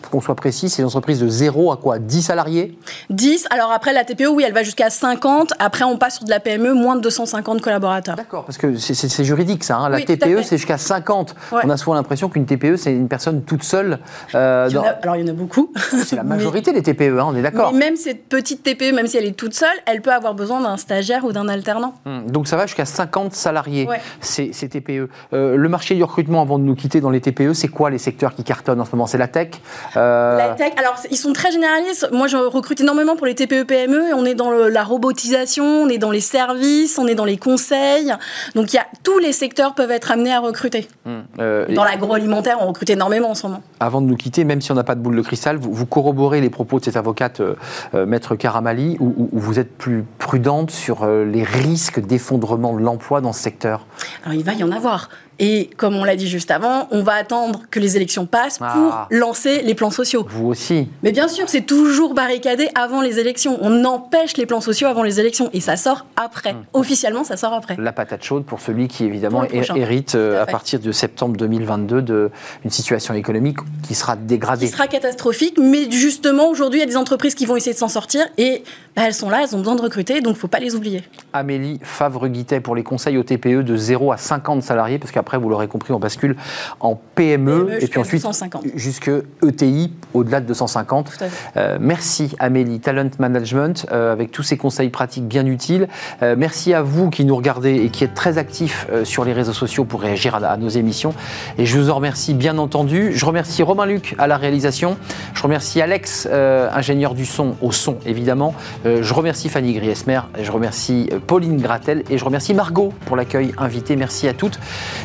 Pour 0.02 0.10
qu'on 0.10 0.20
soit 0.20 0.34
précis, 0.34 0.68
c'est 0.68 0.82
une 0.82 0.88
entreprise 0.88 1.20
de 1.20 1.28
0 1.28 1.72
à 1.72 1.76
quoi? 1.76 1.98
10 1.98 2.22
salariés? 2.22 2.78
10. 3.10 3.46
Alors 3.50 3.72
après, 3.72 3.92
la 3.92 4.04
TPE, 4.04 4.26
oui, 4.28 4.44
elle 4.46 4.52
va 4.52 4.62
jusqu'à 4.62 4.90
50. 4.90 5.52
Après, 5.58 5.84
on 5.84 5.96
passe 5.96 6.07
sur 6.10 6.24
de 6.24 6.30
la 6.30 6.40
PME, 6.40 6.74
moins 6.74 6.96
de 6.96 7.00
250 7.00 7.60
collaborateurs. 7.60 8.16
D'accord, 8.16 8.44
parce 8.44 8.58
que 8.58 8.76
c'est 8.76 9.24
juridique 9.24 9.64
ça. 9.64 9.78
Hein. 9.78 9.88
La 9.88 10.00
TPE, 10.00 10.42
c'est 10.42 10.56
jusqu'à 10.56 10.78
50. 10.78 11.34
On 11.52 11.70
a 11.70 11.76
souvent 11.76 11.94
l'impression 11.94 12.28
qu'une 12.28 12.46
TPE, 12.46 12.76
c'est 12.76 12.92
une 12.92 13.08
personne 13.08 13.42
toute 13.42 13.62
seule. 13.62 13.98
Euh, 14.34 14.68
alors 15.02 15.16
il 15.16 15.22
y 15.22 15.24
en 15.24 15.32
a 15.32 15.36
beaucoup. 15.36 15.72
C'est 16.04 16.16
la 16.16 16.22
majorité 16.24 16.72
des 16.72 16.82
TPE, 16.82 17.18
hein, 17.18 17.26
on 17.28 17.36
est 17.36 17.42
d'accord. 17.42 17.72
Mais 17.72 17.78
même 17.78 17.96
cette 17.96 18.28
petite 18.28 18.62
TPE, 18.62 18.94
même 18.94 19.06
si 19.06 19.16
elle 19.16 19.24
est 19.24 19.36
toute 19.36 19.54
seule, 19.54 19.76
elle 19.86 20.02
peut 20.02 20.12
avoir 20.12 20.34
besoin 20.34 20.60
d'un 20.60 20.76
stagiaire 20.76 21.24
ou 21.24 21.32
d'un 21.32 21.48
alternant. 21.48 21.94
Hum, 22.06 22.30
donc 22.30 22.48
ça 22.48 22.56
va 22.56 22.66
jusqu'à 22.66 22.84
50 22.84 23.32
salariés, 23.32 23.88
ces, 24.20 24.50
TPE. 24.50 25.08
Euh, 25.32 25.56
le 25.56 25.68
marché 25.68 25.94
du 25.94 26.02
recrutement, 26.02 26.42
avant 26.42 26.58
de 26.58 26.64
nous 26.64 26.74
quitter 26.74 27.00
dans 27.00 27.10
les 27.10 27.20
TPE, 27.20 27.52
c'est 27.54 27.68
quoi 27.68 27.90
les 27.90 27.98
secteurs 27.98 28.34
qui 28.34 28.44
cartonnent 28.44 28.80
en 28.80 28.84
ce 28.84 28.92
moment? 28.92 29.06
C'est 29.06 29.18
la 29.18 29.28
tech 29.28 29.50
euh, 29.96 30.36
La 30.36 30.48
tech, 30.50 30.72
alors 30.76 30.96
ils 31.10 31.16
sont 31.16 31.32
très 31.32 31.50
généralistes. 31.50 32.08
Moi, 32.12 32.26
je 32.26 32.36
recrute 32.36 32.80
énormément 32.80 33.16
pour 33.16 33.26
les 33.26 33.34
TPE-PME. 33.34 34.14
On 34.14 34.24
est 34.24 34.34
dans 34.34 34.50
la 34.50 34.84
robotisation, 34.84 35.64
on 35.64 35.88
est 35.88 35.97
dans 35.98 36.10
les 36.10 36.20
services, 36.20 36.98
on 36.98 37.06
est 37.06 37.14
dans 37.14 37.24
les 37.24 37.36
conseils. 37.36 38.12
Donc 38.54 38.72
il 38.72 38.76
y 38.76 38.78
a, 38.78 38.86
tous 39.02 39.18
les 39.18 39.32
secteurs 39.32 39.74
peuvent 39.74 39.90
être 39.90 40.10
amenés 40.10 40.32
à 40.32 40.40
recruter. 40.40 40.88
Hum, 41.06 41.24
euh, 41.38 41.66
dans 41.74 41.84
l'agroalimentaire, 41.84 42.58
on 42.60 42.68
recrute 42.68 42.90
énormément 42.90 43.30
en 43.30 43.34
ce 43.34 43.46
moment. 43.46 43.62
Avant 43.80 44.00
de 44.00 44.06
nous 44.06 44.16
quitter, 44.16 44.44
même 44.44 44.60
si 44.60 44.72
on 44.72 44.74
n'a 44.74 44.84
pas 44.84 44.94
de 44.94 45.00
boule 45.00 45.16
de 45.16 45.22
cristal, 45.22 45.56
vous, 45.56 45.86
corroborez 45.86 46.40
les 46.40 46.50
propos 46.50 46.78
de 46.78 46.84
cette 46.84 46.96
avocate, 46.96 47.40
euh, 47.40 47.54
euh, 47.94 48.06
Maître 48.06 48.36
Karamali, 48.36 48.96
où, 49.00 49.28
vous 49.32 49.58
êtes 49.58 49.76
plus 49.76 50.04
prudente 50.18 50.70
sur 50.70 51.06
les 51.06 51.42
risques 51.42 52.00
d'effondrement 52.00 52.74
de 52.74 52.82
l'emploi 52.82 53.20
dans 53.20 53.32
ce 53.32 53.40
secteur? 53.40 53.86
Alors 54.24 54.34
il 54.34 54.44
va 54.44 54.52
y 54.52 54.62
en 54.62 54.72
avoir. 54.72 55.08
Et 55.38 55.70
comme 55.76 55.94
on 55.96 56.04
l'a 56.04 56.16
dit 56.16 56.28
juste 56.28 56.50
avant, 56.50 56.88
on 56.90 57.02
va 57.02 57.12
attendre 57.12 57.62
que 57.70 57.78
les 57.78 57.96
élections 57.96 58.26
passent 58.26 58.58
pour 58.58 58.66
ah. 58.66 59.06
lancer 59.10 59.62
les 59.62 59.74
plans 59.74 59.90
sociaux. 59.90 60.26
Vous 60.28 60.48
aussi. 60.48 60.88
Mais 61.02 61.12
bien 61.12 61.28
sûr, 61.28 61.48
c'est 61.48 61.62
toujours 61.62 62.14
barricadé 62.14 62.68
avant 62.74 63.00
les 63.00 63.18
élections. 63.18 63.58
On 63.60 63.84
empêche 63.84 64.36
les 64.36 64.46
plans 64.46 64.60
sociaux 64.60 64.88
avant 64.88 65.02
les 65.02 65.20
élections 65.20 65.50
et 65.52 65.60
ça 65.60 65.76
sort 65.76 66.06
après. 66.16 66.52
Hum. 66.52 66.64
Officiellement, 66.72 67.24
ça 67.24 67.36
sort 67.36 67.52
après. 67.52 67.76
La 67.78 67.92
patate 67.92 68.24
chaude 68.24 68.44
pour 68.44 68.60
celui 68.60 68.88
qui 68.88 69.04
évidemment 69.04 69.44
hérite 69.44 70.14
euh, 70.14 70.42
à, 70.42 70.46
partir 70.46 70.80
de 70.80 70.92
septembre 70.92 71.36
2022 71.36 72.02
d'une 72.02 72.30
situation 72.70 73.14
économique 73.14 73.58
qui 73.86 73.94
sera 73.94 74.16
dégradée. 74.16 74.66
Qui 74.66 74.72
sera 74.72 74.86
catastrophique, 74.86 75.58
mais 75.60 75.90
justement 75.90 76.48
aujourd'hui, 76.48 76.80
il 76.80 76.82
y 76.82 76.86
a 76.86 76.88
des 76.88 76.96
entreprises 76.96 77.34
qui 77.34 77.46
vont 77.46 77.56
essayer 77.56 77.74
de 77.74 77.78
s'en 77.78 77.88
sortir 77.88 78.24
et 78.36 78.62
bah, 78.96 79.02
elles 79.06 79.14
sont 79.14 79.30
là, 79.30 79.42
elles 79.44 79.54
ont 79.54 79.58
besoin 79.58 79.76
de 79.76 79.82
recruter, 79.82 80.20
donc 80.20 80.32
il 80.32 80.36
ne 80.36 80.40
faut 80.40 80.48
pas 80.48 80.58
les 80.58 80.74
oublier. 80.74 81.02
Amélie 81.32 81.78
Favre-Guittet 81.82 82.60
pour 82.60 82.74
les 82.74 82.82
conseils 82.82 83.16
au 83.16 83.22
TPE 83.22 83.62
de 83.62 83.76
0 83.76 84.10
à 84.10 84.16
50 84.16 84.62
salariés, 84.62 84.98
parce 84.98 85.12
qu'après, 85.12 85.27
vous 85.36 85.48
l'aurez 85.48 85.68
compris, 85.68 85.92
on 85.92 85.98
bascule 85.98 86.36
en 86.80 86.98
PME, 87.14 87.66
PME 87.66 87.82
et 87.82 87.86
puis 87.86 88.00
ensuite 88.00 88.26
jusque 88.74 89.10
ETI 89.46 89.92
au-delà 90.14 90.40
de 90.40 90.46
250. 90.46 91.12
Euh, 91.56 91.78
merci 91.80 92.34
Amélie, 92.38 92.80
Talent 92.80 93.10
Management, 93.18 93.86
euh, 93.92 94.12
avec 94.12 94.30
tous 94.30 94.42
ces 94.42 94.56
conseils 94.56 94.88
pratiques 94.88 95.26
bien 95.26 95.46
utiles. 95.46 95.88
Euh, 96.22 96.34
merci 96.38 96.72
à 96.72 96.82
vous 96.82 97.10
qui 97.10 97.24
nous 97.24 97.36
regardez 97.36 97.76
et 97.76 97.90
qui 97.90 98.04
êtes 98.04 98.14
très 98.14 98.38
actifs 98.38 98.86
sur 99.04 99.24
les 99.24 99.32
réseaux 99.32 99.52
sociaux 99.52 99.84
pour 99.84 100.00
réagir 100.00 100.34
à, 100.34 100.56
nos 100.56 100.68
émissions. 100.68 101.12
Et 101.58 101.66
je 101.66 101.78
vous 101.78 101.90
en 101.90 101.94
remercie 101.96 102.34
bien 102.34 102.58
entendu. 102.58 103.12
Je 103.14 103.24
remercie 103.24 103.62
Romain 103.62 103.86
Luc 103.86 104.14
à 104.18 104.26
la 104.26 104.36
réalisation. 104.36 104.96
Je 105.34 105.42
remercie 105.42 105.82
Alex, 105.82 106.26
ingénieur 106.26 107.14
du 107.14 107.26
son, 107.26 107.56
au 107.60 107.72
son 107.72 107.98
évidemment. 108.06 108.54
Je 108.84 109.14
remercie 109.14 109.48
Fanny 109.48 109.74
Griesmer, 109.74 110.20
je 110.40 110.50
remercie 110.50 111.10
Pauline 111.26 111.60
Gratel 111.60 112.04
et 112.10 112.18
je 112.18 112.24
remercie 112.24 112.54
Margot 112.54 112.92
pour 113.06 113.16
l'accueil 113.16 113.52
invité. 113.58 113.96
Merci 113.96 114.28
à 114.28 114.32
toutes 114.32 114.58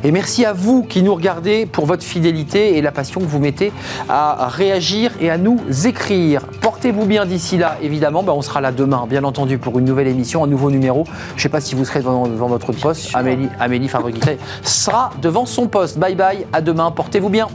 et 0.04 0.12
merci 0.14 0.46
à 0.46 0.54
vous 0.54 0.84
qui 0.84 1.02
nous 1.04 1.14
regardez 1.14 1.66
pour 1.66 1.86
votre 1.86 2.04
fidélité 2.04 2.78
et 2.78 2.82
la 2.82 2.92
passion 2.92 3.20
que 3.20 3.26
vous 3.26 3.40
mettez 3.40 3.74
à 4.08 4.48
réagir 4.48 5.12
et 5.20 5.30
à 5.30 5.38
nous 5.38 5.60
écrire. 5.86 6.44
Portez-vous 6.62 7.06
bien 7.06 7.26
d'ici 7.26 7.58
là, 7.58 7.78
évidemment. 7.82 8.24
Ben, 8.24 8.32
on 8.32 8.42
sera 8.42 8.62
là 8.62 8.72
demain, 8.72 9.06
bien 9.10 9.24
entendu, 9.24 9.58
pour 9.58 9.80
une 9.80 9.86
nouvelle 9.86 10.08
émission, 10.08 10.44
un 10.44 10.48
nouveau 10.48 10.70
numéro. 10.70 11.06
Je 11.32 11.34
ne 11.36 11.40
sais 11.42 11.50
pas 11.50 11.62
si 11.62 11.76
vous 11.76 11.84
serez 11.84 12.00
devant, 12.00 12.48
votre 12.48 12.72
poste. 12.72 13.10
Amélie, 13.14 13.50
Amélie 13.60 13.90
sera 14.62 15.10
devant 15.22 15.46
son 15.46 15.68
poste. 15.68 15.98
Bye 15.98 16.16
bye, 16.16 16.46
à 16.54 16.62
demain, 16.62 16.92
portez-vous 16.92 17.30
bien. 17.30 17.48